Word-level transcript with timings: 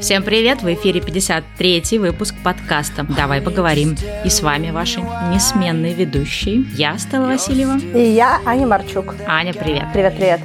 Всем 0.00 0.22
привет! 0.22 0.62
В 0.62 0.72
эфире 0.72 1.00
53-й 1.00 1.98
выпуск 1.98 2.34
подкаста 2.42 3.04
«Давай 3.04 3.42
поговорим». 3.42 3.94
И 4.24 4.30
с 4.30 4.40
вами 4.40 4.70
ваши 4.70 5.00
несменные 5.00 5.92
ведущие. 5.92 6.64
Я, 6.74 6.96
Стелла 6.96 7.26
Васильева. 7.26 7.78
И 7.78 8.12
я, 8.12 8.40
Аня 8.46 8.66
Марчук. 8.66 9.14
Аня, 9.26 9.52
привет. 9.52 9.84
Привет, 9.92 10.40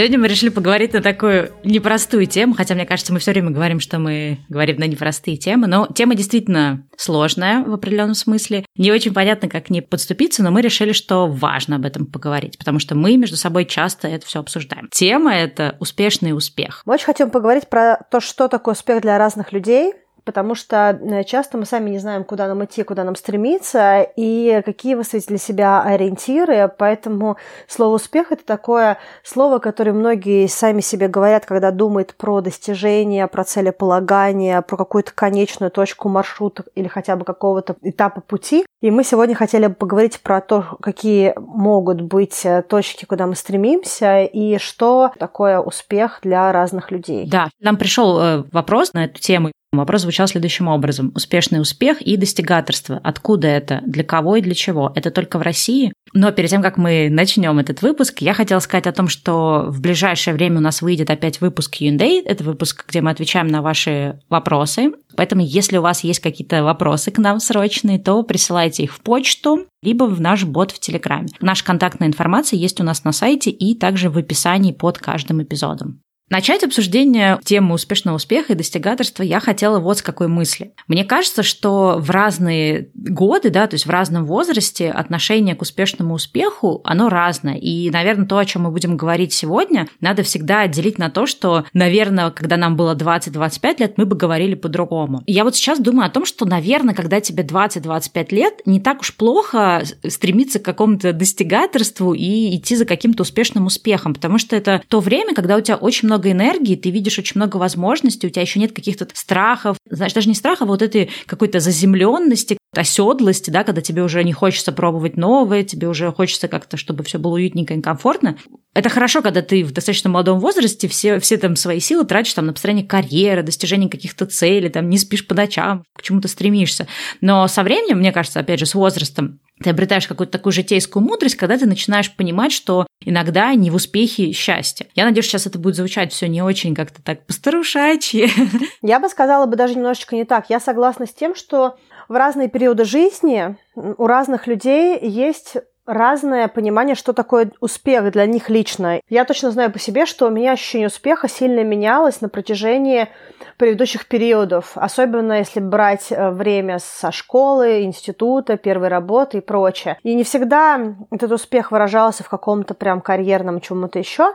Сегодня 0.00 0.18
мы 0.18 0.28
решили 0.28 0.48
поговорить 0.48 0.94
на 0.94 1.02
такую 1.02 1.52
непростую 1.62 2.24
тему, 2.24 2.54
хотя, 2.54 2.74
мне 2.74 2.86
кажется, 2.86 3.12
мы 3.12 3.18
все 3.18 3.32
время 3.32 3.50
говорим, 3.50 3.80
что 3.80 3.98
мы 3.98 4.38
говорим 4.48 4.78
на 4.78 4.84
непростые 4.84 5.36
темы, 5.36 5.66
но 5.66 5.86
тема 5.94 6.14
действительно 6.14 6.86
сложная 6.96 7.62
в 7.62 7.74
определенном 7.74 8.14
смысле. 8.14 8.64
Не 8.76 8.92
очень 8.92 9.12
понятно, 9.12 9.50
как 9.50 9.66
к 9.66 9.68
ней 9.68 9.82
подступиться, 9.82 10.42
но 10.42 10.50
мы 10.52 10.62
решили, 10.62 10.92
что 10.92 11.26
важно 11.26 11.76
об 11.76 11.84
этом 11.84 12.06
поговорить, 12.06 12.56
потому 12.56 12.78
что 12.78 12.94
мы 12.94 13.18
между 13.18 13.36
собой 13.36 13.66
часто 13.66 14.08
это 14.08 14.24
все 14.24 14.40
обсуждаем. 14.40 14.88
Тема– 14.90 15.34
это 15.34 15.76
успешный 15.80 16.34
успех. 16.34 16.80
Мы 16.86 16.94
очень 16.94 17.04
хотим 17.04 17.28
поговорить 17.28 17.68
про 17.68 17.98
то, 18.10 18.20
что 18.20 18.48
такое 18.48 18.72
успех 18.72 19.02
для 19.02 19.18
разных 19.18 19.52
людей, 19.52 19.92
потому 20.24 20.54
что 20.54 20.98
э, 21.00 21.24
часто 21.24 21.58
мы 21.58 21.64
сами 21.64 21.90
не 21.90 21.98
знаем, 21.98 22.24
куда 22.24 22.46
нам 22.48 22.64
идти, 22.64 22.82
куда 22.82 23.04
нам 23.04 23.16
стремиться, 23.16 24.02
и 24.16 24.62
какие 24.64 24.94
выставить 24.94 25.26
для 25.26 25.38
себя 25.38 25.82
ориентиры. 25.82 26.70
Поэтому 26.78 27.36
слово 27.66 27.94
«успех»— 27.94 28.26
это 28.32 28.44
такое 28.44 28.98
слово, 29.22 29.58
которое 29.58 29.92
многие 29.92 30.46
сами 30.46 30.80
себе 30.80 31.08
говорят, 31.08 31.46
когда 31.46 31.70
думают 31.70 32.14
про 32.14 32.40
достижения, 32.40 33.26
про 33.26 33.44
целеполагание, 33.44 34.62
про 34.62 34.76
какую-то 34.76 35.12
конечную 35.14 35.70
точку 35.70 36.08
маршрута 36.08 36.64
или 36.74 36.88
хотя 36.88 37.16
бы 37.16 37.24
какого-то 37.24 37.76
этапа 37.82 38.20
пути. 38.20 38.64
И 38.80 38.90
мы 38.90 39.04
сегодня 39.04 39.34
хотели 39.34 39.66
бы 39.66 39.74
поговорить 39.74 40.20
про 40.20 40.40
то, 40.40 40.78
какие 40.80 41.34
могут 41.36 42.00
быть 42.00 42.44
э, 42.44 42.62
точки, 42.62 43.04
куда 43.04 43.26
мы 43.26 43.34
стремимся, 43.34 44.22
и 44.22 44.58
что 44.58 45.12
такое 45.18 45.60
успех 45.60 46.20
для 46.22 46.50
разных 46.52 46.90
людей. 46.90 47.28
Да, 47.28 47.50
нам 47.60 47.76
пришел 47.76 48.18
э, 48.18 48.44
вопрос 48.52 48.92
на 48.94 49.04
эту 49.04 49.20
тему. 49.20 49.50
Вопрос 49.72 50.02
звучал 50.02 50.26
следующим 50.26 50.66
образом. 50.66 51.12
Успешный 51.14 51.60
успех 51.60 52.02
и 52.02 52.16
достигаторство. 52.16 53.00
Откуда 53.04 53.46
это? 53.46 53.80
Для 53.86 54.02
кого 54.02 54.34
и 54.34 54.40
для 54.40 54.54
чего? 54.54 54.92
Это 54.96 55.12
только 55.12 55.38
в 55.38 55.42
России? 55.42 55.92
Но 56.12 56.32
перед 56.32 56.50
тем, 56.50 56.60
как 56.60 56.76
мы 56.76 57.08
начнем 57.08 57.56
этот 57.60 57.80
выпуск, 57.80 58.20
я 58.20 58.34
хотела 58.34 58.58
сказать 58.58 58.88
о 58.88 58.92
том, 58.92 59.06
что 59.06 59.66
в 59.68 59.80
ближайшее 59.80 60.34
время 60.34 60.58
у 60.58 60.60
нас 60.60 60.82
выйдет 60.82 61.08
опять 61.08 61.40
выпуск 61.40 61.78
Q&A. 61.78 62.20
Это 62.24 62.42
выпуск, 62.42 62.84
где 62.88 63.00
мы 63.00 63.12
отвечаем 63.12 63.46
на 63.46 63.62
ваши 63.62 64.18
вопросы. 64.28 64.90
Поэтому, 65.16 65.42
если 65.42 65.76
у 65.76 65.82
вас 65.82 66.02
есть 66.02 66.18
какие-то 66.18 66.64
вопросы 66.64 67.12
к 67.12 67.18
нам 67.18 67.38
срочные, 67.38 68.00
то 68.00 68.24
присылайте 68.24 68.82
их 68.82 68.92
в 68.92 69.00
почту, 69.00 69.66
либо 69.84 70.04
в 70.04 70.20
наш 70.20 70.44
бот 70.44 70.72
в 70.72 70.80
Телеграме. 70.80 71.28
Наша 71.40 71.64
контактная 71.64 72.08
информация 72.08 72.58
есть 72.58 72.80
у 72.80 72.84
нас 72.84 73.04
на 73.04 73.12
сайте 73.12 73.50
и 73.50 73.78
также 73.78 74.10
в 74.10 74.18
описании 74.18 74.72
под 74.72 74.98
каждым 74.98 75.44
эпизодом. 75.44 76.00
Начать 76.30 76.62
обсуждение 76.62 77.40
темы 77.44 77.74
успешного 77.74 78.14
успеха 78.14 78.52
и 78.52 78.56
достигаторства 78.56 79.24
я 79.24 79.40
хотела 79.40 79.80
вот 79.80 79.98
с 79.98 80.02
какой 80.02 80.28
мысли. 80.28 80.72
Мне 80.86 81.04
кажется, 81.04 81.42
что 81.42 81.96
в 81.98 82.08
разные 82.10 82.88
годы, 82.94 83.50
да, 83.50 83.66
то 83.66 83.74
есть 83.74 83.84
в 83.84 83.90
разном 83.90 84.24
возрасте 84.26 84.90
отношение 84.90 85.56
к 85.56 85.62
успешному 85.62 86.14
успеху, 86.14 86.82
оно 86.84 87.08
разное. 87.08 87.56
И, 87.56 87.90
наверное, 87.90 88.26
то, 88.26 88.38
о 88.38 88.44
чем 88.44 88.62
мы 88.62 88.70
будем 88.70 88.96
говорить 88.96 89.32
сегодня, 89.32 89.88
надо 90.00 90.22
всегда 90.22 90.60
отделить 90.60 90.98
на 90.98 91.10
то, 91.10 91.26
что, 91.26 91.64
наверное, 91.72 92.30
когда 92.30 92.56
нам 92.56 92.76
было 92.76 92.94
20-25 92.94 93.80
лет, 93.80 93.98
мы 93.98 94.06
бы 94.06 94.14
говорили 94.14 94.54
по-другому. 94.54 95.24
Я 95.26 95.42
вот 95.42 95.56
сейчас 95.56 95.80
думаю 95.80 96.06
о 96.06 96.10
том, 96.10 96.24
что, 96.24 96.46
наверное, 96.46 96.94
когда 96.94 97.20
тебе 97.20 97.42
20-25 97.42 98.26
лет, 98.30 98.60
не 98.66 98.78
так 98.78 99.00
уж 99.00 99.16
плохо 99.16 99.82
стремиться 100.06 100.60
к 100.60 100.64
какому-то 100.64 101.12
достигаторству 101.12 102.14
и 102.14 102.56
идти 102.56 102.76
за 102.76 102.84
каким-то 102.84 103.22
успешным 103.22 103.66
успехом, 103.66 104.14
потому 104.14 104.38
что 104.38 104.54
это 104.54 104.80
то 104.86 105.00
время, 105.00 105.34
когда 105.34 105.56
у 105.56 105.60
тебя 105.60 105.74
очень 105.74 106.06
много 106.06 106.19
много 106.20 106.32
энергии, 106.32 106.76
ты 106.76 106.90
видишь 106.90 107.18
очень 107.18 107.32
много 107.36 107.56
возможностей, 107.56 108.26
у 108.26 108.30
тебя 108.30 108.42
еще 108.42 108.60
нет 108.60 108.72
каких-то 108.72 109.08
страхов, 109.14 109.76
знаешь, 109.88 110.12
даже 110.12 110.28
не 110.28 110.34
страхов, 110.34 110.68
а 110.68 110.72
вот 110.72 110.82
этой 110.82 111.10
какой-то 111.26 111.60
заземленности, 111.60 112.58
оседлости, 112.76 113.50
да, 113.50 113.64
когда 113.64 113.80
тебе 113.80 114.02
уже 114.02 114.22
не 114.22 114.32
хочется 114.32 114.72
пробовать 114.72 115.16
новое, 115.16 115.64
тебе 115.64 115.88
уже 115.88 116.12
хочется 116.12 116.46
как-то, 116.48 116.76
чтобы 116.76 117.02
все 117.04 117.18
было 117.18 117.34
уютненько 117.34 117.74
и 117.74 117.80
комфортно. 117.80 118.36
Это 118.74 118.88
хорошо, 118.88 119.22
когда 119.22 119.42
ты 119.42 119.64
в 119.64 119.72
достаточно 119.72 120.10
молодом 120.10 120.38
возрасте 120.38 120.86
все, 120.86 121.18
все 121.18 121.36
там 121.38 121.56
свои 121.56 121.80
силы 121.80 122.04
тратишь 122.04 122.34
там, 122.34 122.46
на 122.46 122.52
построение 122.52 122.86
карьеры, 122.86 123.42
достижение 123.42 123.90
каких-то 123.90 124.26
целей, 124.26 124.68
там, 124.68 124.88
не 124.88 124.98
спишь 124.98 125.26
по 125.26 125.34
ночам, 125.34 125.84
к 125.96 126.02
чему-то 126.02 126.28
стремишься. 126.28 126.86
Но 127.20 127.48
со 127.48 127.62
временем, 127.64 127.98
мне 127.98 128.12
кажется, 128.12 128.38
опять 128.38 128.60
же, 128.60 128.66
с 128.66 128.74
возрастом, 128.74 129.40
ты 129.62 129.70
обретаешь 129.70 130.06
какую-то 130.06 130.32
такую 130.32 130.52
житейскую 130.52 131.02
мудрость, 131.02 131.36
когда 131.36 131.58
ты 131.58 131.66
начинаешь 131.66 132.14
понимать, 132.14 132.52
что 132.52 132.86
иногда 133.04 133.52
не 133.54 133.70
в 133.70 133.74
успехе 133.74 134.32
счастье. 134.32 134.86
Я 134.94 135.04
надеюсь, 135.04 135.26
сейчас 135.26 135.46
это 135.46 135.58
будет 135.58 135.76
звучать 135.76 136.12
все 136.12 136.28
не 136.28 136.42
очень 136.42 136.74
как-то 136.74 137.02
так 137.02 137.26
постарушачье. 137.26 138.28
Я 138.82 139.00
бы 139.00 139.08
сказала 139.08 139.46
бы 139.46 139.56
даже 139.56 139.74
немножечко 139.74 140.16
не 140.16 140.24
так. 140.24 140.46
Я 140.48 140.60
согласна 140.60 141.06
с 141.06 141.12
тем, 141.12 141.34
что 141.34 141.76
в 142.08 142.14
разные 142.14 142.48
периоды 142.48 142.84
жизни 142.84 143.56
у 143.74 144.06
разных 144.06 144.46
людей 144.46 144.98
есть 145.00 145.56
разное 145.86 146.48
понимание, 146.48 146.94
что 146.94 147.12
такое 147.12 147.50
успех 147.60 148.10
для 148.12 148.26
них 148.26 148.48
лично. 148.48 149.00
Я 149.08 149.24
точно 149.24 149.50
знаю 149.50 149.72
по 149.72 149.78
себе, 149.78 150.06
что 150.06 150.26
у 150.26 150.30
меня 150.30 150.52
ощущение 150.52 150.88
успеха 150.88 151.28
сильно 151.28 151.64
менялось 151.64 152.20
на 152.20 152.28
протяжении 152.28 153.08
предыдущих 153.56 154.06
периодов, 154.06 154.72
особенно 154.74 155.34
если 155.34 155.60
брать 155.60 156.10
э, 156.10 156.30
время 156.30 156.78
со 156.78 157.12
школы, 157.12 157.82
института, 157.82 158.56
первой 158.56 158.88
работы 158.88 159.38
и 159.38 159.40
прочее. 159.42 159.98
И 160.02 160.14
не 160.14 160.24
всегда 160.24 160.94
этот 161.10 161.32
успех 161.32 161.70
выражался 161.70 162.24
в 162.24 162.28
каком-то 162.28 162.74
прям 162.74 163.00
карьерном 163.00 163.60
чему-то 163.60 163.98
еще. 163.98 164.32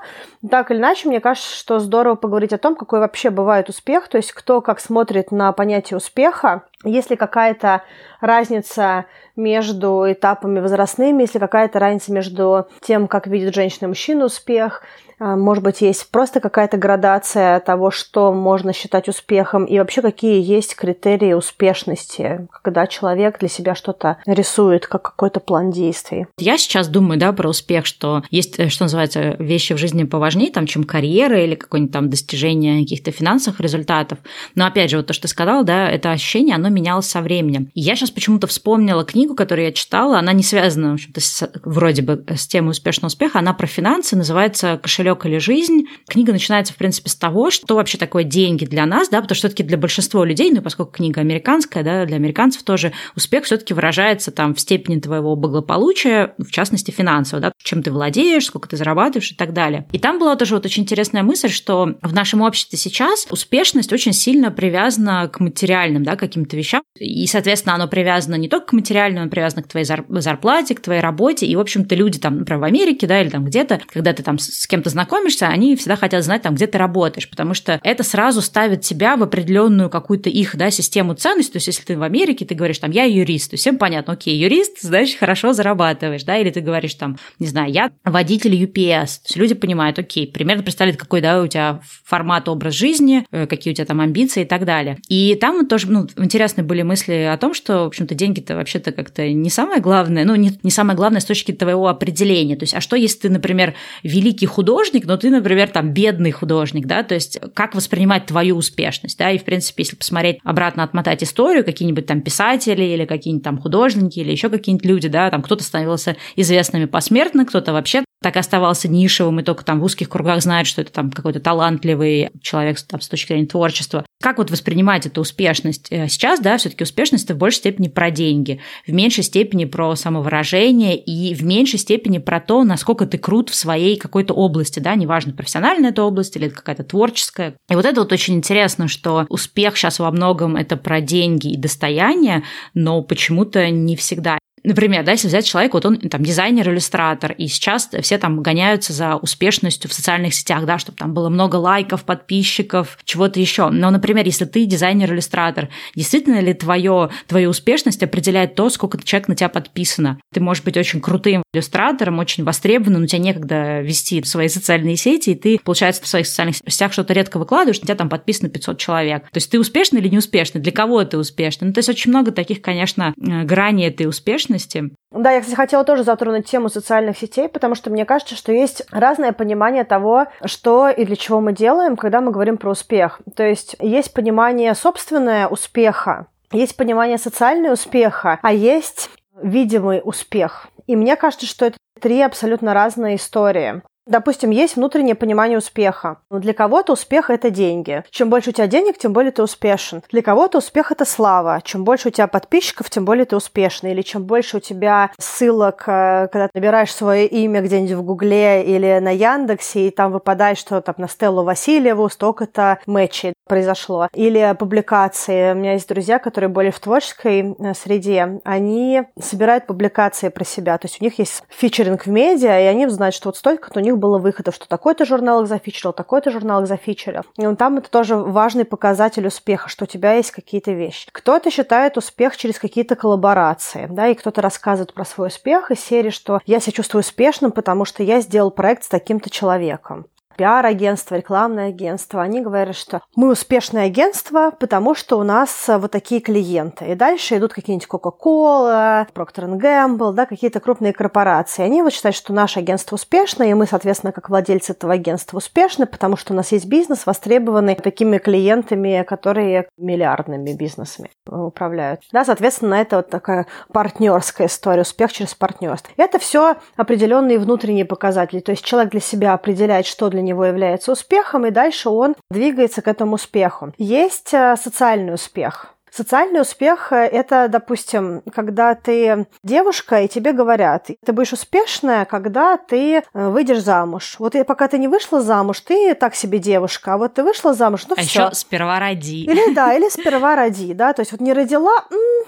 Так 0.48 0.72
или 0.72 0.78
иначе, 0.78 1.08
мне 1.08 1.20
кажется, 1.20 1.56
что 1.56 1.80
здорово 1.80 2.16
поговорить 2.16 2.54
о 2.54 2.58
том, 2.58 2.76
какой 2.76 3.00
вообще 3.00 3.30
бывает 3.30 3.70
успех, 3.70 4.08
то 4.10 4.18
есть 4.18 4.32
кто 4.32 4.62
как 4.62 4.80
смотрит 4.80 5.32
на 5.32 5.52
понятие 5.52 5.98
успеха, 5.98 6.64
есть 6.86 7.10
ли 7.10 7.16
какая-то 7.16 7.84
разница 8.22 9.06
между 9.36 10.06
этапами 10.08 10.60
возрастными, 10.60 11.24
есть 11.24 11.34
ли 11.34 11.40
какая-то 11.40 11.80
разница 11.80 12.12
между 12.12 12.68
тем, 12.82 13.08
как 13.08 13.28
видит 13.28 13.54
женщина 13.54 13.86
и 13.86 13.90
мужчина 13.90 14.26
успех, 14.26 14.84
может 15.20 15.64
быть, 15.64 15.82
есть 15.82 16.10
просто 16.12 16.40
какая-то 16.40 16.78
градация 16.78 17.60
того, 17.60 17.92
что 17.92 18.34
можно 18.34 18.74
считать 18.74 19.08
успехом, 19.08 19.66
и 19.66 19.80
вообще 19.80 20.02
какие 20.02 20.42
есть 20.42 20.76
критерии 20.76 21.34
успешности, 21.34 22.48
когда 22.52 22.88
человек 22.88 23.40
для 23.40 23.50
себя 23.50 23.76
что-то 23.76 24.18
рисует, 24.26 24.88
как 24.88 25.02
какой-то 25.04 25.40
план 25.40 25.72
действий. 25.72 26.28
Я 26.38 26.58
сейчас 26.58 26.88
думаю, 26.88 27.20
да, 27.20 27.32
про 27.34 27.50
успех, 27.50 27.86
что 27.86 28.24
есть, 28.30 28.60
э, 28.60 28.70
что 28.70 28.84
называется, 28.84 29.36
вещи 29.40 29.74
в 29.74 29.78
жизни 29.78 30.04
поважнее, 30.04 30.52
там, 30.52 30.68
чем 30.68 30.84
карьера 30.84 31.44
или 31.44 31.56
какое-нибудь 31.56 31.94
там 31.94 32.10
достижение 32.10 32.82
каких-то 32.82 33.12
финансовых 33.12 33.60
результатов. 33.60 34.20
Но 34.56 34.66
опять 34.66 34.90
же, 34.90 34.98
вот 34.98 35.08
то, 35.08 35.14
что 35.14 35.24
ты 35.24 35.28
сказала, 35.30 35.64
да, 35.64 35.90
это 35.90 36.12
ощущение, 36.12 36.56
оно 36.56 36.70
менялось 36.70 37.08
со 37.08 37.22
временем. 37.22 37.70
Я 37.74 37.96
сейчас 37.96 38.12
почему-то 38.12 38.48
вспомнила 38.48 39.04
книгу, 39.06 39.36
которую 39.36 39.66
я 39.66 39.72
читала, 39.72 40.20
она 40.20 40.34
не 40.34 40.44
связана, 40.44 40.92
в 40.92 40.94
общем-то, 40.96 41.22
с, 41.22 41.50
вроде 41.64 42.02
бы 42.02 42.24
с 42.28 42.48
темой 42.48 42.72
успешного 42.72 43.08
успеха, 43.08 43.40
она 43.40 43.54
про 43.54 43.68
финансы, 43.68 44.16
называется 44.16 44.80
«Кошелек 44.82 45.05
кошелек 45.06 45.26
или 45.26 45.38
жизнь. 45.38 45.88
Книга 46.08 46.32
начинается, 46.32 46.74
в 46.74 46.78
принципе, 46.78 47.10
с 47.10 47.16
того, 47.16 47.52
что 47.52 47.76
вообще 47.76 47.98
такое 47.98 48.24
деньги 48.24 48.66
для 48.66 48.86
нас, 48.86 49.10
да, 49.10 49.22
потому 49.22 49.36
что 49.36 49.48
все-таки 49.48 49.64
для 49.64 49.78
большинства 49.78 50.26
людей, 50.26 50.52
ну, 50.52 50.62
поскольку 50.62 50.94
книга 50.94 51.22
американская, 51.22 51.84
да, 51.84 52.06
для 52.06 52.16
американцев 52.16 52.64
тоже 52.64 52.94
успех 53.16 53.44
все-таки 53.44 53.74
выражается 53.74 54.32
там 54.32 54.56
в 54.56 54.60
степени 54.60 55.00
твоего 55.00 55.36
благополучия, 55.36 56.34
в 56.38 56.52
частности, 56.52 56.92
финансово, 56.92 57.42
да, 57.42 57.52
чем 57.62 57.84
ты 57.84 57.92
владеешь, 57.92 58.46
сколько 58.46 58.68
ты 58.68 58.78
зарабатываешь 58.78 59.32
и 59.32 59.36
так 59.36 59.54
далее. 59.54 59.88
И 59.92 60.00
там 60.00 60.20
была 60.20 60.36
тоже 60.36 60.56
вот 60.56 60.66
очень 60.66 60.84
интересная 60.84 61.24
мысль, 61.24 61.50
что 61.50 61.96
в 62.02 62.14
нашем 62.14 62.42
обществе 62.42 62.78
сейчас 62.78 63.28
успешность 63.30 63.94
очень 63.94 64.14
сильно 64.14 64.52
привязана 64.52 65.28
к 65.28 65.40
материальным, 65.40 66.04
да, 66.04 66.16
каким-то 66.16 66.58
вещам. 66.58 66.82
И, 67.00 67.28
соответственно, 67.28 67.76
оно 67.76 67.88
привязано 67.88 68.36
не 68.36 68.50
только 68.50 68.68
к 68.68 68.74
материальному, 68.74 69.24
оно 69.24 69.32
привязано 69.32 69.64
к 69.64 69.68
твоей 69.68 69.86
зарплате, 69.86 70.76
к 70.76 70.82
твоей 70.82 71.02
работе. 71.02 71.46
И, 71.46 71.56
в 71.56 71.60
общем-то, 71.60 71.96
люди 71.96 72.20
там, 72.20 72.40
например, 72.40 72.62
в 72.62 72.64
Америке, 72.64 73.08
да, 73.08 73.22
или 73.22 73.30
там 73.30 73.46
где-то, 73.46 73.82
когда 73.92 74.14
ты 74.14 74.24
там 74.24 74.40
с 74.40 74.68
кем-то 74.68 74.90
знакомишься, 74.96 75.48
они 75.48 75.76
всегда 75.76 75.98
хотят 75.98 76.24
знать, 76.24 76.42
там, 76.42 76.56
где 76.56 76.68
ты 76.68 76.78
работаешь, 76.78 77.30
потому 77.30 77.54
что 77.54 77.82
это 77.84 78.02
сразу 78.04 78.42
ставит 78.42 78.82
тебя 78.82 79.18
в 79.18 79.24
определенную 79.24 79.90
какую-то 79.90 80.30
их 80.30 80.56
да, 80.56 80.72
систему 80.72 81.14
ценностей. 81.16 81.52
То 81.52 81.58
есть, 81.58 81.68
если 81.68 81.84
ты 81.84 81.98
в 81.98 82.04
Америке, 82.04 82.46
ты 82.46 82.56
говоришь, 82.56 82.80
там, 82.80 82.92
я 82.92 83.04
юрист, 83.04 83.52
то 83.52 83.58
всем 83.58 83.78
понятно, 83.78 84.14
окей, 84.14 84.38
юрист, 84.38 84.82
значит, 84.82 85.20
хорошо 85.20 85.52
зарабатываешь, 85.52 86.24
да, 86.24 86.38
или 86.38 86.50
ты 86.50 86.62
говоришь, 86.62 86.94
там, 86.94 87.18
не 87.40 87.48
знаю, 87.48 87.72
я 87.72 87.92
водитель 88.06 88.56
UPS. 88.56 89.06
То 89.06 89.26
есть, 89.26 89.36
люди 89.36 89.54
понимают, 89.54 90.00
окей, 90.00 90.28
примерно 90.28 90.64
представляют, 90.64 90.98
какой, 90.98 91.20
да, 91.20 91.42
у 91.42 91.48
тебя 91.48 91.82
формат, 92.06 92.48
образ 92.48 92.74
жизни, 92.74 93.26
э, 93.32 93.48
какие 93.48 93.74
у 93.74 93.76
тебя 93.76 93.86
там 93.86 94.00
амбиции 94.00 94.44
и 94.44 94.46
так 94.46 94.64
далее. 94.64 94.98
И 95.10 95.36
там 95.36 95.68
тоже, 95.68 95.92
ну, 95.92 96.08
интересные 96.16 96.64
были 96.64 96.84
мысли 96.84 97.30
о 97.34 97.38
том, 97.38 97.54
что, 97.54 97.84
в 97.84 97.88
общем-то, 97.88 98.16
деньги-то 98.16 98.56
вообще-то 98.56 98.94
как-то 98.94 99.28
не 99.28 99.50
самое 99.50 99.82
главное, 99.82 100.24
ну, 100.24 100.36
не, 100.36 100.58
не 100.64 100.72
самое 100.72 100.96
главное 100.96 101.20
с 101.20 101.26
точки 101.26 101.52
твоего 101.52 101.90
определения. 101.90 102.56
То 102.56 102.64
есть, 102.64 102.74
а 102.74 102.80
что, 102.80 102.96
если 102.96 103.20
ты, 103.20 103.30
например, 103.30 103.74
великий 104.04 104.46
художник, 104.46 104.85
художник, 104.86 105.06
но 105.08 105.18
ты, 105.18 105.30
например, 105.30 105.70
там 105.70 105.92
бедный 105.92 106.32
художник, 106.32 106.86
да, 106.86 107.04
то 107.04 107.16
есть 107.16 107.40
как 107.54 107.76
воспринимать 107.76 108.26
твою 108.26 108.56
успешность, 108.58 109.18
да, 109.18 109.32
и, 109.32 109.38
в 109.38 109.44
принципе, 109.44 109.84
если 109.84 109.96
посмотреть 109.96 110.38
обратно, 110.44 110.84
отмотать 110.84 111.24
историю, 111.24 111.66
какие-нибудь 111.66 112.06
там 112.06 112.22
писатели 112.22 112.84
или 112.84 113.06
какие-нибудь 113.06 113.44
там 113.44 113.58
художники 113.58 114.20
или 114.20 114.32
еще 114.32 114.50
какие-нибудь 114.50 114.86
люди, 114.86 115.08
да, 115.08 115.30
там 115.30 115.42
кто-то 115.42 115.64
становился 115.64 116.16
известными 116.36 116.86
посмертно, 116.86 117.46
кто-то 117.46 117.74
вообще 117.74 118.04
так 118.22 118.38
оставался 118.38 118.88
нишевым, 118.88 119.40
и 119.40 119.44
только 119.44 119.64
там 119.64 119.80
в 119.80 119.84
узких 119.84 120.10
кругах 120.10 120.42
знает, 120.42 120.68
что 120.68 120.82
это 120.82 120.92
там 120.92 121.12
какой-то 121.12 121.40
талантливый 121.40 122.30
человек 122.42 122.80
там, 122.82 123.02
с 123.02 123.08
точки 123.08 123.30
зрения 123.30 123.46
творчества. 123.46 124.06
Как 124.22 124.38
вот 124.38 124.50
воспринимать 124.50 125.06
эту 125.06 125.22
успешность? 125.22 125.88
Э, 125.92 126.08
сейчас, 126.08 126.40
да, 126.40 126.58
все 126.58 126.70
таки 126.70 126.84
успешность 126.84 127.26
это 127.26 127.36
в 127.36 127.38
большей 127.38 127.58
степени 127.58 127.88
про 127.88 128.10
деньги, 128.10 128.62
в 128.88 128.92
меньшей 128.92 129.24
степени 129.24 129.66
про 129.66 129.96
самовыражение 129.96 130.98
и 130.98 131.36
в 131.36 131.44
меньшей 131.44 131.78
степени 131.78 132.18
про 132.18 132.40
то, 132.40 132.64
насколько 132.64 133.06
ты 133.06 133.18
крут 133.18 133.50
в 133.50 133.56
своей 133.56 133.98
какой-то 133.98 134.34
области, 134.34 134.80
да, 134.80 134.96
неважно, 134.96 135.34
профессиональная 135.34 135.92
эта 135.92 136.04
область 136.04 136.36
или 136.36 136.50
какая-то 136.50 136.84
творческая. 136.84 137.56
И 137.70 137.76
вот 137.76 137.86
это 137.86 138.02
вот 138.02 138.12
очень 138.12 138.36
интересно, 138.36 138.88
что 138.88 139.26
успех 139.30 139.78
сейчас 139.78 140.00
во 140.00 140.10
многом 140.12 140.56
это 140.56 140.78
про 140.78 141.02
деньги 141.02 141.50
и 141.50 141.58
достояние, 141.58 142.44
но 142.74 143.02
почему-то 143.04 143.70
не 143.70 143.96
всегда. 143.96 144.40
Например, 144.66 145.04
да, 145.04 145.12
если 145.12 145.28
взять 145.28 145.46
человека, 145.46 145.76
вот 145.76 145.86
он 145.86 145.98
там 145.98 146.24
дизайнер-иллюстратор, 146.24 147.32
и 147.34 147.48
сейчас 147.48 147.90
все 148.02 148.18
там 148.18 148.42
гоняются 148.42 148.94
за 148.94 149.16
успешностью 149.16 149.90
в 149.90 149.94
социальных 149.94 150.34
сетях, 150.34 150.66
да, 150.66 150.78
чтобы 150.78 150.98
там 150.98 151.14
было 151.14 151.30
много 151.30 151.56
лайков, 151.56 152.04
подписчиков, 152.04 152.98
чего-то 153.04 153.40
еще. 153.40 153.70
Но, 153.70 153.90
например, 153.92 154.26
если 154.26 154.46
ты 154.46 154.66
дизайнер-иллюстратор, 154.66 155.70
действительно 155.96 156.40
ли 156.40 156.54
твое, 156.54 157.10
твою 157.28 157.50
успешность 157.50 158.02
определяет 158.04 158.56
то, 158.56 158.70
сколько 158.70 159.02
человек 159.04 159.28
на 159.28 159.36
тебя 159.36 159.50
подписано? 159.50 160.20
Ты 160.34 160.40
можешь 160.40 160.64
быть 160.64 160.78
очень 160.78 161.02
крутым 161.02 161.44
иллюстратором, 161.54 162.20
очень 162.20 162.44
востребованным, 162.44 163.02
но 163.02 163.08
тебе 163.08 163.20
некогда 163.20 163.82
вести 163.82 164.24
свои 164.24 164.48
социальные 164.48 164.98
сети, 164.98 165.32
и 165.32 165.36
ты, 165.36 165.60
получается, 165.64 166.02
в 166.04 166.08
своих 166.08 166.28
социальных 166.28 166.58
сетях 166.58 166.94
что-то 166.94 167.14
редко 167.14 167.38
выкладываешь, 167.38 167.80
на 167.82 167.88
тебя 167.88 167.96
там 167.96 168.10
подписано 168.10 168.50
500 168.50 168.78
человек. 168.78 169.24
То 169.24 169.38
есть 169.38 169.50
ты 169.50 169.60
успешный 169.60 170.02
или 170.02 170.10
не 170.10 170.18
успешный? 170.18 170.62
Для 170.62 170.72
кого 170.72 171.04
ты 171.04 171.18
успешный? 171.18 171.68
Ну, 171.68 171.74
то 171.74 171.80
есть 171.80 171.90
очень 171.90 172.12
много 172.12 172.32
таких, 172.32 172.62
конечно, 172.62 173.14
э, 173.18 173.44
граней 173.44 173.88
этой 173.88 174.08
успешности, 174.08 174.55
личности. 174.56 174.96
Да, 175.12 175.32
я, 175.32 175.42
кстати, 175.42 175.56
хотела 175.56 175.84
тоже 175.84 176.04
затронуть 176.04 176.46
тему 176.46 176.70
социальных 176.70 177.18
сетей, 177.18 177.48
потому 177.48 177.76
что 177.76 177.90
мне 177.90 178.06
кажется, 178.06 178.36
что 178.36 178.52
есть 178.52 178.84
разное 178.92 179.32
понимание 179.32 179.84
того, 179.84 180.26
что 180.44 180.90
и 180.90 181.06
для 181.06 181.16
чего 181.16 181.40
мы 181.42 181.54
делаем, 181.54 181.96
когда 181.96 182.22
мы 182.22 182.32
говорим 182.32 182.58
про 182.58 182.72
успех. 182.72 183.22
То 183.36 183.44
есть 183.44 183.76
есть 183.80 184.14
понимание 184.14 184.74
собственное 184.74 185.48
успеха, 185.48 186.28
есть 186.52 186.76
понимание 186.76 187.18
социального 187.18 187.74
успеха, 187.74 188.40
а 188.42 188.54
есть 188.54 189.10
видимый 189.42 190.02
успех. 190.04 190.68
И 190.88 190.96
мне 190.96 191.16
кажется, 191.16 191.46
что 191.46 191.66
это 191.66 191.78
три 192.00 192.22
абсолютно 192.22 192.74
разные 192.74 193.16
истории. 193.16 193.82
Допустим, 194.08 194.52
есть 194.52 194.76
внутреннее 194.76 195.16
понимание 195.16 195.58
успеха. 195.58 196.18
Для 196.30 196.54
кого-то 196.54 196.94
успех– 196.94 197.30
это 197.32 197.50
деньги. 197.50 198.04
Чем 198.12 198.30
больше 198.30 198.52
у 198.52 198.54
тебя 198.54 198.68
денег, 198.68 199.00
тем 199.00 199.14
более 199.14 199.32
ты 199.32 199.42
успешен. 199.42 200.04
Для 200.12 200.22
кого-то 200.22 200.60
успех– 200.60 200.92
это 200.94 201.06
слава. 201.06 201.60
Чем 201.64 201.84
больше 201.84 202.10
у 202.10 202.12
тебя 202.12 202.28
подписчиков, 202.28 202.90
тем 202.92 203.04
более 203.04 203.26
ты 203.26 203.36
успешный. 203.36 203.92
Или 203.92 204.04
чем 204.04 204.24
больше 204.24 204.58
у 204.58 204.60
тебя 204.60 205.10
ссылок, 205.18 205.86
э, 205.88 206.28
когда 206.32 206.48
ты 206.48 206.52
набираешь 206.54 206.94
свое 206.94 207.26
имя 207.26 207.62
где-нибудь 207.62 207.94
в 207.94 208.04
Гугле 208.04 208.64
или 208.64 209.00
на 209.00 209.10
Яндексе, 209.10 209.88
и 209.88 209.90
там 209.90 210.12
выпадает, 210.12 210.60
что 210.60 210.82
там 210.82 210.96
на 211.00 211.08
Стеллу 211.08 211.44
Васильеву 211.44 212.08
столько-то 212.08 212.78
матчей 212.86 213.34
произошло. 213.48 214.08
Или 214.14 214.56
публикации. 214.58 215.54
У 215.54 215.56
меня 215.56 215.74
есть 215.74 215.90
друзья, 215.90 216.20
которые 216.20 216.50
более 216.50 216.72
в 216.72 216.80
творческой 216.80 217.56
э, 217.58 217.74
среде. 217.74 218.40
Они 218.44 219.02
собирают 219.20 219.66
публикации 219.66 220.30
про 220.30 220.46
себя. 220.46 220.78
То 220.78 220.86
есть 220.86 221.02
у 221.02 221.04
них 221.04 221.18
есть 221.18 221.42
фичеринг 221.50 222.06
в 222.06 222.10
медиа, 222.10 222.62
и 222.62 222.66
они 222.66 222.88
знают, 222.88 223.16
что 223.16 223.30
вот 223.30 223.38
столько-то 223.38 223.80
у 223.80 223.84
них 223.84 223.95
них 223.96 224.02
было 224.02 224.20
выходов, 224.20 224.56
что 224.56 224.68
такой-то 224.68 225.06
журнал 225.06 225.42
их 225.42 225.48
зафичерил, 225.48 225.94
такой-то 225.94 226.32
журнал 226.32 226.62
их 226.62 226.68
зафичерил. 226.68 227.24
И 227.38 227.56
там 227.56 227.78
это 227.78 227.90
тоже 227.90 228.16
важный 228.16 228.66
показатель 228.66 229.26
успеха, 229.28 229.70
что 229.70 229.86
у 229.86 229.88
тебя 229.88 230.14
есть 230.14 230.32
какие-то 230.32 230.72
вещи. 230.72 231.10
Кто-то 231.12 231.50
считает 231.50 231.98
успех 231.98 232.38
через 232.38 232.60
какие-то 232.60 232.96
коллаборации, 232.96 233.88
да, 233.90 234.08
и 234.08 234.16
кто-то 234.16 234.42
рассказывает 234.42 234.94
про 234.94 235.06
свой 235.06 235.28
успех 235.28 235.72
из 235.72 235.80
серии, 235.80 236.10
что 236.10 236.42
я 236.46 236.60
себя 236.60 236.74
чувствую 236.74 237.02
успешным, 237.02 237.52
потому 237.52 237.86
что 237.86 238.04
я 238.04 238.22
сделал 238.22 238.52
проект 238.52 238.84
с 238.84 238.90
таким-то 238.90 239.30
человеком 239.30 240.08
пиар-агентство, 240.36 241.16
рекламное 241.16 241.70
агентство, 241.70 242.22
они 242.22 242.42
говорят, 242.42 242.76
что 242.76 243.02
мы 243.16 243.32
успешное 243.32 243.86
агентство, 243.86 244.52
потому 244.52 244.96
что 244.96 245.18
у 245.18 245.24
нас 245.24 245.66
вот 245.68 245.92
такие 245.92 246.22
клиенты. 246.22 246.86
И 246.86 246.96
дальше 246.96 247.38
идут 247.38 247.54
какие-нибудь 247.54 247.88
Coca-Cola, 247.88 249.08
Procter 249.14 249.50
Gamble, 249.58 250.14
да, 250.14 250.26
какие-то 250.26 250.60
крупные 250.60 250.94
корпорации. 250.94 251.64
Они 251.64 251.82
вот 251.82 251.94
считают, 251.94 252.16
что 252.16 252.34
наше 252.34 252.60
агентство 252.60 252.96
успешное, 252.96 253.48
и 253.50 253.54
мы, 253.54 253.66
соответственно, 253.68 254.12
как 254.12 254.30
владельцы 254.30 254.74
этого 254.74 254.94
агентства 254.94 255.38
успешны, 255.38 255.86
потому 255.86 256.18
что 256.18 256.34
у 256.34 256.36
нас 256.36 256.52
есть 256.52 256.66
бизнес, 256.66 257.06
востребованный 257.06 257.76
такими 257.76 258.18
клиентами, 258.18 259.04
которые 259.08 259.68
миллиардными 259.78 260.54
бизнесами 260.54 261.10
управляют. 261.26 262.02
Да, 262.12 262.26
соответственно, 262.26 262.76
это 262.76 262.98
вот 262.98 263.10
такая 263.10 263.48
партнерская 263.72 264.48
история, 264.48 264.82
успех 264.82 265.12
через 265.12 265.34
партнерство. 265.34 265.92
Это 265.98 266.20
все 266.20 266.58
определенные 266.76 267.40
внутренние 267.40 267.86
показатели. 267.86 268.40
То 268.40 268.52
есть 268.52 268.64
человек 268.64 268.92
для 268.92 269.02
себя 269.02 269.34
определяет, 269.34 269.86
что 269.86 270.10
для 270.10 270.22
него 270.26 270.46
является 270.46 270.92
успехом, 270.92 271.46
и 271.46 271.52
дальше 271.52 271.90
он 271.90 272.16
двигается 272.30 272.82
к 272.82 272.88
этому 272.88 273.16
успеху. 273.16 273.74
Есть 273.78 274.34
э, 274.34 274.56
социальный 274.58 275.14
успех. 275.14 275.75
Социальный 275.96 276.42
успех– 276.42 276.88
это, 276.92 277.48
допустим, 277.48 278.22
когда 278.34 278.76
ты 278.76 279.28
девушка, 279.44 280.02
и 280.02 280.10
тебе 280.10 280.34
говорят, 280.34 280.88
ты 281.06 281.14
будешь 281.14 281.32
успешная, 281.32 282.04
когда 282.04 282.58
ты 282.58 282.98
э, 282.98 283.30
выйдешь 283.30 283.62
замуж. 283.62 284.18
Вот 284.20 284.36
и 284.36 284.44
пока 284.44 284.68
ты 284.68 284.78
не 284.78 284.90
вышла 284.90 285.22
замуж, 285.22 285.62
ты 285.62 285.96
так 285.96 286.14
себе 286.14 286.40
девушка, 286.40 286.96
а 286.96 286.98
вот 286.98 287.14
ты 287.14 287.24
вышла 287.24 287.54
замуж, 287.54 287.86
ну 287.88 287.96
а 287.98 288.02
все. 288.02 288.24
еще 288.24 288.36
сперва 288.36 288.80
роди. 288.80 289.24
Или 289.24 289.54
да, 289.54 289.74
или 289.74 289.88
сперва 289.88 290.36
роди, 290.36 290.74
да, 290.74 290.92
то 290.92 291.00
есть 291.00 291.14
вот 291.14 291.22
не 291.22 291.32
родила, 291.32 291.86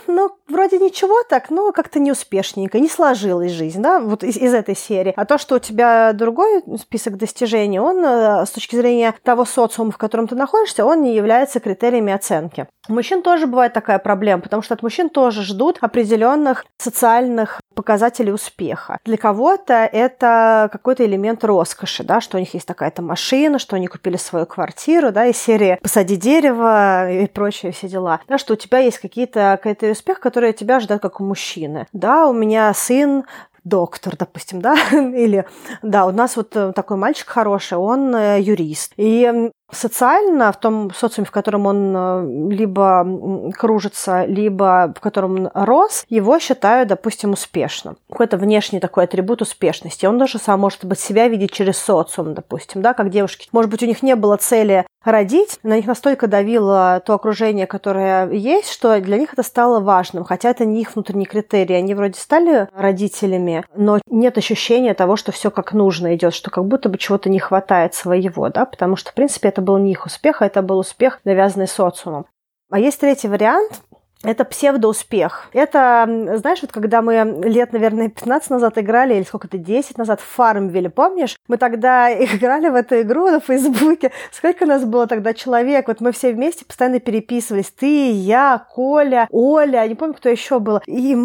ну, 0.07 0.31
вроде 0.47 0.79
ничего 0.79 1.23
так, 1.27 1.49
но 1.49 1.73
как-то 1.73 1.99
неуспешненько, 1.99 2.79
не 2.79 2.87
сложилась 2.87 3.51
жизнь, 3.51 3.81
да, 3.81 3.99
вот 3.99 4.23
из, 4.23 4.37
из 4.37 4.53
этой 4.53 4.77
серии. 4.77 5.13
А 5.17 5.25
то, 5.25 5.37
что 5.37 5.55
у 5.55 5.59
тебя 5.59 6.13
другой 6.13 6.63
список 6.79 7.17
достижений, 7.17 7.81
он 7.81 7.97
э, 8.05 8.45
с 8.45 8.49
точки 8.51 8.77
зрения 8.77 9.13
того 9.23 9.43
социума, 9.43 9.91
в 9.91 9.97
котором 9.97 10.29
ты 10.29 10.35
находишься, 10.35 10.85
он 10.85 11.01
не 11.01 11.13
является 11.13 11.59
критериями 11.59 12.13
оценки. 12.13 12.67
У 12.89 12.93
мужчин 12.93 13.21
тоже 13.21 13.47
бывает 13.47 13.73
такая 13.73 13.99
проблема, 13.99 14.41
потому 14.41 14.61
что 14.61 14.73
от 14.73 14.81
мужчин 14.81 15.09
тоже 15.09 15.43
ждут 15.43 15.77
определенных 15.81 16.65
социальных 16.77 17.61
показателей 17.75 18.31
успеха. 18.31 18.99
Для 19.05 19.17
кого-то 19.17 19.73
это 19.73 20.69
какой-то 20.71 21.05
элемент 21.05 21.43
роскоши, 21.43 22.03
да, 22.03 22.21
что 22.21 22.37
у 22.37 22.39
них 22.39 22.53
есть 22.53 22.65
такая-то 22.65 23.01
машина, 23.01 23.59
что 23.59 23.75
они 23.75 23.87
купили 23.87 24.17
свою 24.17 24.45
квартиру, 24.45 25.11
да, 25.11 25.25
и 25.25 25.33
серия 25.33 25.77
«посади 25.81 26.15
дерево» 26.15 27.11
и 27.11 27.27
прочие 27.27 27.71
все 27.71 27.87
дела. 27.87 28.21
Да, 28.27 28.37
что 28.37 28.53
у 28.53 28.57
тебя 28.57 28.79
есть 28.79 28.99
какие-то, 28.99 29.59
какой-то 29.61 29.91
успех, 29.91 30.19
который 30.19 30.53
тебя 30.53 30.79
ждет 30.79 31.01
как 31.01 31.21
у 31.21 31.23
мужчины. 31.23 31.87
Да, 31.93 32.27
у 32.27 32.33
меня 32.33 32.73
сын 32.73 33.25
доктор, 33.67 34.15
допустим, 34.17 34.61
да, 34.61 34.75
или, 34.91 35.45
да, 35.81 36.05
у 36.05 36.11
нас 36.11 36.35
вот 36.35 36.55
э, 36.55 36.71
такой 36.73 36.97
мальчик 36.97 37.27
хороший, 37.27 37.77
он 37.77 38.15
э, 38.15 38.41
юрист. 38.41 38.93
И 38.97 39.51
социально, 39.71 40.51
в 40.51 40.59
том 40.59 40.93
социуме, 40.93 41.25
в 41.25 41.31
котором 41.31 41.65
он 41.65 41.93
э, 41.95 42.53
либо 42.53 43.51
кружится, 43.53 44.25
либо 44.25 44.93
в 44.95 44.99
котором 45.01 45.35
он 45.35 45.49
рос, 45.53 46.05
его 46.09 46.39
считают, 46.39 46.89
допустим, 46.89 47.31
успешным. 47.33 47.97
Какой-то 48.09 48.37
внешний 48.37 48.79
такой 48.79 49.03
атрибут 49.03 49.41
успешности. 49.41 50.05
Он 50.05 50.17
даже 50.17 50.39
сам 50.39 50.59
может 50.59 50.85
быть 50.85 50.99
себя 50.99 51.27
видеть 51.27 51.51
через 51.51 51.77
социум, 51.77 52.33
допустим, 52.33 52.81
да, 52.81 52.93
как 52.93 53.09
девушки. 53.09 53.49
Может 53.51 53.71
быть, 53.71 53.83
у 53.83 53.87
них 53.87 54.01
не 54.01 54.15
было 54.15 54.37
цели 54.37 54.85
родить, 55.11 55.59
на 55.63 55.75
них 55.75 55.87
настолько 55.87 56.27
давило 56.27 57.01
то 57.05 57.13
окружение, 57.13 57.67
которое 57.67 58.29
есть, 58.29 58.69
что 58.69 58.99
для 58.99 59.17
них 59.17 59.33
это 59.33 59.43
стало 59.43 59.79
важным, 59.79 60.23
хотя 60.23 60.49
это 60.49 60.65
не 60.65 60.81
их 60.81 60.95
внутренний 60.95 61.25
критерий. 61.25 61.75
Они 61.75 61.93
вроде 61.93 62.19
стали 62.19 62.67
родителями, 62.73 63.65
но 63.75 63.99
нет 64.09 64.37
ощущения 64.37 64.93
того, 64.93 65.15
что 65.15 65.31
все 65.31 65.49
как 65.51 65.73
нужно 65.73 66.15
идет, 66.15 66.33
что 66.33 66.51
как 66.51 66.65
будто 66.65 66.89
бы 66.89 66.97
чего-то 66.97 67.29
не 67.29 67.39
хватает 67.39 67.93
своего, 67.93 68.49
да, 68.49 68.65
потому 68.65 68.95
что, 68.95 69.11
в 69.11 69.13
принципе, 69.13 69.49
это 69.49 69.61
был 69.61 69.77
не 69.77 69.91
их 69.91 70.05
успех, 70.05 70.41
а 70.41 70.45
это 70.45 70.61
был 70.61 70.79
успех, 70.79 71.19
навязанный 71.23 71.67
социумом. 71.67 72.25
А 72.69 72.79
есть 72.79 72.99
третий 72.99 73.29
вариант, 73.29 73.81
это 74.23 74.45
псевдоуспех. 74.45 75.49
Это, 75.53 76.05
знаешь, 76.37 76.61
вот 76.61 76.71
когда 76.71 77.01
мы 77.01 77.39
лет, 77.43 77.71
наверное, 77.71 78.09
15 78.09 78.49
назад 78.49 78.77
играли, 78.77 79.15
или 79.15 79.23
сколько-то, 79.23 79.57
10 79.57 79.97
назад 79.97 80.21
в 80.21 80.25
Фармвилле, 80.25 80.89
помнишь? 80.89 81.37
Мы 81.47 81.57
тогда 81.57 82.11
играли 82.23 82.69
в 82.69 82.75
эту 82.75 83.01
игру 83.01 83.29
на 83.29 83.39
Фейсбуке. 83.39 84.11
Сколько 84.31 84.65
нас 84.65 84.83
было 84.85 85.07
тогда 85.07 85.33
человек? 85.33 85.87
Вот 85.87 86.01
мы 86.01 86.11
все 86.11 86.33
вместе 86.33 86.65
постоянно 86.65 86.99
переписывались. 86.99 87.69
Ты, 87.71 88.11
я, 88.11 88.65
Коля, 88.73 89.27
Оля, 89.31 89.87
не 89.87 89.95
помню, 89.95 90.15
кто 90.15 90.29
еще 90.29 90.59
был. 90.59 90.81
И 90.87 91.15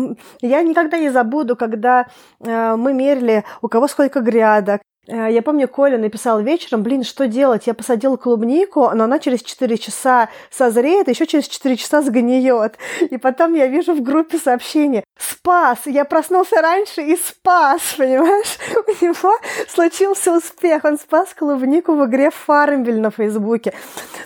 я 0.41 0.63
никогда 0.63 0.99
не 0.99 1.11
забуду, 1.11 1.57
когда 1.57 2.07
э, 2.41 2.77
мы 2.77 2.93
мерили, 2.93 3.45
у 3.63 3.69
кого 3.69 3.89
сколько 3.89 4.21
грядок, 4.21 4.83
я 5.09 5.43
помню, 5.43 5.67
Коля 5.67 5.99
написал 5.99 6.41
вечером, 6.41 6.85
блин, 6.85 7.03
что 7.03 7.27
делать? 7.27 7.67
Я 7.67 7.75
посадил 7.75 8.17
клубнику, 8.17 8.89
но 8.95 9.05
она 9.05 9.19
через 9.19 9.43
4 9.43 9.77
часа 9.77 10.29
созреет, 10.49 11.09
еще 11.09 11.27
через 11.27 11.49
4 11.49 11.77
часа 11.77 12.03
сгниет. 12.03 12.79
И 13.01 13.17
потом 13.17 13.55
я 13.55 13.67
вижу 13.67 13.95
в 13.95 14.03
группе 14.03 14.39
сообщение. 14.39 15.03
спас. 15.19 15.81
Я 15.87 16.05
проснулся 16.05 16.63
раньше 16.63 17.03
и 17.03 17.17
спас, 17.17 17.95
понимаешь? 17.99 18.59
У 18.77 19.05
него 19.05 19.33
случился 19.69 20.37
успех. 20.37 20.85
Он 20.85 20.97
спас 20.97 21.35
клубнику 21.35 21.95
в 21.95 22.07
игре 22.07 22.31
Фармвель 22.31 23.01
на 23.01 23.11
Фейсбуке. 23.11 23.75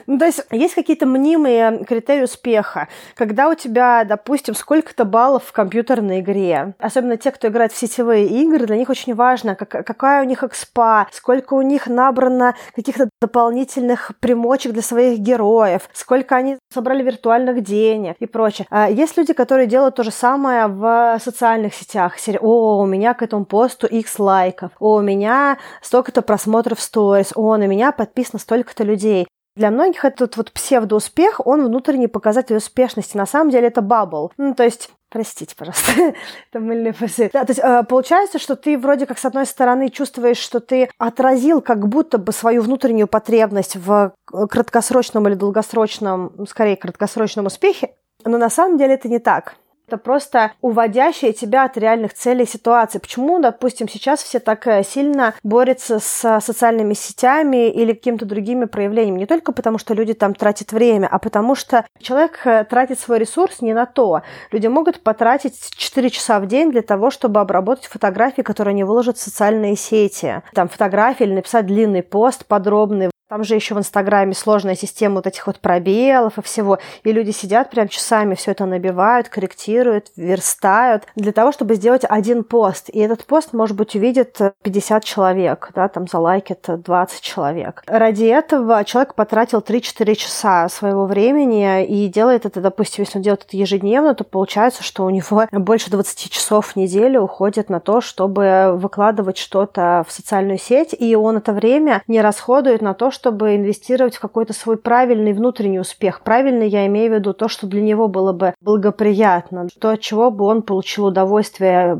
Ну, 0.07 0.19
то 0.19 0.27
есть 0.27 0.45
есть 0.51 0.75
какие-то 0.75 1.07
мнимые 1.07 1.85
критерии 1.85 2.25
успеха. 2.25 2.89
Когда 3.15 3.49
у 3.49 3.55
тебя, 3.55 4.05
допустим, 4.05 4.55
сколько-то 4.55 5.07
баллов 5.07 5.45
в 5.45 5.53
компьютерной 5.53 6.21
игре. 6.21 6.75
Особенно 6.79 7.17
те, 7.17 7.31
кто 7.31 7.49
играет 7.49 7.73
в 7.73 7.79
сетевые 7.79 8.27
игры, 8.27 8.67
для 8.67 8.77
них 8.77 8.91
очень 8.91 9.15
важно, 9.15 9.55
как, 9.55 9.71
какая 9.87 10.23
у 10.23 10.27
них 10.27 10.43
экспа, 10.67 11.07
сколько 11.13 11.55
у 11.55 11.63
них 11.63 11.87
набрано 11.87 12.55
каких-то 12.75 13.09
дополнительных 13.21 14.13
примочек 14.21 14.73
для 14.73 14.83
своих 14.83 15.19
героев, 15.19 15.89
сколько 15.93 16.37
они 16.37 16.59
собрали 16.73 17.03
виртуальных 17.03 17.63
денег 17.63 18.17
и 18.21 18.27
прочее. 18.27 18.67
А 18.71 18.91
есть 18.91 19.17
люди, 19.17 19.33
которые 19.33 19.67
делают 19.67 19.97
то 19.97 20.03
же 20.03 20.11
самое 20.11 20.67
в 20.67 21.19
социальных 21.23 21.75
сетях. 21.75 22.15
О, 22.41 22.83
у 22.83 22.87
меня 22.87 23.15
к 23.15 23.23
этому 23.23 23.45
посту 23.45 23.87
X 23.87 24.19
лайков. 24.19 24.73
О, 24.79 24.97
у 24.97 25.03
меня 25.03 25.59
столько-то 25.83 26.23
просмотров 26.23 26.81
сторис. 26.81 27.33
О, 27.35 27.57
на 27.57 27.67
меня 27.67 27.93
подписано 27.93 28.39
столько-то 28.39 28.85
людей. 28.85 29.27
Для 29.57 29.71
многих 29.71 30.05
этот 30.05 30.37
вот 30.37 30.53
псевдоуспех, 30.53 31.41
он 31.47 31.65
внутренний 31.65 32.09
показатель 32.09 32.57
успешности. 32.57 33.17
На 33.17 33.25
самом 33.25 33.51
деле 33.51 33.69
это 33.69 33.81
бабл. 33.81 34.31
Ну, 34.37 34.55
то 34.55 34.65
есть 34.65 34.91
Простите, 35.17 35.57
пожалуйста, 35.57 35.93
это 36.51 36.61
мыльные 36.61 36.93
пузыри. 36.93 37.31
Да, 37.33 37.47
то 37.47 37.51
есть 37.51 37.61
э, 37.63 37.85
получается, 37.89 38.39
что 38.39 38.55
ты 38.55 38.77
вроде 38.77 39.07
как 39.07 39.19
с 39.19 39.25
одной 39.25 39.47
стороны 39.47 39.89
чувствуешь, 39.89 40.37
что 40.37 40.61
ты 40.61 40.91
отразил 40.99 41.63
как 41.63 41.89
будто 41.89 42.19
бы 42.19 42.33
свою 42.33 42.61
внутреннюю 42.61 43.09
потребность 43.09 43.77
в 43.77 44.13
э, 44.31 44.47
краткосрочном 44.47 45.27
или 45.27 45.35
долгосрочном, 45.35 46.47
скорее 46.47 46.77
краткосрочном 46.77 47.47
успехе, 47.47 47.95
но 48.27 48.37
на 48.37 48.51
самом 48.51 48.77
деле 48.77 48.93
это 48.93 49.09
не 49.09 49.19
так. 49.19 49.55
Это 49.89 49.99
просто 49.99 50.53
уводящая 50.63 51.33
тебя 51.33 51.65
от 51.65 51.77
реальных 51.77 52.13
целей 52.13 52.45
ситуации. 52.45 52.99
Почему, 52.99 53.39
допустим, 53.39 53.89
сейчас 53.89 54.21
все 54.21 54.41
так 54.41 54.67
э, 54.67 54.83
сильно 54.83 55.35
борются 55.45 56.01
с 56.01 56.41
социальными 56.41 56.95
сетями 56.95 57.71
или 57.71 57.93
какими-то 57.93 58.25
другими 58.25 58.65
проявлениями? 58.65 59.21
Не 59.21 59.27
только 59.27 59.53
потому, 59.53 59.79
что 59.79 59.95
люди 59.95 60.13
там 60.13 60.35
тратят 60.35 60.73
время, 60.73 61.07
а 61.07 61.21
потому 61.21 61.55
что 61.55 61.87
человек 62.01 62.41
э, 62.45 62.65
тратит 62.65 62.99
свой 62.99 63.21
ресурс 63.21 63.61
не 63.61 63.75
на 63.75 63.87
то. 63.87 64.23
Люди 64.51 64.67
могут 64.67 65.05
потратить 65.05 65.55
4 65.77 66.11
часа 66.11 66.41
в 66.41 66.47
день 66.47 66.73
для 66.73 66.83
того, 66.83 67.11
чтобы 67.11 67.39
обработать 67.39 67.87
фотографии, 67.87 68.43
которые 68.43 68.73
они 68.73 68.83
выложат 68.83 69.19
в 69.19 69.23
социальные 69.23 69.77
сети. 69.77 70.43
Там 70.53 70.69
фотографии 70.69 71.23
или 71.23 71.35
написать 71.35 71.67
длинный 71.67 72.03
пост 72.03 72.45
подробный, 72.47 73.11
там 73.29 73.43
же 73.43 73.55
еще 73.55 73.75
в 73.75 73.79
Инстаграме 73.79 74.35
сложная 74.35 74.77
система 74.77 75.17
вот 75.17 75.27
этих 75.27 75.47
вот 75.47 75.59
пробелов 75.59 76.39
и 76.39 76.43
всего. 76.43 76.79
И 77.03 77.13
люди 77.13 77.31
сидят 77.31 77.71
прям 77.71 77.89
часами, 77.89 78.35
все 78.35 78.53
это 78.53 78.67
набивают, 78.67 79.29
корректируют, 79.29 80.13
верстают 80.17 81.05
для 81.17 81.33
того, 81.33 81.51
чтобы 81.51 81.75
сделать 81.75 82.03
один 82.09 82.45
пост. 82.45 82.89
И 82.89 82.99
этот 83.01 83.25
пост, 83.25 83.53
может 83.53 83.77
быть, 83.77 83.97
увидит 83.97 84.39
50 84.63 85.05
человек, 85.05 85.71
да, 85.75 85.89
там 85.89 86.07
залайкит 86.07 86.67
20 86.69 87.21
человек. 87.21 87.83
Ради 87.87 88.27
этого 88.27 88.85
человек 88.85 89.15
потратил 89.15 89.59
3-4 89.59 90.15
часа 90.15 90.69
своего 90.69 91.07
времени 91.07 91.85
и 91.85 92.09
делает 92.09 92.47
это, 92.47 92.61
допустим, 92.61 93.05
если 93.05 93.19
он 93.19 93.23
делает 93.23 93.45
это 93.47 93.57
ежедневно, 93.57 94.15
то 94.15 94.23
получается, 94.23 94.85
что 94.85 95.05
у 95.05 95.11
него 95.11 95.47
больше 95.51 95.91
20 95.91 96.31
часов 96.31 96.69
в 96.69 96.77
неделю 96.77 97.23
уходит 97.23 97.71
на 97.71 97.81
то, 97.81 98.01
чтобы 98.01 98.77
выкладывать 98.77 99.39
что-то 99.39 100.05
в 100.07 100.13
социальную 100.13 100.59
сеть, 100.59 100.95
и 100.97 101.17
он 101.17 101.39
это 101.39 101.53
время 101.53 102.03
не 102.07 102.21
расходует 102.21 102.83
на 102.83 102.95
то, 102.95 103.11
чтобы 103.17 103.57
инвестировать 103.57 104.17
в 104.17 104.21
какой-то 104.21 104.53
свой 104.53 104.77
правильный 104.77 105.33
внутренний 105.33 105.81
успех. 105.81 106.21
Правильный 106.21 106.69
я 106.69 106.87
имею 106.87 107.11
в 107.11 107.15
виду 107.15 107.33
то, 107.33 107.49
что 107.49 107.67
для 107.67 107.81
него 107.81 108.09
было 108.09 108.33
бы 108.33 108.55
благоприятно, 108.61 109.69
то, 109.81 109.91
от 109.91 110.01
чего 110.01 110.31
бы 110.31 110.45
он 110.45 110.63
получил 110.63 111.07
удовольствие, 111.07 111.97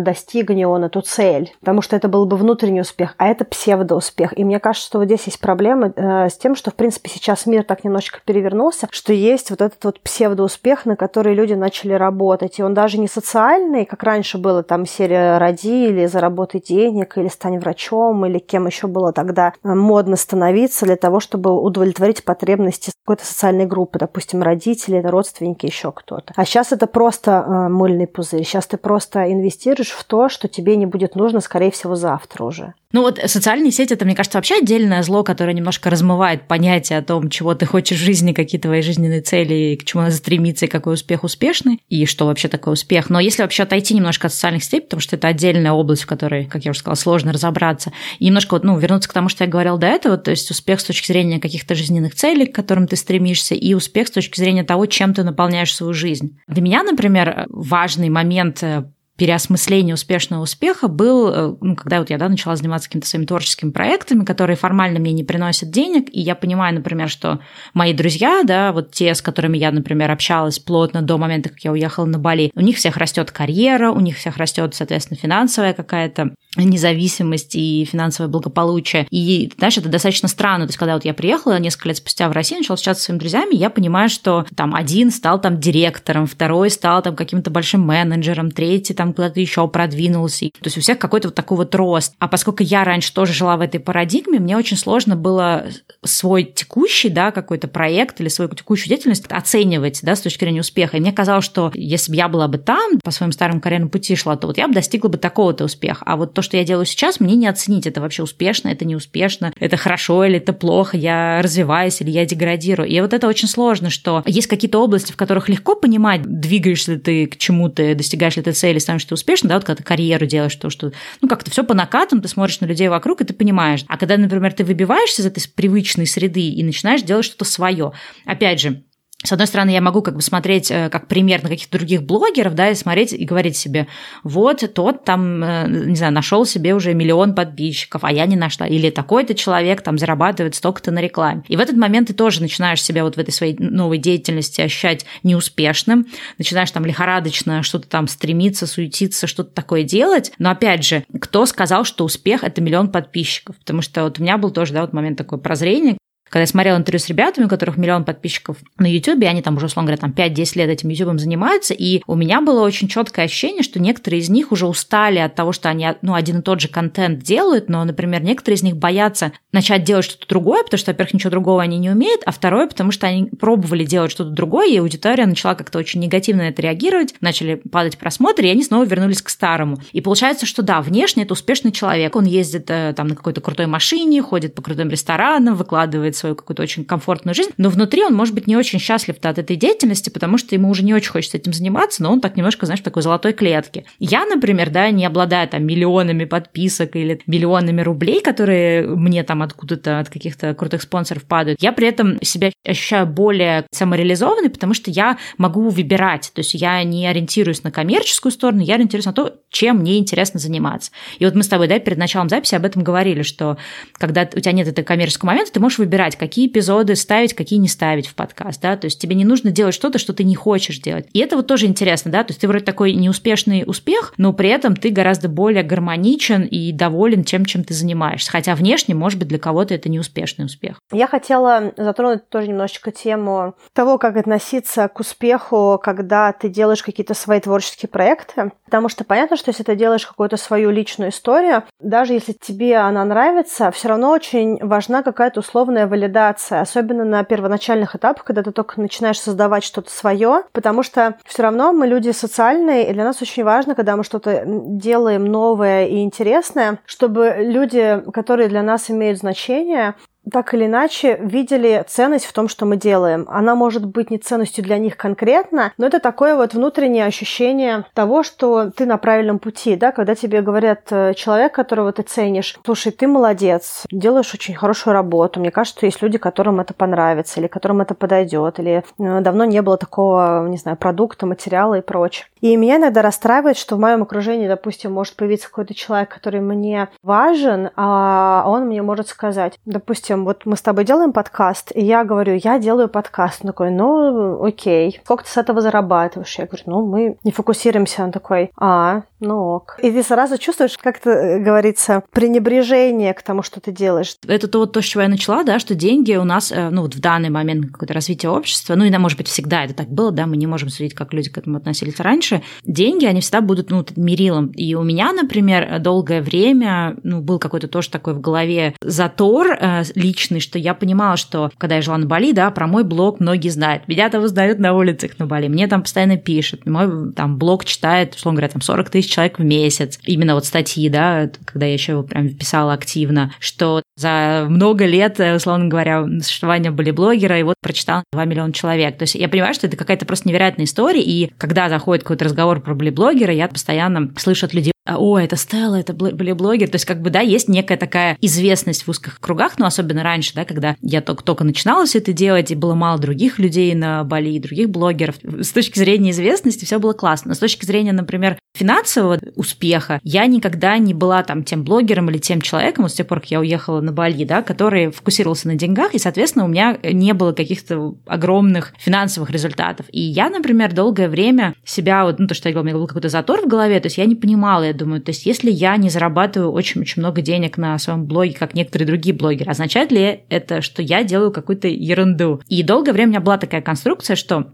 достигни 0.00 0.64
он 0.64 0.84
эту 0.84 1.00
цель. 1.00 1.52
Потому 1.60 1.82
что 1.82 1.96
это 1.96 2.08
был 2.08 2.26
бы 2.26 2.36
внутренний 2.36 2.82
успех, 2.82 3.14
а 3.18 3.28
это 3.28 3.44
псевдоуспех. 3.44 4.38
И 4.38 4.44
мне 4.44 4.60
кажется, 4.60 4.86
что 4.86 4.98
вот 4.98 5.06
здесь 5.06 5.24
есть 5.24 5.40
проблема 5.40 5.92
э, 5.94 6.28
с 6.28 6.36
тем, 6.36 6.54
что, 6.54 6.70
в 6.70 6.74
принципе, 6.74 7.08
сейчас 7.08 7.46
мир 7.46 7.64
так 7.64 7.84
немножечко 7.84 8.20
перевернулся, 8.24 8.88
что 8.90 9.12
есть 9.12 9.50
вот 9.50 9.62
этот 9.62 9.82
вот 9.84 10.00
псевдоуспех, 10.00 10.84
на 10.84 10.96
который 10.96 11.34
люди 11.34 11.54
начали 11.54 11.94
работать. 11.94 12.58
И 12.58 12.62
он 12.62 12.74
даже 12.74 12.98
не 12.98 13.08
социальный, 13.08 13.86
как 13.86 14.02
раньше 14.02 14.38
было 14.38 14.62
там 14.62 14.84
серия 14.86 15.38
«Роди» 15.38 15.88
или 15.88 16.06
«Заработай 16.06 16.60
денег», 16.60 17.16
или 17.16 17.28
«Стань 17.28 17.58
врачом», 17.58 18.26
или 18.26 18.38
кем 18.38 18.66
еще 18.66 18.86
было 18.86 19.12
тогда 19.12 19.52
модно 19.62 20.16
становиться 20.16 20.57
становиться 20.66 20.86
для 20.86 20.96
того, 20.96 21.20
чтобы 21.20 21.60
удовлетворить 21.60 22.24
потребности 22.24 22.90
какой-то 23.04 23.24
социальной 23.24 23.66
группы, 23.66 23.98
допустим, 23.98 24.42
родители, 24.42 25.00
родственники, 25.00 25.66
еще 25.66 25.92
кто-то. 25.92 26.32
А 26.36 26.44
сейчас 26.44 26.72
это 26.72 26.86
просто 26.86 27.30
э, 27.46 27.68
мыльный 27.68 28.06
пузырь. 28.06 28.44
Сейчас 28.44 28.66
ты 28.66 28.76
просто 28.76 29.30
инвестируешь 29.32 29.90
в 29.90 30.04
то, 30.04 30.28
что 30.28 30.48
тебе 30.48 30.76
не 30.76 30.86
будет 30.86 31.14
нужно, 31.14 31.40
скорее 31.40 31.70
всего, 31.70 31.94
завтра 31.94 32.44
уже. 32.44 32.74
Ну 32.90 33.02
вот 33.02 33.20
социальные 33.22 33.70
сети, 33.70 33.92
это, 33.92 34.06
мне 34.06 34.14
кажется, 34.14 34.38
вообще 34.38 34.56
отдельное 34.56 35.02
зло, 35.02 35.22
которое 35.22 35.52
немножко 35.52 35.90
размывает 35.90 36.48
понятие 36.48 36.98
о 36.98 37.02
том, 37.02 37.28
чего 37.28 37.54
ты 37.54 37.66
хочешь 37.66 37.98
в 37.98 38.02
жизни, 38.02 38.32
какие 38.32 38.58
твои 38.58 38.80
жизненные 38.80 39.20
цели, 39.20 39.76
к 39.76 39.84
чему 39.84 40.04
надо 40.04 40.14
стремиться, 40.14 40.64
и 40.64 40.68
какой 40.68 40.94
успех 40.94 41.22
успешный, 41.22 41.82
и 41.90 42.06
что 42.06 42.24
вообще 42.24 42.48
такое 42.48 42.72
успех. 42.72 43.10
Но 43.10 43.20
если 43.20 43.42
вообще 43.42 43.64
отойти 43.64 43.92
немножко 43.92 44.28
от 44.28 44.32
социальных 44.32 44.64
сетей, 44.64 44.80
потому 44.80 45.02
что 45.02 45.16
это 45.16 45.28
отдельная 45.28 45.72
область, 45.72 46.02
в 46.02 46.06
которой, 46.06 46.46
как 46.46 46.64
я 46.64 46.70
уже 46.70 46.80
сказала, 46.80 46.94
сложно 46.94 47.34
разобраться, 47.34 47.92
и 48.20 48.24
немножко 48.24 48.54
вот, 48.54 48.64
ну, 48.64 48.78
вернуться 48.78 49.10
к 49.10 49.12
тому, 49.12 49.28
что 49.28 49.44
я 49.44 49.50
говорил 49.50 49.76
до 49.76 49.86
этого, 49.86 50.16
то 50.16 50.30
есть 50.30 50.50
успех 50.50 50.80
с 50.80 50.84
точки 50.84 51.08
зрения 51.08 51.40
каких-то 51.40 51.74
жизненных 51.74 52.14
целей, 52.14 52.46
к 52.46 52.54
которым 52.54 52.86
ты 52.86 52.96
стремишься, 52.96 53.54
и 53.54 53.74
успех 53.74 54.08
с 54.08 54.12
точки 54.12 54.40
зрения 54.40 54.64
того, 54.64 54.86
чем 54.86 55.12
ты 55.12 55.24
наполняешь 55.24 55.74
свою 55.74 55.92
жизнь. 55.92 56.38
Для 56.46 56.62
меня, 56.62 56.82
например, 56.82 57.44
важный 57.50 58.08
момент 58.08 58.62
э, 58.62 58.84
переосмысление 59.18 59.94
успешного 59.94 60.42
успеха 60.42 60.86
был, 60.86 61.28
э, 61.28 61.54
ну, 61.60 61.74
когда 61.74 61.98
вот 61.98 62.08
я 62.08 62.18
да, 62.18 62.28
начала 62.28 62.54
заниматься 62.54 62.88
какими-то 62.88 63.08
своими 63.08 63.26
творческими 63.26 63.70
проектами, 63.70 64.24
которые 64.24 64.56
формально 64.56 65.00
мне 65.00 65.12
не 65.12 65.24
приносят 65.24 65.70
денег, 65.70 66.08
и 66.12 66.20
я 66.20 66.36
понимаю, 66.36 66.76
например, 66.76 67.08
что 67.08 67.40
мои 67.74 67.92
друзья, 67.92 68.42
да, 68.44 68.72
вот 68.72 68.92
те, 68.92 69.14
с 69.14 69.20
которыми 69.20 69.58
я, 69.58 69.72
например, 69.72 70.10
общалась 70.10 70.60
плотно 70.60 71.02
до 71.02 71.18
момента, 71.18 71.48
как 71.48 71.58
я 71.60 71.72
уехала 71.72 72.04
на 72.04 72.18
Бали, 72.18 72.52
у 72.54 72.60
них 72.60 72.76
всех 72.76 72.96
растет 72.96 73.32
карьера, 73.32 73.90
у 73.90 73.98
них 73.98 74.16
всех 74.16 74.36
растет, 74.36 74.74
соответственно, 74.76 75.18
финансовая 75.20 75.74
какая-то 75.74 76.34
независимость 76.56 77.54
и 77.56 77.84
финансовое 77.84 78.30
благополучие. 78.30 79.06
И, 79.10 79.52
знаешь, 79.58 79.76
это 79.78 79.88
достаточно 79.88 80.28
странно. 80.28 80.66
То 80.66 80.70
есть, 80.70 80.78
когда 80.78 80.94
вот 80.94 81.04
я 81.04 81.14
приехала 81.14 81.58
несколько 81.58 81.88
лет 81.88 81.98
спустя 81.98 82.28
в 82.28 82.32
Россию, 82.32 82.60
начала 82.60 82.76
встречаться 82.76 83.02
со 83.02 83.06
своими 83.06 83.20
друзьями, 83.20 83.54
я 83.54 83.70
понимаю, 83.70 84.08
что 84.08 84.46
там 84.54 84.74
один 84.74 85.10
стал 85.10 85.40
там 85.40 85.60
директором, 85.60 86.26
второй 86.26 86.70
стал 86.70 87.02
там 87.02 87.16
каким-то 87.16 87.50
большим 87.50 87.82
менеджером, 87.82 88.50
третий 88.50 88.94
там 88.94 89.07
куда-то 89.12 89.40
еще 89.40 89.66
продвинулся. 89.68 90.46
То 90.50 90.66
есть 90.66 90.78
у 90.78 90.80
всех 90.80 90.98
какой-то 90.98 91.28
вот 91.28 91.34
такой 91.34 91.56
вот 91.56 91.74
рост. 91.74 92.14
А 92.18 92.28
поскольку 92.28 92.62
я 92.62 92.84
раньше 92.84 93.12
тоже 93.12 93.32
жила 93.32 93.56
в 93.56 93.60
этой 93.60 93.80
парадигме, 93.80 94.38
мне 94.38 94.56
очень 94.56 94.76
сложно 94.76 95.16
было 95.16 95.66
свой 96.04 96.44
текущий, 96.44 97.08
да, 97.08 97.30
какой-то 97.30 97.68
проект 97.68 98.20
или 98.20 98.28
свою 98.28 98.50
текущую 98.50 98.88
деятельность 98.88 99.26
оценивать, 99.28 100.00
да, 100.02 100.16
с 100.16 100.20
точки 100.20 100.40
зрения 100.40 100.60
успеха. 100.60 100.96
И 100.96 101.00
мне 101.00 101.12
казалось, 101.12 101.44
что 101.44 101.70
если 101.74 102.12
бы 102.12 102.16
я 102.16 102.28
была 102.28 102.48
бы 102.48 102.58
там, 102.58 102.98
по 103.02 103.10
своему 103.10 103.32
старому 103.32 103.60
карьерному 103.60 103.90
пути 103.90 104.16
шла, 104.16 104.36
то 104.36 104.46
вот 104.46 104.58
я 104.58 104.68
бы 104.68 104.74
достигла 104.74 105.08
бы 105.08 105.18
такого-то 105.18 105.64
успеха. 105.64 106.02
А 106.06 106.16
вот 106.16 106.34
то, 106.34 106.42
что 106.42 106.56
я 106.56 106.64
делаю 106.64 106.86
сейчас, 106.86 107.20
мне 107.20 107.36
не 107.36 107.46
оценить, 107.46 107.86
это 107.86 108.00
вообще 108.00 108.22
успешно, 108.22 108.68
это 108.68 108.84
не 108.84 108.96
успешно, 108.96 109.52
это 109.58 109.76
хорошо 109.76 110.24
или 110.24 110.38
это 110.38 110.52
плохо, 110.52 110.96
я 110.96 111.40
развиваюсь 111.42 112.00
или 112.00 112.10
я 112.10 112.24
деградирую. 112.24 112.88
И 112.88 113.00
вот 113.00 113.12
это 113.12 113.26
очень 113.28 113.48
сложно, 113.48 113.90
что 113.90 114.22
есть 114.26 114.48
какие-то 114.48 114.82
области, 114.82 115.12
в 115.12 115.16
которых 115.16 115.48
легко 115.48 115.74
понимать, 115.74 116.22
двигаешься 116.22 116.92
ли 116.92 116.98
ты 116.98 117.26
к 117.26 117.36
чему-то, 117.36 117.94
достигаешь 117.94 118.36
ли 118.36 118.42
ты 118.42 118.52
цели, 118.52 118.78
становишься 118.78 118.97
ты 119.04 119.14
успешно, 119.14 119.48
да, 119.48 119.54
вот 119.56 119.64
когда 119.64 119.78
ты 119.78 119.82
карьеру 119.82 120.26
делаешь, 120.26 120.54
то, 120.56 120.70
что, 120.70 120.92
ну, 121.20 121.28
как-то 121.28 121.50
все 121.50 121.64
по 121.64 121.74
накатам, 121.74 122.20
ты 122.20 122.28
смотришь 122.28 122.60
на 122.60 122.66
людей 122.66 122.88
вокруг, 122.88 123.20
и 123.20 123.24
ты 123.24 123.34
понимаешь. 123.34 123.84
А 123.88 123.96
когда, 123.96 124.16
например, 124.16 124.52
ты 124.52 124.64
выбиваешься 124.64 125.22
из 125.22 125.26
этой 125.26 125.42
привычной 125.54 126.06
среды 126.06 126.48
и 126.48 126.62
начинаешь 126.62 127.02
делать 127.02 127.24
что-то 127.24 127.44
свое, 127.44 127.92
опять 128.24 128.60
же, 128.60 128.82
с 129.24 129.32
одной 129.32 129.48
стороны, 129.48 129.70
я 129.70 129.80
могу 129.80 130.00
как 130.00 130.14
бы 130.14 130.22
смотреть 130.22 130.70
э, 130.70 130.88
как 130.90 131.08
пример 131.08 131.42
на 131.42 131.48
каких-то 131.48 131.76
других 131.76 132.04
блогеров, 132.04 132.54
да, 132.54 132.70
и 132.70 132.76
смотреть 132.76 133.12
и 133.12 133.24
говорить 133.24 133.56
себе, 133.56 133.88
вот 134.22 134.62
тот 134.74 135.02
там, 135.02 135.42
э, 135.42 135.66
не 135.68 135.96
знаю, 135.96 136.12
нашел 136.12 136.46
себе 136.46 136.72
уже 136.72 136.94
миллион 136.94 137.34
подписчиков, 137.34 138.04
а 138.04 138.12
я 138.12 138.26
не 138.26 138.36
нашла. 138.36 138.68
Или 138.68 138.90
такой-то 138.90 139.34
человек 139.34 139.82
там 139.82 139.98
зарабатывает 139.98 140.54
столько-то 140.54 140.92
на 140.92 141.00
рекламе. 141.00 141.42
И 141.48 141.56
в 141.56 141.60
этот 141.60 141.76
момент 141.76 142.06
ты 142.08 142.14
тоже 142.14 142.40
начинаешь 142.40 142.80
себя 142.80 143.02
вот 143.02 143.16
в 143.16 143.18
этой 143.18 143.32
своей 143.32 143.56
новой 143.58 143.98
деятельности 143.98 144.60
ощущать 144.60 145.04
неуспешным, 145.24 146.06
начинаешь 146.38 146.70
там 146.70 146.86
лихорадочно 146.86 147.64
что-то 147.64 147.88
там 147.88 148.06
стремиться, 148.06 148.68
суетиться, 148.68 149.26
что-то 149.26 149.50
такое 149.50 149.82
делать. 149.82 150.30
Но 150.38 150.50
опять 150.50 150.84
же, 150.84 151.04
кто 151.20 151.44
сказал, 151.46 151.82
что 151.82 152.04
успех– 152.04 152.42
это 152.44 152.60
миллион 152.60 152.92
подписчиков? 152.92 153.56
Потому 153.56 153.82
что 153.82 154.04
вот 154.04 154.20
у 154.20 154.22
меня 154.22 154.38
был 154.38 154.52
тоже, 154.52 154.74
да, 154.74 154.82
вот 154.82 154.92
момент 154.92 155.18
такое 155.18 155.40
прозрение, 155.40 155.96
когда 156.28 156.40
я 156.40 156.46
смотрела 156.46 156.76
интервью 156.76 157.00
с 157.00 157.08
ребятами, 157.08 157.46
у 157.46 157.48
которых 157.48 157.76
миллион 157.76 158.04
подписчиков 158.04 158.56
на 158.78 158.86
YouTube, 158.86 159.24
они 159.24 159.42
там 159.42 159.56
уже, 159.56 159.66
условно 159.66 159.92
говоря, 159.92 160.00
там 160.00 160.10
5-10 160.10 160.58
лет 160.58 160.70
этим 160.70 160.88
YouTube 160.88 161.20
занимаются, 161.20 161.74
и 161.74 162.02
у 162.06 162.14
меня 162.14 162.40
было 162.40 162.62
очень 162.62 162.88
четкое 162.88 163.26
ощущение, 163.26 163.62
что 163.62 163.80
некоторые 163.80 164.20
из 164.20 164.28
них 164.28 164.52
уже 164.52 164.66
устали 164.66 165.18
от 165.18 165.34
того, 165.34 165.52
что 165.52 165.68
они 165.68 165.86
ну, 166.02 166.14
один 166.14 166.40
и 166.40 166.42
тот 166.42 166.60
же 166.60 166.68
контент 166.68 167.20
делают, 167.20 167.68
но, 167.68 167.84
например, 167.84 168.22
некоторые 168.22 168.56
из 168.56 168.62
них 168.62 168.76
боятся 168.76 169.32
начать 169.52 169.84
делать 169.84 170.04
что-то 170.04 170.28
другое, 170.28 170.62
потому 170.62 170.78
что, 170.78 170.90
во-первых, 170.90 171.14
ничего 171.14 171.30
другого 171.30 171.62
они 171.62 171.78
не 171.78 171.90
умеют, 171.90 172.22
а 172.26 172.32
второе, 172.32 172.66
потому 172.66 172.90
что 172.90 173.06
они 173.06 173.26
пробовали 173.26 173.84
делать 173.84 174.10
что-то 174.10 174.30
другое, 174.30 174.68
и 174.68 174.78
аудитория 174.78 175.26
начала 175.26 175.54
как-то 175.54 175.78
очень 175.78 176.00
негативно 176.00 176.42
на 176.42 176.48
это 176.48 176.62
реагировать, 176.62 177.14
начали 177.20 177.56
падать 177.56 177.98
просмотры, 177.98 178.46
и 178.46 178.50
они 178.50 178.62
снова 178.62 178.84
вернулись 178.84 179.22
к 179.22 179.28
старому. 179.28 179.78
И 179.92 180.00
получается, 180.00 180.46
что 180.46 180.62
да, 180.62 180.80
внешне 180.80 181.24
это 181.24 181.32
успешный 181.32 181.72
человек, 181.72 182.14
он 182.16 182.24
ездит 182.24 182.70
э, 182.70 182.92
там 182.96 183.08
на 183.08 183.16
какой-то 183.16 183.40
крутой 183.40 183.66
машине, 183.66 184.22
ходит 184.22 184.54
по 184.54 184.62
крутым 184.62 184.88
ресторанам, 184.90 185.54
выкладывает 185.54 186.16
свою 186.18 186.34
какую-то 186.34 186.62
очень 186.62 186.84
комфортную 186.84 187.34
жизнь, 187.34 187.50
но 187.56 187.68
внутри 187.68 188.04
он 188.04 188.14
может 188.14 188.34
быть 188.34 188.46
не 188.46 188.56
очень 188.56 188.78
счастлив 188.78 189.16
от 189.22 189.38
этой 189.38 189.56
деятельности, 189.56 190.10
потому 190.10 190.38
что 190.38 190.54
ему 190.54 190.68
уже 190.68 190.84
не 190.84 190.94
очень 190.94 191.10
хочется 191.10 191.36
этим 191.36 191.52
заниматься, 191.52 192.02
но 192.02 192.12
он 192.12 192.20
так 192.20 192.36
немножко, 192.36 192.66
знаешь, 192.66 192.80
в 192.80 192.84
такой 192.84 193.02
золотой 193.02 193.32
клетке. 193.32 193.84
Я, 193.98 194.24
например, 194.26 194.70
да, 194.70 194.90
не 194.90 195.06
обладаю 195.06 195.48
там 195.48 195.64
миллионами 195.64 196.24
подписок 196.24 196.96
или 196.96 197.20
миллионами 197.26 197.80
рублей, 197.80 198.20
которые 198.20 198.86
мне 198.86 199.22
там 199.22 199.42
откуда-то 199.42 200.00
от 200.00 200.08
каких-то 200.08 200.54
крутых 200.54 200.82
спонсоров 200.82 201.24
падают, 201.24 201.62
я 201.62 201.72
при 201.72 201.88
этом 201.88 202.22
себя 202.22 202.50
ощущаю 202.66 203.06
более 203.06 203.66
самореализованной, 203.72 204.50
потому 204.50 204.74
что 204.74 204.90
я 204.90 205.18
могу 205.36 205.68
выбирать, 205.68 206.30
то 206.34 206.40
есть 206.40 206.54
я 206.54 206.82
не 206.82 207.06
ориентируюсь 207.06 207.62
на 207.62 207.70
коммерческую 207.70 208.32
сторону, 208.32 208.62
я 208.62 208.74
ориентируюсь 208.74 209.06
на 209.06 209.12
то, 209.12 209.34
чем 209.50 209.78
мне 209.78 209.98
интересно 209.98 210.40
заниматься. 210.40 210.90
И 211.18 211.24
вот 211.24 211.34
мы 211.34 211.42
с 211.42 211.48
тобой, 211.48 211.68
да, 211.68 211.78
перед 211.78 211.98
началом 211.98 212.28
записи 212.28 212.54
об 212.54 212.64
этом 212.64 212.82
говорили, 212.82 213.22
что 213.22 213.56
когда 213.94 214.22
у 214.22 214.40
тебя 214.40 214.52
нет 214.52 214.68
этого 214.68 214.84
коммерческого 214.84 215.28
момента, 215.28 215.52
ты 215.52 215.60
можешь 215.60 215.78
выбирать, 215.78 216.07
какие 216.16 216.48
эпизоды 216.48 216.96
ставить, 216.96 217.34
какие 217.34 217.58
не 217.58 217.68
ставить 217.68 218.06
в 218.06 218.14
подкаст, 218.14 218.60
да, 218.60 218.76
то 218.76 218.86
есть 218.86 219.00
тебе 219.00 219.14
не 219.14 219.24
нужно 219.24 219.50
делать 219.50 219.74
что-то, 219.74 219.98
что 219.98 220.12
ты 220.12 220.24
не 220.24 220.34
хочешь 220.34 220.78
делать. 220.78 221.06
И 221.12 221.18
это 221.20 221.36
вот 221.36 221.46
тоже 221.46 221.66
интересно, 221.66 222.10
да, 222.10 222.24
то 222.24 222.30
есть 222.30 222.40
ты 222.40 222.48
вроде 222.48 222.64
такой 222.64 222.94
неуспешный 222.94 223.64
успех, 223.66 224.14
но 224.16 224.32
при 224.32 224.48
этом 224.48 224.76
ты 224.76 224.90
гораздо 224.90 225.28
более 225.28 225.62
гармоничен 225.62 226.42
и 226.44 226.72
доволен 226.72 227.24
тем, 227.24 227.44
чем 227.44 227.64
ты 227.64 227.74
занимаешься. 227.74 228.30
Хотя 228.30 228.54
внешне, 228.54 228.94
может 228.94 229.18
быть, 229.18 229.28
для 229.28 229.38
кого-то 229.38 229.74
это 229.74 229.88
неуспешный 229.88 230.46
успех. 230.46 230.80
Я 230.92 231.06
хотела 231.06 231.72
затронуть 231.76 232.28
тоже 232.28 232.48
немножечко 232.48 232.90
тему 232.90 233.54
того, 233.72 233.98
как 233.98 234.16
относиться 234.16 234.88
к 234.88 235.00
успеху, 235.00 235.80
когда 235.82 236.32
ты 236.32 236.48
делаешь 236.48 236.82
какие-то 236.82 237.14
свои 237.14 237.40
творческие 237.40 237.88
проекты. 237.88 238.52
Потому 238.64 238.88
что 238.88 239.04
понятно, 239.04 239.36
что 239.36 239.50
если 239.50 239.62
ты 239.62 239.76
делаешь 239.76 240.06
какую-то 240.06 240.36
свою 240.36 240.70
личную 240.70 241.10
историю, 241.10 241.64
даже 241.80 242.12
если 242.12 242.32
тебе 242.32 242.76
она 242.76 243.04
нравится, 243.04 243.70
все 243.70 243.88
равно 243.88 244.10
очень 244.10 244.58
важна 244.60 245.02
какая-то 245.02 245.40
условная 245.40 245.86
валидация, 245.98 246.60
особенно 246.60 247.04
на 247.04 247.24
первоначальных 247.24 247.96
этапах, 247.96 248.24
когда 248.24 248.42
ты 248.42 248.52
только 248.52 248.80
начинаешь 248.80 249.20
создавать 249.20 249.64
что-то 249.64 249.90
свое, 249.90 250.44
потому 250.52 250.82
что 250.82 251.16
все 251.24 251.42
равно 251.42 251.72
мы 251.72 251.86
люди 251.86 252.10
социальные, 252.10 252.88
и 252.88 252.92
для 252.92 253.04
нас 253.04 253.20
очень 253.20 253.44
важно, 253.44 253.74
когда 253.74 253.96
мы 253.96 254.04
что-то 254.04 254.44
делаем 254.46 255.24
новое 255.24 255.86
и 255.86 256.02
интересное, 256.02 256.78
чтобы 256.86 257.36
люди, 257.38 258.02
которые 258.12 258.48
для 258.48 258.62
нас 258.62 258.90
имеют 258.90 259.18
значение, 259.18 259.94
так 260.30 260.54
или 260.54 260.66
иначе 260.66 261.16
видели 261.20 261.84
ценность 261.88 262.26
в 262.26 262.32
том, 262.32 262.48
что 262.48 262.66
мы 262.66 262.76
делаем. 262.76 263.26
Она 263.28 263.54
может 263.54 263.84
быть 263.84 264.10
не 264.10 264.18
ценностью 264.18 264.64
для 264.64 264.78
них 264.78 264.96
конкретно, 264.96 265.72
но 265.78 265.86
это 265.86 266.00
такое 266.00 266.34
вот 266.34 266.54
внутреннее 266.54 267.06
ощущение 267.06 267.84
того, 267.94 268.22
что 268.22 268.70
ты 268.70 268.86
на 268.86 268.98
правильном 268.98 269.38
пути, 269.38 269.76
да, 269.76 269.92
когда 269.92 270.14
тебе 270.14 270.42
говорят 270.42 270.82
э, 270.90 271.14
человек, 271.14 271.52
которого 271.54 271.92
ты 271.92 272.02
ценишь, 272.02 272.58
слушай, 272.64 272.92
ты 272.92 273.06
молодец, 273.06 273.84
делаешь 273.90 274.32
очень 274.34 274.54
хорошую 274.54 274.94
работу. 274.94 275.40
Мне 275.40 275.50
кажется, 275.50 275.86
есть 275.86 276.02
люди, 276.02 276.18
которым 276.18 276.60
это 276.60 276.74
понравится, 276.74 277.40
или 277.40 277.46
которым 277.46 277.80
это 277.80 277.94
подойдет, 277.94 278.58
или 278.58 278.84
э, 278.98 279.20
давно 279.20 279.44
не 279.44 279.62
было 279.62 279.76
такого, 279.76 280.46
не 280.48 280.56
знаю, 280.56 280.76
продукта, 280.76 281.26
материала 281.26 281.74
и 281.74 281.82
прочее. 281.82 282.26
И 282.40 282.56
меня 282.56 282.76
иногда 282.76 283.02
расстраивает, 283.02 283.56
что 283.56 283.76
в 283.76 283.80
моем 283.80 284.02
окружении, 284.02 284.48
допустим, 284.48 284.92
может 284.92 285.16
появиться 285.16 285.48
какой-то 285.48 285.74
человек, 285.74 286.08
который 286.08 286.40
мне 286.40 286.88
важен, 287.02 287.70
а 287.76 288.44
он 288.46 288.66
мне 288.66 288.82
может 288.82 289.08
сказать, 289.08 289.58
допустим, 289.64 290.24
вот 290.24 290.46
мы 290.46 290.56
с 290.56 290.62
тобой 290.62 290.84
делаем 290.84 291.12
подкаст, 291.12 291.72
и 291.74 291.84
я 291.84 292.04
говорю, 292.04 292.38
я 292.42 292.58
делаю 292.58 292.88
подкаст. 292.88 293.40
Он 293.42 293.48
такой, 293.48 293.70
ну, 293.70 294.42
окей. 294.44 295.00
Сколько 295.04 295.24
ты 295.24 295.30
с 295.30 295.36
этого 295.36 295.60
зарабатываешь? 295.60 296.38
Я 296.38 296.46
говорю, 296.46 296.64
ну, 296.66 296.86
мы 296.86 297.16
не 297.24 297.32
фокусируемся. 297.32 298.04
Он 298.04 298.12
такой, 298.12 298.50
а, 298.56 299.02
ну 299.20 299.36
ок. 299.36 299.78
И 299.82 299.90
ты 299.90 300.02
сразу 300.02 300.38
чувствуешь, 300.38 300.76
как 300.78 300.98
это 300.98 301.10
э, 301.10 301.38
говорится, 301.40 302.02
пренебрежение 302.12 303.14
к 303.14 303.22
тому, 303.22 303.42
что 303.42 303.60
ты 303.60 303.72
делаешь. 303.72 304.16
Это 304.26 304.48
то, 304.48 304.60
вот 304.60 304.72
то, 304.72 304.80
с 304.80 304.84
чего 304.84 305.02
я 305.02 305.08
начала, 305.08 305.42
да, 305.42 305.58
что 305.58 305.74
деньги 305.74 306.14
у 306.14 306.24
нас, 306.24 306.52
э, 306.52 306.70
ну, 306.70 306.82
вот 306.82 306.94
в 306.94 307.00
данный 307.00 307.30
момент 307.30 307.66
какое-то 307.72 307.94
развитие 307.94 308.30
общества, 308.30 308.74
ну, 308.74 308.84
и, 308.84 308.96
может 308.96 309.18
быть, 309.18 309.28
всегда 309.28 309.64
это 309.64 309.74
так 309.74 309.88
было, 309.88 310.12
да, 310.12 310.26
мы 310.26 310.36
не 310.36 310.46
можем 310.46 310.68
судить, 310.68 310.94
как 310.94 311.12
люди 311.12 311.30
к 311.30 311.38
этому 311.38 311.56
относились 311.56 311.98
раньше. 312.00 312.27
Деньги, 312.64 313.06
они 313.06 313.20
всегда 313.20 313.40
будут, 313.40 313.70
ну, 313.70 313.84
мерилом. 313.96 314.48
И 314.48 314.74
у 314.74 314.82
меня, 314.82 315.12
например, 315.12 315.78
долгое 315.80 316.20
время, 316.20 316.96
ну, 317.02 317.20
был 317.20 317.38
какой-то 317.38 317.68
тоже 317.68 317.90
такой 317.90 318.14
в 318.14 318.20
голове 318.20 318.74
затор, 318.80 319.56
э, 319.60 319.82
личный, 319.94 320.40
что 320.40 320.58
я 320.58 320.74
понимала, 320.74 321.16
что 321.16 321.50
когда 321.58 321.76
я 321.76 321.82
жила 321.82 321.98
на 321.98 322.06
Бали, 322.06 322.32
да, 322.32 322.50
про 322.50 322.66
мой 322.66 322.84
блог 322.84 323.20
многие 323.20 323.48
знают. 323.48 323.88
Меня 323.88 324.08
там 324.10 324.22
узнают 324.22 324.58
на 324.58 324.74
улицах 324.74 325.18
на 325.18 325.26
Бали, 325.26 325.48
мне 325.48 325.66
там 325.66 325.82
постоянно 325.82 326.16
пишут. 326.16 326.66
Мой 326.66 327.12
там 327.12 327.38
блог 327.38 327.64
читает, 327.64 328.14
условно 328.14 328.38
говоря, 328.38 328.52
там 328.52 328.62
40 328.62 328.90
тысяч 328.90 329.10
человек 329.10 329.38
в 329.38 329.44
месяц. 329.44 329.98
Именно 330.04 330.34
вот 330.34 330.46
статьи, 330.46 330.88
да, 330.88 331.30
когда 331.44 331.66
я 331.66 331.72
еще 331.72 331.92
его 331.92 332.02
прям 332.02 332.28
писала 332.30 332.72
активно, 332.72 333.32
что 333.38 333.82
за 333.98 334.46
много 334.48 334.86
лет, 334.86 335.18
условно 335.18 335.66
говоря, 335.66 336.06
существования 336.22 336.70
были 336.70 336.90
блогера, 336.92 337.38
и 337.38 337.42
вот 337.42 337.56
прочитал 337.60 338.04
2 338.12 338.24
миллиона 338.24 338.52
человек. 338.52 338.96
То 338.96 339.02
есть 339.02 339.16
я 339.16 339.28
понимаю, 339.28 339.54
что 339.54 339.66
это 339.66 339.76
какая-то 339.76 340.06
просто 340.06 340.28
невероятная 340.28 340.66
история, 340.66 341.02
и 341.02 341.32
когда 341.36 341.68
заходит 341.68 342.04
какой-то 342.04 342.24
разговор 342.24 342.60
про 342.60 342.74
блогера, 342.74 343.32
я 343.32 343.48
постоянно 343.48 344.12
слышу 344.16 344.46
от 344.46 344.54
людей, 344.54 344.72
о, 344.96 345.18
это 345.18 345.36
Стелла, 345.36 345.76
это 345.76 345.92
были 345.92 346.32
блогер. 346.32 346.68
То 346.68 346.76
есть, 346.76 346.84
как 346.84 347.02
бы, 347.02 347.10
да, 347.10 347.20
есть 347.20 347.48
некая 347.48 347.76
такая 347.76 348.16
известность 348.20 348.86
в 348.86 348.90
узких 348.90 349.20
кругах, 349.20 349.58
но 349.58 349.66
особенно 349.66 350.02
раньше, 350.02 350.32
да, 350.34 350.44
когда 350.44 350.76
я 350.80 351.00
только, 351.00 351.24
только 351.24 351.44
начинала 351.44 351.84
все 351.86 351.98
это 351.98 352.12
делать, 352.12 352.50
и 352.50 352.54
было 352.54 352.74
мало 352.74 352.98
других 352.98 353.38
людей 353.38 353.74
на 353.74 354.04
Бали, 354.04 354.38
других 354.38 354.70
блогеров. 354.70 355.16
С 355.22 355.50
точки 355.50 355.78
зрения 355.78 356.10
известности 356.10 356.64
все 356.64 356.78
было 356.78 356.92
классно. 356.92 357.30
Но 357.30 357.34
с 357.34 357.38
точки 357.38 357.64
зрения, 357.64 357.92
например, 357.92 358.38
финансового 358.56 359.18
успеха, 359.36 360.00
я 360.02 360.26
никогда 360.26 360.78
не 360.78 360.94
была 360.94 361.22
там 361.22 361.44
тем 361.44 361.64
блогером 361.64 362.10
или 362.10 362.18
тем 362.18 362.40
человеком, 362.40 362.84
вот 362.84 362.92
с 362.92 362.94
тех 362.94 363.06
пор, 363.06 363.20
как 363.20 363.30
я 363.30 363.40
уехала 363.40 363.80
на 363.80 363.92
Бали, 363.92 364.24
да, 364.24 364.42
который 364.42 364.90
фокусировался 364.90 365.48
на 365.48 365.54
деньгах, 365.54 365.94
и, 365.94 365.98
соответственно, 365.98 366.44
у 366.44 366.48
меня 366.48 366.78
не 366.82 367.12
было 367.12 367.32
каких-то 367.32 367.94
огромных 368.06 368.72
финансовых 368.78 369.30
результатов. 369.30 369.86
И 369.92 370.00
я, 370.00 370.28
например, 370.30 370.72
долгое 370.72 371.08
время 371.08 371.54
себя, 371.64 372.04
вот, 372.04 372.18
ну, 372.18 372.26
то, 372.26 372.34
что 372.34 372.48
я 372.48 372.54
говорила, 372.54 372.62
у 372.62 372.66
меня 372.66 372.80
был 372.80 372.86
какой-то 372.88 373.08
затор 373.08 373.42
в 373.42 373.46
голове, 373.48 373.78
то 373.80 373.86
есть 373.86 373.98
я 373.98 374.06
не 374.06 374.16
понимала, 374.16 374.64
я 374.64 374.72
думаю, 374.78 375.02
то 375.02 375.10
есть 375.10 375.26
если 375.26 375.50
я 375.50 375.76
не 375.76 375.90
зарабатываю 375.90 376.52
очень-очень 376.52 377.02
много 377.02 377.20
денег 377.20 377.58
на 377.58 377.78
своем 377.78 378.06
блоге, 378.06 378.34
как 378.34 378.54
некоторые 378.54 378.86
другие 378.86 379.14
блогеры, 379.14 379.50
означает 379.50 379.92
ли 379.92 380.20
это, 380.28 380.62
что 380.62 380.80
я 380.82 381.04
делаю 381.04 381.30
какую-то 381.32 381.68
ерунду? 381.68 382.40
И 382.48 382.62
долгое 382.62 382.92
время 382.92 383.08
у 383.08 383.10
меня 383.12 383.20
была 383.20 383.38
такая 383.38 383.60
конструкция, 383.60 384.16
что 384.16 384.52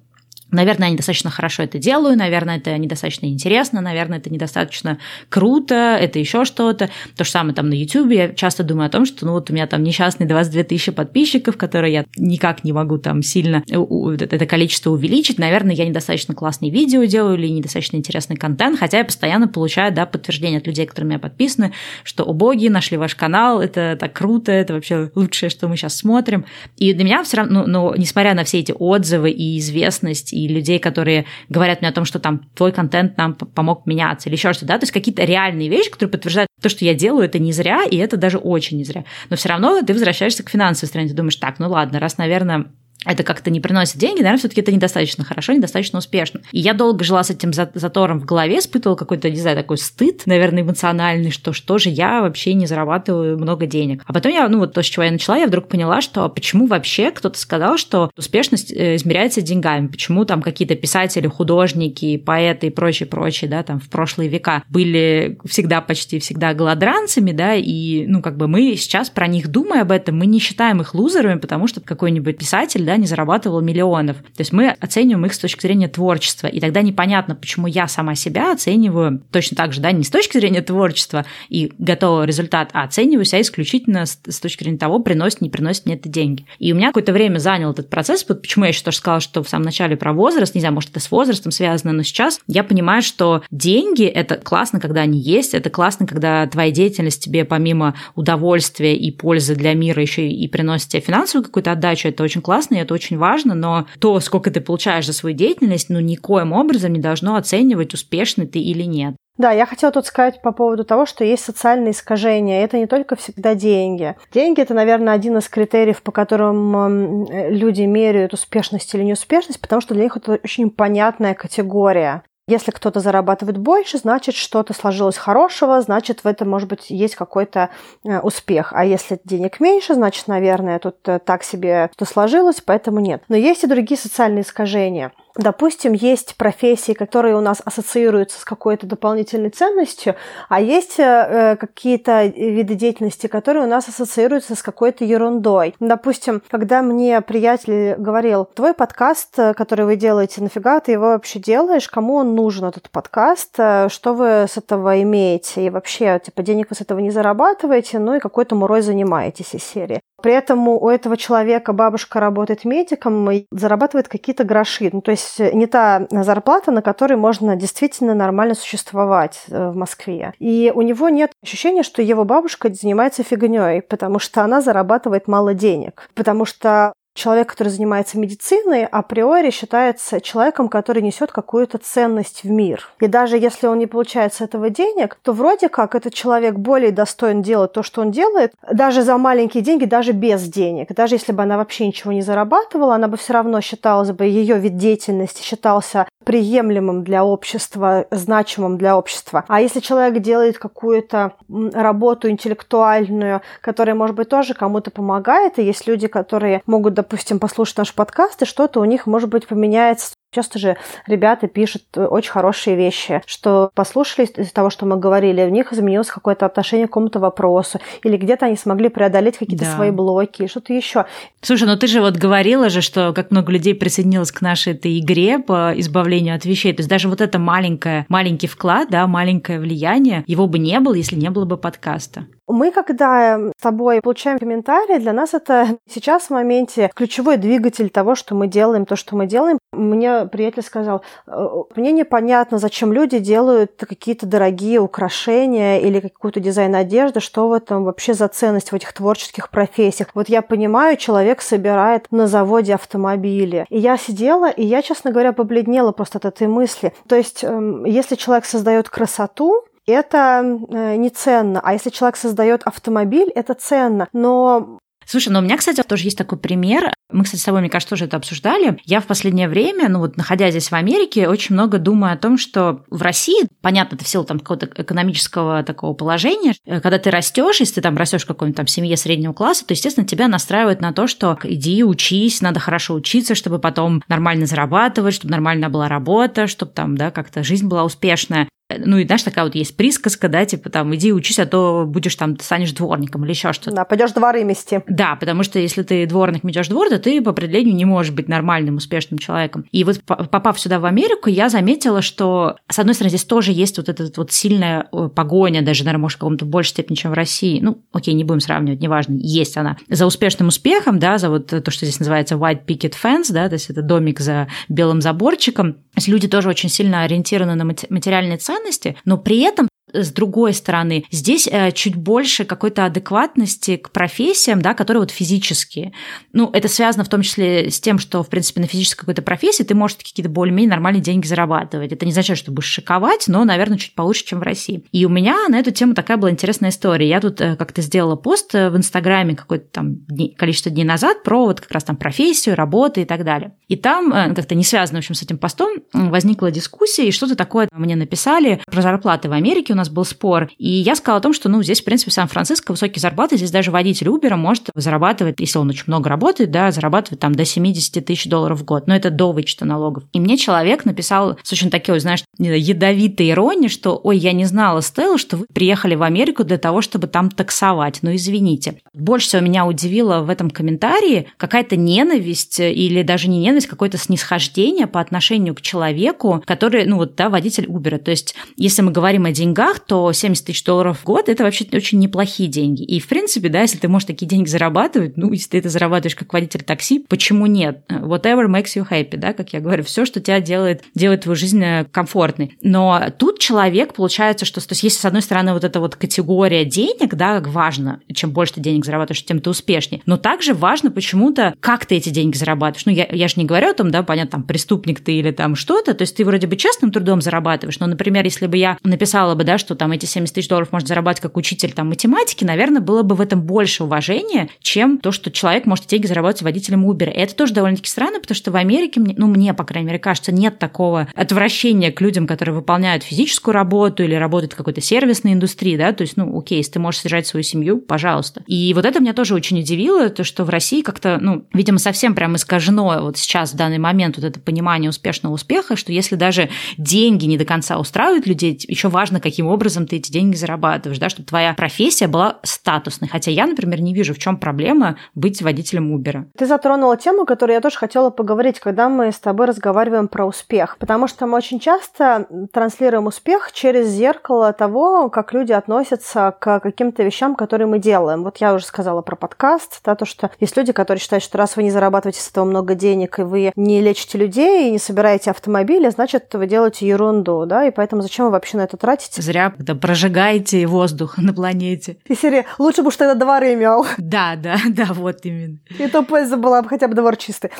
Наверное, 0.55 0.89
я 0.89 0.93
недостаточно 0.93 1.31
хорошо 1.31 1.63
это 1.63 1.79
делаю, 1.79 2.17
наверное, 2.17 2.59
это 2.59 2.77
недостаточно 2.79 3.27
интересно, 3.27 3.81
наверное, 3.81 4.19
это 4.19 4.31
недостаточно 4.31 4.99
круто, 5.29 5.97
это 6.01 6.19
еще 6.19 6.45
что-то. 6.45 6.91
То 7.17 7.25
же 7.25 7.31
самое 7.31 7.55
там 7.55 7.69
на 7.69 7.75
YouTube. 7.75 8.13
Я 8.13 8.29
часто 8.35 8.63
думаю 8.63 8.87
о 8.87 8.91
том, 8.91 9.07
что 9.07 9.27
ну 9.27 9.33
вот 9.33 9.51
у 9.51 9.53
меня 9.53 9.67
там 9.67 9.83
несчастные 9.83 10.27
22 10.27 10.65
тысячи 10.65 10.93
подписчиков, 10.93 11.57
которые 11.57 11.93
я 11.93 12.05
никак 12.17 12.65
не 12.65 12.73
могу 12.73 12.99
там 12.99 13.23
сильно 13.23 13.63
это 13.67 14.47
количество 14.47 14.91
увеличить. 14.91 15.39
Наверное, 15.39 15.75
я 15.75 15.87
недостаточно 15.87 16.35
классные 16.35 16.71
видео 16.71 17.05
делаю 17.05 17.39
или 17.39 17.49
недостаточно 17.49 17.97
интересный 17.97 18.37
контент, 18.37 18.79
хотя 18.79 18.99
я 18.99 19.05
постоянно 19.05 19.49
получаю 19.49 19.93
да, 19.93 20.07
подтверждение 20.07 20.59
от 20.59 20.67
людей, 20.67 20.87
которые 20.87 21.09
меня 21.11 21.19
подписаны, 21.19 21.73
что, 22.03 22.25
о 22.25 22.33
боги, 22.33 22.69
нашли 22.69 22.97
ваш 22.97 23.15
канал, 23.15 23.61
это 23.61 23.97
так 23.99 24.13
круто, 24.13 24.53
это 24.53 24.75
вообще 24.75 25.11
лучшее, 25.15 25.51
что 25.51 25.69
мы 25.69 25.77
сейчас 25.77 25.97
смотрим. 25.97 26.45
И 26.77 26.93
для 26.93 27.05
меня 27.05 27.23
все 27.25 27.39
равно, 27.39 27.65
ну, 27.67 27.67
ну, 27.67 27.95
несмотря 27.97 28.35
на 28.35 28.45
все 28.45 28.61
эти 28.61 28.73
отзывы 28.77 29.31
и 29.31 29.59
известность, 29.59 30.33
и 30.33 30.44
людей, 30.49 30.79
которые 30.79 31.27
говорят 31.49 31.81
мне 31.81 31.91
о 31.91 31.93
том, 31.93 32.05
что 32.05 32.19
там 32.19 32.49
твой 32.55 32.73
контент 32.73 33.17
нам 33.17 33.35
помог 33.35 33.87
меняться 33.87 34.29
или 34.29 34.37
еще 34.37 34.53
что-то, 34.53 34.67
да, 34.67 34.79
то 34.79 34.85
есть 34.85 34.93
какие-то 34.93 35.25
реальные 35.25 35.69
вещи, 35.69 35.91
которые 35.91 36.13
подтверждают 36.13 36.49
то, 36.61 36.69
что 36.69 36.85
я 36.85 36.95
делаю, 36.95 37.25
это 37.25 37.39
не 37.39 37.53
зря, 37.53 37.85
и 37.85 37.97
это 37.97 38.17
даже 38.17 38.39
очень 38.39 38.79
не 38.79 38.85
зря. 38.85 39.05
Но 39.31 39.37
все 39.37 39.49
равно 39.49 39.83
ты 39.83 39.93
возвращаешься 39.93 40.43
к 40.43 40.51
финансовой 40.51 40.89
стороне, 40.89 41.11
ты 41.11 41.15
думаешь, 41.15 41.37
так, 41.37 41.59
ну 41.59 41.69
ладно, 41.69 42.01
раз, 42.01 42.19
наверное, 42.19 42.67
это 43.05 43.23
как-то 43.23 43.51
не 43.51 43.61
приносит 43.61 43.97
деньги, 43.97 44.19
наверное, 44.19 44.39
все-таки 44.39 44.61
это 44.61 44.73
недостаточно 44.73 45.25
хорошо, 45.25 45.53
недостаточно 45.53 45.99
успешно. 45.99 46.41
И 46.53 46.61
я 46.61 46.75
долго 46.75 47.05
жила 47.05 47.23
с 47.23 47.31
этим 47.31 47.53
затором 47.53 48.21
в 48.21 48.25
голове, 48.25 48.59
испытывала 48.59 48.97
какой-то, 48.97 49.31
не 49.31 49.41
знаю, 49.41 49.57
такой 49.57 49.79
стыд, 49.79 50.23
наверное, 50.27 50.63
эмоциональный, 50.63 51.31
что 51.31 51.53
что 51.53 51.79
же 51.79 51.91
я 51.91 52.23
вообще 52.23 52.55
не 52.55 52.67
зарабатываю 52.67 53.39
много 53.39 53.67
денег. 53.67 54.03
А 54.07 54.13
потом 54.13 54.33
я, 54.33 54.49
ну 54.49 54.59
вот 54.59 54.73
то, 54.73 54.83
с 54.83 54.87
чего 54.87 55.05
я 55.05 55.11
начала, 55.11 55.37
я 55.37 55.47
вдруг 55.47 55.69
поняла, 55.69 56.01
что 56.01 56.29
почему 56.29 56.67
вообще 56.67 57.11
кто-то 57.11 57.39
сказал, 57.39 57.77
что 57.79 58.11
успешность 58.17 58.73
э, 58.73 58.97
измеряется 58.97 59.43
деньгами, 59.43 59.89
почему 59.89 60.25
там 60.25 60.43
какие-то 60.43 60.75
писатели, 60.75 61.27
художники, 61.27 62.17
поэты 62.17 62.69
и 62.69 62.71
прочее, 62.71 63.07
прочее, 63.07 63.51
да, 63.51 63.63
там 63.63 63.81
в 63.81 63.89
прошлые 63.89 64.29
века 64.29 64.63
были 64.69 65.39
всегда 65.45 65.81
почти 65.81 66.19
всегда 66.19 66.55
голодранцами, 66.55 67.33
да, 67.33 67.55
и, 67.55 68.07
ну, 68.07 68.23
как 68.23 68.37
бы 68.37 68.49
мы 68.49 68.77
сейчас 68.77 69.11
про 69.11 69.27
них 69.27 69.49
думая 69.49 69.83
об 69.83 69.93
этом, 69.93 70.19
мы 70.19 70.27
не 70.27 70.39
считаем 70.39 70.81
их 70.81 70.95
лузерами, 70.95 71.39
потому 71.39 71.67
что 71.67 71.81
какой-нибудь 71.81 72.39
писатель, 72.39 72.85
да, 72.85 72.94
не 72.97 73.07
зарабатывал 73.07 73.61
миллионов. 73.61 74.17
То 74.19 74.41
есть 74.41 74.53
мы 74.53 74.71
оцениваем 74.71 75.27
их 75.27 75.35
с 75.35 75.39
точки 75.39 75.63
зрения 75.63 75.89
творчества, 75.89 76.47
и 76.47 76.61
тогда 76.61 76.83
непонятно, 76.83 77.35
почему 77.35 77.67
я 77.67 77.89
сама 77.89 78.15
себя 78.15 78.53
оцениваю 78.53 79.23
точно 79.31 79.57
так 79.57 79.73
же, 79.73 79.81
да, 79.81 79.93
не 79.93 80.05
с 80.05 80.11
точки 80.11 80.39
зрения 80.39 80.63
творчества 80.63 81.25
и 81.49 81.73
готового 81.79 82.25
результат, 82.25 82.71
а 82.73 82.85
оцениваю 82.85 83.25
себя 83.25 83.41
исключительно 83.41 84.07
с, 84.07 84.19
с 84.27 84.41
точки 84.41 84.65
зрения 84.65 84.79
того, 84.79 84.99
приносит, 84.99 85.41
не 85.41 85.51
приносит 85.51 85.87
мне 85.87 85.95
это 85.95 86.09
деньги. 86.09 86.47
И 86.59 86.73
у 86.73 86.77
меня 86.77 86.89
какое-то 86.89 87.13
время 87.13 87.39
занял 87.39 87.71
этот 87.71 87.91
процесс, 87.91 88.25
почему 88.25 88.65
я 88.65 88.71
еще 88.71 88.83
тоже 88.83 88.99
сказала, 88.99 89.21
что 89.21 89.43
в 89.43 89.49
самом 89.49 89.65
начале 89.65 89.97
про 89.97 90.13
возраст, 90.13 90.55
не 90.55 90.61
знаю, 90.61 90.75
может, 90.75 90.91
это 90.91 91.01
с 91.01 91.11
возрастом 91.11 91.53
связано, 91.53 91.93
но 91.93 92.03
сейчас 92.03 92.41
я 92.47 92.65
понимаю, 92.65 93.03
что 93.03 93.43
деньги– 93.51 94.05
это 94.05 94.37
классно, 94.37 94.81
когда 94.81 95.03
они 95.03 95.19
есть, 95.19 95.55
это 95.55 95.71
классно, 95.71 96.07
когда 96.07 96.47
твоя 96.47 96.71
деятельность 96.71 97.23
тебе 97.23 97.45
помимо 97.45 97.95
удовольствия 98.15 98.97
и 98.97 99.11
пользы 99.11 99.55
для 99.55 99.75
мира 99.75 100.03
еще 100.03 100.29
и 100.29 100.49
приносит 100.49 100.89
тебе 100.89 101.01
финансовую 101.01 101.45
какую-то 101.45 101.73
отдачу, 101.73 102.09
это 102.09 102.23
очень 102.23 102.41
классно, 102.41 102.77
это 102.85 102.95
очень 102.95 103.19
важно, 103.19 103.55
но 103.55 103.87
то, 103.99 104.21
сколько 104.21 104.51
ты 104.51 104.61
получаешь 104.61 105.07
за 105.07 105.13
свою 105.13 105.37
деятельность, 105.37 105.91
ну, 105.91 106.01
никоим 106.01 106.53
образом 106.53 106.93
не 106.93 107.01
должно 107.01 107.37
оценивать, 107.37 107.93
успешный 107.93 108.47
ты 108.47 108.61
или 108.61 108.85
нет. 108.85 109.17
Да, 109.37 109.51
я 109.51 109.67
хотела 109.67 109.91
тут 109.91 110.07
сказать 110.07 110.41
по 110.43 110.53
поводу 110.53 110.85
того, 110.85 111.07
что 111.07 111.25
есть 111.25 111.43
социальные 111.43 111.91
искажения. 111.91 112.63
Это 112.63 112.79
не 112.79 112.87
только 112.87 113.17
всегда 113.17 113.57
деньги. 113.57 114.15
Деньги– 114.33 114.61
это, 114.63 114.75
наверное, 114.75 115.13
один 115.13 115.37
из 115.39 115.49
критериев, 115.49 116.03
по 116.03 116.13
которым 116.13 117.27
люди 117.29 117.83
меряют 117.83 118.33
успешность 118.33 118.95
или 118.95 119.03
неуспешность, 119.03 119.61
потому 119.61 119.81
что 119.81 119.95
для 119.95 120.05
них 120.05 120.17
это 120.17 120.39
очень 120.45 120.71
понятная 120.71 121.35
категория. 121.35 122.23
Если 122.47 122.73
кто-то 122.73 123.01
зарабатывает 123.01 123.57
больше, 123.57 123.97
значит, 123.97 124.35
что-то 124.35 124.75
сложилось 124.75 125.17
хорошего, 125.17 125.81
значит, 125.81 126.25
в 126.25 126.27
этом, 126.27 126.51
может 126.51 126.69
быть, 126.69 126.91
есть 126.91 127.15
какой-то 127.17 127.71
э, 128.05 128.21
успех. 128.21 128.73
А 128.75 128.85
если 128.85 129.19
денег 129.25 129.61
меньше, 129.61 129.95
значит, 129.95 130.29
наверное, 130.29 130.79
тут 130.79 130.97
э, 131.09 131.21
так 131.21 131.43
себе 131.43 131.91
что 131.95 132.05
сложилось, 132.05 132.61
поэтому 132.61 133.01
нет. 133.01 133.23
Но 133.29 133.37
есть 133.37 133.65
и 133.65 133.67
другие 133.67 133.99
социальные 133.99 134.43
искажения– 134.43 135.13
Допустим, 135.37 135.95
есть 135.95 136.37
профессии, 136.37 136.93
которые 136.93 137.37
у 137.37 137.41
нас 137.41 137.61
ассоциируются 137.65 138.41
с 138.41 138.45
какой-то 138.45 138.87
дополнительной 138.87 139.51
ценностью, 139.51 140.15
а 140.49 140.61
есть 140.61 141.01
э, 141.01 141.57
какие-то 141.59 142.27
виды 142.27 142.75
деятельности, 142.75 143.27
которые 143.27 143.65
у 143.65 143.69
нас 143.69 143.89
ассоциируются 143.89 144.55
с 144.55 144.63
какой-то 144.63 145.05
ерундой. 145.05 145.75
Допустим, 145.81 146.41
когда 146.51 146.83
мне 146.83 147.21
приятель 147.21 147.97
говорил, 147.97 148.45
твой 148.45 148.75
подкаст, 148.75 149.37
э, 149.39 149.55
который 149.55 149.87
вы 149.87 149.97
делаете, 149.97 150.41
нафига 150.41 150.79
ты 150.79 150.93
его 150.93 151.07
вообще 151.07 151.41
делаешь, 151.41 151.89
кому 151.89 152.15
он 152.15 152.37
нужен, 152.37 152.67
этот 152.67 152.89
подкаст, 152.91 153.55
э, 153.59 153.89
что 153.89 154.15
вы 154.15 154.47
с 154.49 154.57
этого 154.57 155.03
имеете, 155.03 155.67
и 155.67 155.71
вообще, 155.71 156.21
типа, 156.25 156.45
денег 156.45 156.69
вы 156.71 156.77
с 156.77 156.81
этого 156.81 157.01
не 157.01 157.11
зарабатываете, 157.11 157.99
ну 157.99 158.15
и 158.15 158.21
какой-то 158.21 158.55
мурой 158.55 158.83
занимаетесь 158.83 159.53
из 159.55 159.65
серии. 159.65 160.01
При 160.25 160.33
этом 160.33 160.67
у 160.69 160.89
этого 160.89 161.19
человека 161.19 161.75
бабушка 161.75 162.19
работает 162.19 162.65
медиком 162.65 163.31
и 163.31 163.45
зарабатывает 163.51 164.09
какие-то 164.09 164.45
гроши. 164.45 164.89
Ну, 164.91 165.03
то 165.03 165.11
есть 165.11 165.39
не 165.39 165.67
та 165.67 166.07
зарплата, 166.11 166.71
на 166.71 166.81
которой 166.81 167.17
можно 167.17 167.57
действительно 167.57 168.15
нормально 168.15 168.55
существовать 168.55 169.43
э, 169.51 169.69
в 169.69 169.77
Москве. 169.77 170.33
И 170.39 170.73
у 170.75 170.81
него 170.81 171.11
нет 171.11 171.33
ощущения, 171.43 171.83
что 171.83 172.01
его 172.01 172.25
бабушка 172.25 172.73
занимается 172.73 173.23
фигней, 173.23 173.83
потому 173.83 174.19
что 174.19 174.41
она 174.41 174.63
зарабатывает 174.63 175.29
мало 175.29 175.53
денег. 175.53 176.09
Потому 176.15 176.47
что 176.47 176.95
Человек, 177.15 177.51
который 177.51 177.69
занимается 177.69 178.19
медициной, 178.19 178.85
априори 178.85 179.51
считается 179.51 180.21
человеком, 180.21 180.69
который 180.69 181.01
несет 181.01 181.31
какую-то 181.31 181.79
ценность 181.79 182.43
в 182.43 182.51
мир. 182.51 182.89
И 183.01 183.07
даже 183.07 183.39
если 183.39 183.69
он 183.69 183.79
не 183.79 183.87
получает 183.87 184.35
с 184.35 184.41
этого 184.41 184.69
денег, 184.69 185.17
то 185.23 185.33
вроде 185.33 185.69
как 185.69 185.95
этот 185.95 186.13
человек 186.13 186.57
более 186.57 186.91
достоин 186.91 187.41
делать 187.41 187.73
то, 187.73 187.85
что 187.85 188.01
он 188.01 188.11
делает, 188.11 188.53
даже 188.71 189.03
за 189.03 189.17
маленькие 189.17 189.63
деньги, 189.63 189.85
даже 189.85 190.11
без 190.11 190.43
денег. 190.43 190.93
Даже 190.93 191.15
если 191.15 191.31
бы 191.31 191.45
она 191.45 191.57
вообще 191.57 191.87
ничего 191.87 192.13
не 192.13 192.23
зарабатывала, 192.23 192.97
она 192.97 193.07
бы 193.07 193.17
все 193.17 193.33
равно 193.33 193.61
считалась 193.61 194.11
бы, 194.11 194.25
ее 194.25 194.59
вид 194.59 194.77
деятельности 194.77 195.43
считался 195.43 196.09
приемлемым 196.25 197.05
для 197.05 197.25
общества, 197.25 198.07
значимым 198.11 198.77
для 198.77 198.97
общества. 198.97 199.45
А 199.47 199.61
если 199.61 199.81
человек 199.81 200.21
делает 200.21 200.59
какую-то 200.59 201.35
работу 201.49 202.29
интеллектуальную, 202.29 203.43
которая, 203.61 203.95
может 203.95 204.17
быть, 204.17 204.29
тоже 204.29 204.55
кому-то 204.55 204.91
помогает, 204.91 205.59
и 205.59 205.63
есть 205.63 205.87
люди, 205.87 206.09
которые 206.09 206.63
могут, 206.67 207.04
допустим, 207.05 207.39
послушать 207.39 207.77
наш 207.77 207.95
подкаст, 207.95 208.43
и 208.43 208.47
что-то 208.47 208.81
у 208.81 208.85
них, 208.85 209.07
может 209.07 209.29
быть, 209.29 209.47
поменяется 209.47 210.15
Часто 210.35 210.59
же 210.59 210.77
ребята 211.07 211.47
пишут 211.47 211.83
э, 211.95 212.05
очень 212.05 212.33
хорошие 212.33 212.75
вещи, 212.75 213.23
что 213.25 213.71
послушали 213.75 214.27
из 214.27 214.51
того, 214.51 214.69
что 214.69 214.85
мы 214.85 214.97
говорили, 214.97 215.43
у 215.43 215.49
них 215.49 215.73
изменилось 215.73 216.09
какое-то 216.09 216.45
отношение 216.45 216.89
к 216.89 216.91
какому-то 216.91 217.21
вопросу, 217.21 217.79
или 218.03 218.17
где-то 218.17 218.47
они 218.47 218.57
смогли 218.57 218.89
преодолеть 218.89 219.39
какие-то 219.39 219.65
да. 219.65 219.73
свои 219.73 219.93
блоки, 219.93 220.49
что-то 220.49 220.73
еще. 220.73 221.07
Слушай, 221.41 221.69
ну 221.69 221.77
ты 221.77 221.87
же 221.87 222.01
вот 222.01 222.17
говорила 222.17 222.69
же, 222.69 222.81
что 222.81 223.13
как 223.13 223.31
много 223.31 223.53
людей 223.53 223.77
присоединилось 223.77 224.33
к 224.33 224.41
нашей 224.41 224.73
этой 224.73 224.99
игре 224.99 225.39
по 225.39 225.73
избавлению 225.77 226.35
от 226.35 226.45
вещей. 226.45 226.73
То 226.73 226.81
есть 226.81 226.91
даже 226.91 227.09
вот 227.09 227.21
это 227.21 227.39
маленькое, 227.39 228.05
маленький 228.09 228.49
вклад, 228.49 228.89
да, 228.91 229.07
маленькое 229.07 229.61
влияние, 229.61 230.25
его 230.27 230.49
бы 230.49 230.59
не 230.59 230.81
было, 230.81 230.95
если 230.95 231.15
не 231.15 231.31
было 231.31 231.45
бы 231.45 231.57
подкаста. 231.57 232.27
Мы, 232.47 232.71
когда 232.73 233.39
с 233.57 233.63
тобой 233.63 234.01
получаем 234.03 234.39
комментарии, 234.39 234.99
для 234.99 235.13
нас 235.13 235.35
это 235.35 235.79
сейчас 235.89 236.25
в 236.25 236.31
моменте 236.31 236.91
ключевой 236.95 237.37
двигатель 237.37 237.91
того, 237.91 238.15
что 238.15 238.35
мы 238.35 238.47
делаем, 238.47 238.87
то, 238.87 238.97
что 238.97 239.17
мы 239.17 239.27
делаем. 239.27 239.59
Мне 239.73 240.27
приятель 240.27 240.63
сказал, 240.63 241.03
«Э, 241.27 241.47
мне 241.77 241.93
непонятно, 241.93 242.59
зачем 242.59 242.93
люди 242.93 243.19
делают 243.19 243.73
какие-то 243.77 244.27
дорогие 244.27 244.79
украшения 244.79 245.79
или 245.79 246.01
какую-то 246.01 246.41
дизайн 246.41 246.75
одежды, 246.75 247.21
что 247.21 247.49
в 247.49 247.53
этом 247.53 247.85
вообще 247.85 248.15
за 248.15 248.29
ценность 248.29 248.73
в 248.73 248.75
этих 248.75 248.93
творческих 248.93 249.51
профессиях. 249.51 250.09
Вот 250.15 250.29
я 250.29 250.43
понимаю, 250.43 250.97
человек 250.97 251.41
собирает 251.41 252.07
на 252.11 252.27
заводе 252.27 252.75
автомобили. 252.75 253.67
И 253.69 253.79
я 253.79 253.97
сидела, 253.97 254.51
и 254.51 254.65
я, 254.65 254.83
честно 254.83 255.11
говоря, 255.11 255.33
побледнела 255.33 255.93
просто 255.93 256.19
от 256.19 256.25
этой 256.25 256.47
мысли. 256.47 256.93
То 257.09 257.17
есть, 257.17 257.43
эм, 257.45 257.85
если 257.85 258.15
человек 258.15 258.45
создает 258.45 258.89
красоту, 258.89 259.65
это 259.87 260.59
э, 260.71 260.97
не 260.97 261.11
ценно. 261.11 261.61
А 261.63 261.73
если 261.73 261.91
человек 261.91 262.17
создает 262.17 262.63
автомобиль, 262.65 263.31
это 263.35 263.55
ценно. 263.55 264.09
Но 264.13 264.79
Слушай, 265.07 265.31
ну 265.31 265.41
у 265.41 265.43
меня, 265.43 265.57
кстати, 265.57 265.83
тоже 265.83 266.05
есть 266.05 266.19
такой 266.19 266.39
пример. 266.39 266.93
Мы, 267.13 267.25
кстати, 267.25 267.41
с 267.41 267.45
тобой, 267.45 267.61
мне 267.61 267.71
кажется, 267.71 267.91
тоже 267.91 268.07
это 268.07 268.17
обсуждали. 268.17 268.79
Я 268.85 269.01
в 269.01 269.07
последнее 269.07 269.49
время, 269.49 269.89
ну 269.89 269.99
вот 269.99 270.17
находясь 270.17 270.53
здесь 270.53 270.71
в 270.71 270.75
Америке, 270.75 271.29
очень 271.29 271.55
много 271.55 271.79
думаю 271.79 272.15
о 272.15 272.17
том, 272.17 272.39
что 272.39 272.85
в 272.89 273.03
России, 273.03 273.47
понятно, 273.61 273.97
это 273.97 274.05
в 274.05 274.09
силу 274.09 274.25
там 274.25 274.41
какого-то 274.41 274.67
экономического 274.83 275.63
такого 275.63 275.95
положения, 275.95 276.55
э, 276.65 276.81
когда 276.81 276.99
ты 276.99 277.11
растешь, 277.11 277.61
если 277.61 277.75
ты 277.75 277.81
там 277.83 277.97
растешь 277.97 278.25
в 278.25 278.27
какой-нибудь 278.27 278.57
там 278.57 278.67
семье 278.67 278.97
среднего 278.97 279.33
класса, 279.33 279.67
то, 279.67 279.75
естественно, 279.75 280.07
тебя 280.07 280.29
настраивают 280.29 280.81
на 280.81 280.93
то, 280.93 281.07
что 281.07 281.39
иди 281.45 281.85
учись, 281.85 282.41
надо 282.41 282.61
хорошо 282.61 282.95
учиться, 282.95 283.35
чтобы 283.35 283.59
потом 283.59 284.03
нормально 284.09 284.47
зарабатывать, 284.47 285.15
чтобы 285.15 285.33
нормально 285.33 285.69
была 285.69 285.89
работа, 285.89 286.47
чтобы 286.47 286.73
там, 286.73 286.97
да, 286.97 287.11
как-то 287.11 287.43
жизнь 287.45 287.69
была 287.69 287.85
успешная 287.85 288.49
ну 288.71 288.97
и 288.97 289.05
знаешь, 289.05 289.23
такая 289.23 289.45
вот 289.45 289.55
есть 289.55 289.77
присказка, 289.77 290.29
да, 290.29 290.45
типа 290.45 290.71
там 290.71 290.95
иди 290.95 291.13
учись, 291.13 291.39
а 291.39 291.47
то 291.47 291.85
будешь 291.87 292.17
там, 292.17 292.37
ты 292.37 292.45
станешь 292.45 292.73
дворником 292.73 293.25
или 293.25 293.33
еще 293.33 293.53
что-то. 293.53 293.77
Да, 293.77 293.85
пойдешь 293.85 294.13
дворы 294.13 294.43
мести. 294.45 294.83
Да, 294.89 295.17
потому 295.17 295.43
что 295.43 295.59
если 295.59 295.83
ты 295.83 296.07
дворник 296.07 296.45
метешь 296.45 296.69
двор, 296.69 296.89
то 296.89 296.99
ты 296.99 297.21
по 297.21 297.33
определению 297.33 297.75
не 297.75 297.85
можешь 297.85 298.13
быть 298.13 298.29
нормальным, 298.29 298.77
успешным 298.77 299.19
человеком. 299.19 299.67
И 299.71 299.85
вот 299.85 300.03
попав 300.05 300.59
сюда 300.59 300.81
в 300.81 300.87
Америку, 300.87 301.29
я 301.29 301.51
заметила, 301.51 302.01
что, 302.01 302.57
с 302.69 302.79
одной 302.79 302.95
стороны, 302.95 303.11
здесь 303.11 303.25
тоже 303.25 303.53
есть 303.53 303.77
вот 303.77 303.89
эта 303.89 304.11
вот 304.17 304.33
сильная 304.33 304.89
э, 304.93 305.09
погоня, 305.15 305.63
даже, 305.63 305.85
наверное, 305.85 306.03
может, 306.03 306.17
в 306.17 306.21
каком-то 306.21 306.47
большей 306.47 306.71
степени, 306.71 306.97
чем 306.97 307.11
в 307.11 307.15
России. 307.15 307.61
Ну, 307.61 307.83
окей, 307.93 308.15
не 308.15 308.25
будем 308.25 308.41
сравнивать, 308.41 308.81
неважно, 308.81 309.15
есть 309.19 309.57
она. 309.59 309.77
За 309.89 310.07
успешным 310.07 310.49
успехом, 310.49 310.99
да, 310.99 311.19
за 311.19 311.29
вот 311.29 311.49
то, 311.49 311.71
что 311.71 311.85
здесь 311.85 311.99
называется 311.99 312.37
white 312.37 312.65
picket 312.67 312.95
fence, 313.01 313.31
да, 313.31 313.49
то 313.49 313.55
есть 313.55 313.69
это 313.69 313.83
домик 313.83 314.21
за 314.21 314.49
белым 314.69 315.03
заборчиком. 315.03 315.77
То 315.95 315.99
есть 315.99 316.09
люди 316.09 316.27
тоже 316.27 316.49
очень 316.49 316.69
сильно 316.69 317.03
ориентированы 317.03 317.55
на 317.55 317.65
материальные 317.65 318.39
ценности, 318.39 318.97
но 319.05 319.17
при 319.17 319.41
этом 319.43 319.69
С 319.95 320.13
другой 320.13 320.53
стороны, 320.53 321.05
здесь 321.11 321.49
э, 321.51 321.71
чуть 321.73 321.95
больше 321.95 322.45
какой-то 322.45 322.85
адекватности 322.85 323.77
к 323.77 323.91
профессиям, 323.91 324.61
да, 324.61 324.75
которые 324.75 325.03
вот 325.03 325.11
физические. 325.11 325.93
Ну, 326.33 326.51
это 326.53 326.69
связано 326.69 327.05
в 327.05 327.09
том 327.09 327.23
числе 327.23 327.71
с 327.71 327.81
тем, 327.81 327.99
что, 327.99 328.23
в 328.23 328.29
принципе, 328.29 328.61
на 328.61 328.67
физической 328.67 329.01
какой-то 329.01 329.23
профессии 329.23 329.63
ты 329.63 329.75
можешь 329.75 329.97
какие-то 329.97 330.31
более-менее 330.31 330.71
нормальные 330.71 331.03
деньги 331.03 331.27
зарабатывать. 331.27 331.93
Это 331.93 332.05
не 332.05 332.11
означает, 332.11 332.39
что 332.39 332.51
будешь 332.51 332.69
шиковать, 332.69 333.29
но, 333.29 333.45
наверное, 333.45 333.79
чуть 333.79 333.95
получше, 333.95 334.25
чем 334.25 334.41
в 334.41 334.43
России. 334.43 334.85
И 334.91 335.07
у 335.07 335.09
меня 335.09 335.37
на 335.49 335.59
эту 335.59 335.71
тему 335.71 335.95
такая 335.95 336.17
была 336.17 336.31
интересная 336.31 336.71
история. 336.71 337.09
Я 337.09 337.21
тут 337.21 337.41
э, 337.41 337.57
как-то 337.57 337.81
сделала 337.81 338.17
пост 338.17 338.55
э, 338.55 338.71
в 338.71 338.77
Инстаграме 338.77 339.37
какое-то 339.37 339.67
там 339.71 339.99
количество 340.37 340.71
дней 340.71 340.85
назад 340.85 341.23
про 341.23 341.45
вот 341.45 341.61
как 341.61 341.71
раз 341.71 341.85
там 341.85 341.97
профессию, 341.97 342.57
работы 342.57 343.03
и 343.03 343.05
так 343.05 343.25
далее. 343.25 343.55
И 343.69 343.77
там 343.77 344.13
как-то 344.35 344.55
не 344.55 344.65
связано, 344.65 344.99
в 344.99 345.03
общем, 345.03 345.15
с 345.15 345.23
этим 345.23 345.39
постом 345.39 345.79
возникла 345.93 346.51
дискуссия, 346.51 347.07
и 347.07 347.13
что-то 347.13 347.37
такое 347.37 347.69
мне 347.73 347.97
написали 347.97 348.63
про 348.67 348.83
зарплаты 348.83 349.29
в 349.29 349.33
Америке, 349.33 349.73
у 349.73 349.77
нас 349.77 349.84
был 349.89 350.05
спор. 350.05 350.51
И 350.59 350.69
я 350.69 350.97
сказала 350.97 351.19
о 351.19 351.23
том, 351.23 351.33
что, 351.33 351.49
ну, 351.49 351.63
здесь, 351.63 351.81
в 351.81 351.85
принципе, 351.85 352.11
в 352.11 352.15
Сан-Франциско 352.15 352.73
высокие 352.73 353.01
зарплаты, 353.01 353.37
здесь 353.37 353.51
даже 353.51 353.71
водитель 353.71 354.09
Uber 354.09 354.35
может 354.37 354.71
зарабатывать, 354.75 355.41
если 355.41 355.59
он 355.59 355.69
очень 355.69 355.85
много 355.87 356.09
работает, 356.09 356.51
да, 356.51 356.71
зарабатывать 356.71 357.21
там 357.21 357.35
до 357.35 357.45
70 357.45 358.05
тысяч 358.05 358.27
долларов 358.27 358.61
в 358.61 358.65
год. 358.65 358.87
Но 358.87 358.95
это 358.95 359.11
до 359.11 359.33
вычета 359.33 359.65
налогов. 359.65 360.05
И 360.13 360.21
мне 360.21 360.37
человек 360.37 360.85
написал 360.85 361.39
с 361.43 361.53
очень 361.53 361.71
такой, 361.71 362.01
знаешь, 362.01 362.25
ядовитой 362.39 363.31
иронией, 363.31 363.69
что, 363.69 364.01
ой, 364.03 364.19
я 364.19 364.33
не 364.33 364.45
знала, 364.45 364.83
Стелла, 364.83 365.19
что 365.19 365.37
вы 365.37 365.47
приехали 365.53 365.95
в 365.95 366.03
Америку 366.03 366.45
для 366.45 366.59
того, 366.59 366.81
чтобы 366.81 367.07
там 367.07 367.31
таксовать. 367.31 368.01
Ну, 368.03 368.15
извините. 368.15 368.81
Больше 368.93 369.29
всего 369.29 369.43
меня 369.43 369.67
удивило 369.67 370.21
в 370.21 370.31
этом 370.31 370.51
комментарии 370.51 371.29
какая-то 371.37 371.77
ненависть 371.77 372.61
или 372.61 373.03
даже 373.03 373.29
не 373.29 373.39
ненависть, 373.39 373.67
какое-то 373.67 373.99
снисхождение 373.99 374.87
по 374.87 375.01
отношению 375.01 375.55
к 375.55 375.61
человеку, 375.61 376.43
который, 376.47 376.87
ну 376.87 376.97
вот, 376.97 377.15
да, 377.15 377.29
водитель 377.29 377.67
Uber. 377.67 377.99
То 377.99 378.11
есть, 378.11 378.35
если 378.57 378.83
мы 378.83 378.93
говорим 378.93 379.25
о 379.25 379.33
деньгах, 379.33 379.74
то 379.79 380.13
70 380.13 380.47
тысяч 380.47 380.65
долларов 380.65 381.01
в 381.01 381.05
год– 381.05 381.29
это 381.31 381.45
вообще 381.45 381.67
очень 381.73 381.99
неплохие 381.99 382.49
деньги. 382.49 382.83
И, 382.83 383.01
в 383.01 383.09
принципе, 383.09 383.49
да, 383.49 383.63
если 383.63 383.79
ты 383.79 383.89
можешь 383.89 384.07
такие 384.07 384.27
деньги 384.27 384.49
зарабатывать, 384.49 385.17
ну, 385.17 385.33
если 385.33 385.51
ты 385.51 385.59
это 385.59 385.69
зарабатываешь 385.69 386.17
как 386.17 386.33
водитель 386.33 386.63
такси, 386.63 386.99
почему 386.99 387.47
нет? 387.47 387.83
Whatever 387.89 388.47
makes 388.47 388.77
you 388.77 388.87
happy, 388.89 389.17
да, 389.17 389.33
как 389.33 389.53
я 389.53 389.61
говорю, 389.61 389.85
все, 389.85 390.05
что 390.05 390.21
тебя 390.21 390.41
делает, 390.41 390.83
делает 390.95 391.23
твою 391.23 391.37
жизнь 391.37 391.63
э, 391.63 391.85
комфортной. 391.91 392.57
Но 392.63 393.13
тут 393.19 393.39
человек, 393.39 393.95
получается, 393.95 394.45
что, 394.45 394.61
то 394.61 394.73
есть, 394.73 394.83
если, 394.83 394.99
с 394.99 395.05
одной 395.05 395.23
стороны, 395.23 395.53
вот 395.53 395.65
эта 395.65 395.81
вот 395.81 395.97
категория 395.97 396.65
денег, 396.65 397.15
да, 397.15 397.41
важно, 397.41 398.01
чем 398.13 398.31
больше 398.31 398.55
ты 398.55 398.61
денег 398.61 398.85
зарабатываешь, 398.85 399.25
тем 399.25 399.41
ты 399.41 399.51
успешнее. 399.51 400.03
Но 400.07 400.17
также 400.17 400.55
важно 400.55 400.91
почему-то, 400.91 401.55
как 401.61 401.87
ты 401.87 401.97
эти 401.97 402.09
деньги 402.11 402.37
зарабатываешь. 402.37 402.87
Ну, 402.87 402.93
я, 402.93 403.07
я 403.11 403.29
же 403.29 403.35
не 403.37 403.45
говорю 403.45 403.71
о 403.71 403.75
том, 403.75 403.91
да, 403.91 404.03
понятно, 404.03 404.33
там, 404.33 404.43
преступник 404.43 405.01
ты 405.01 405.15
или 405.15 405.31
там 405.31 405.55
что-то, 405.55 405.95
то 405.95 406.03
есть 406.03 406.17
ты 406.17 406.25
вроде 406.25 406.47
бы 406.47 406.57
честным 406.57 406.91
трудом 406.91 407.21
зарабатываешь, 407.21 407.79
но, 407.79 407.87
например, 407.87 408.25
если 408.25 408.47
бы 408.47 408.57
я 408.57 408.79
написала 408.83 409.35
бы, 409.35 409.45
да, 409.45 409.59
что 409.65 409.75
там 409.75 409.93
эти 409.93 410.05
70 410.05 410.35
тысяч 410.35 410.49
долларов 410.49 410.73
может 410.73 410.87
зарабатывать 410.87 411.23
как 411.23 411.37
учитель 411.39 411.73
там 411.73 411.89
математики, 411.89 412.45
наверное, 412.45 412.83
было 412.83 413.03
бы 413.03 413.15
в 413.15 413.21
этом 413.23 413.41
больше 413.41 413.85
уважения, 413.85 414.51
чем 414.61 414.99
то, 414.99 415.11
что 415.11 415.31
человек 415.31 415.65
может 415.65 415.87
деньги 415.87 416.07
зарабатывать 416.07 416.43
водителем 416.43 416.89
Uber. 416.89 417.11
И 417.11 417.19
это 417.19 417.35
тоже 417.35 417.55
довольно-таки 417.55 417.89
странно, 417.89 418.21
потому 418.21 418.37
что 418.37 418.51
в 418.51 418.57
Америке, 418.57 419.01
ну, 419.01 419.27
мне, 419.27 419.55
по 419.55 419.65
крайней 419.65 419.87
мере, 419.87 419.99
кажется, 419.99 420.33
нет 420.33 420.59
такого 420.59 421.09
отвращения 421.15 421.91
к 421.91 422.01
людям, 422.03 422.27
которые 422.27 422.55
выполняют 422.55 423.03
физическую 423.03 423.55
работу 423.55 424.03
или 424.03 424.15
работают 424.15 424.53
в 424.53 424.57
какой-то 424.57 424.83
сервисной 424.83 425.33
индустрии, 425.33 425.77
да, 425.77 425.93
то 425.93 426.03
есть, 426.03 426.17
ну, 426.17 426.39
окей, 426.39 426.59
если 426.59 426.73
ты 426.73 426.79
можешь 426.81 427.01
содержать 427.01 427.27
свою 427.27 427.43
семью, 427.43 427.79
пожалуйста. 427.79 428.43
И 428.47 428.75
вот 428.75 428.85
это 428.85 429.01
меня 429.01 429.15
тоже 429.15 429.35
очень 429.35 429.61
удивило, 429.61 430.11
то, 430.11 430.25
что 430.25 430.45
в 430.45 430.51
России 430.51 430.83
как-то, 430.83 431.19
ну, 431.21 431.47
видимо, 431.55 431.79
совсем 431.79 432.15
прям 432.15 432.37
искажено 432.37 433.01
вот 433.01 433.17
сейчас 433.17 433.53
в 433.53 433.57
данный 433.57 433.79
момент 433.79 434.17
вот 434.17 434.25
это 434.25 434.39
понимание 434.41 434.91
успешного 434.91 435.33
успеха, 435.33 435.77
что 435.77 435.93
если 435.93 436.17
даже 436.17 436.51
деньги 436.77 437.25
не 437.25 437.39
до 437.39 437.45
конца 437.45 437.79
устраивают 437.79 438.27
людей, 438.27 438.59
еще 438.69 438.89
важно, 438.89 439.21
каким 439.21 439.44
образом 439.47 439.87
ты 439.87 439.97
эти 439.97 440.11
деньги 440.11 440.37
зарабатываешь, 440.37 440.99
да, 440.99 441.09
чтобы 441.09 441.29
твоя 441.29 441.55
профессия 441.55 442.07
была 442.07 442.39
статусной. 442.43 443.09
Хотя 443.09 443.31
я, 443.31 443.47
например, 443.47 443.81
не 443.81 443.95
вижу, 443.95 444.15
в 444.15 444.19
чем 444.19 444.37
проблема 444.37 444.97
быть 445.15 445.43
водителем 445.43 445.97
Uber. 445.97 446.25
Ты 446.37 446.47
затронула 446.47 446.97
тему, 446.97 447.27
которую 447.27 447.55
я 447.55 447.61
тоже 447.61 447.77
хотела 447.79 448.11
поговорить, 448.11 448.61
когда 448.61 448.89
мы 448.89 449.13
с 449.13 449.19
тобой 449.19 449.47
разговариваем 449.47 450.09
про 450.09 450.27
успех. 450.27 450.77
Потому 450.79 451.09
что 451.09 451.27
мы 451.27 451.37
очень 451.37 451.61
часто 451.61 452.27
транслируем 452.53 453.07
успех 453.07 453.53
через 453.53 453.89
зеркало 453.89 454.53
того, 454.53 455.09
как 455.11 455.33
люди 455.33 455.53
относятся 455.53 456.35
к 456.39 456.61
каким-то 456.61 457.03
вещам, 457.03 457.35
которые 457.37 457.67
мы 457.67 457.79
делаем. 457.79 458.23
Вот 458.23 458.39
я 458.39 458.55
уже 458.55 458.65
сказала 458.65 459.03
про 459.03 459.17
подкаст, 459.17 459.81
да, 459.85 459.95
то, 459.95 460.05
что 460.05 460.31
есть 460.41 460.57
люди, 460.57 460.73
которые 460.73 461.01
считают, 461.01 461.25
что 461.25 461.39
раз 461.39 461.57
вы 461.57 461.63
не 461.63 461.71
зарабатываете 461.71 462.21
с 462.21 462.29
этого 462.29 462.45
много 462.45 462.75
денег, 462.75 463.19
и 463.19 463.23
вы 463.23 463.53
не 463.57 463.81
лечите 463.81 464.19
людей, 464.19 464.69
и 464.69 464.73
не 464.73 464.79
собираете 464.79 465.31
автомобили, 465.31 465.89
значит, 465.89 466.33
вы 466.33 466.47
делаете 466.47 466.87
ерунду, 466.87 467.47
да, 467.47 467.67
и 467.67 467.71
поэтому 467.71 468.03
зачем 468.03 468.27
вы 468.27 468.33
вообще 468.33 468.57
на 468.57 468.63
это 468.63 468.77
тратите? 468.77 469.23
Зря, 469.35 469.51
когда 469.51 469.75
прожигаете 469.75 470.65
воздух 470.65 471.19
на 471.19 471.35
планете. 471.35 471.97
И 472.07 472.15
серия, 472.15 472.47
лучше 472.59 472.83
бы 472.83 472.89
уж 472.89 472.97
тогда 472.97 473.15
дворы 473.15 473.55
имел. 473.55 473.85
Да, 473.99 474.37
да, 474.37 474.59
да, 474.69 474.87
вот 474.91 475.25
именно. 475.25 475.59
И 475.77 475.89
то 475.89 476.05
польза 476.05 476.37
была 476.37 476.63
бы 476.63 476.69
хотя 476.69 476.87
бы 476.87 476.95
двор 476.95 477.17
чистый. 477.17 477.51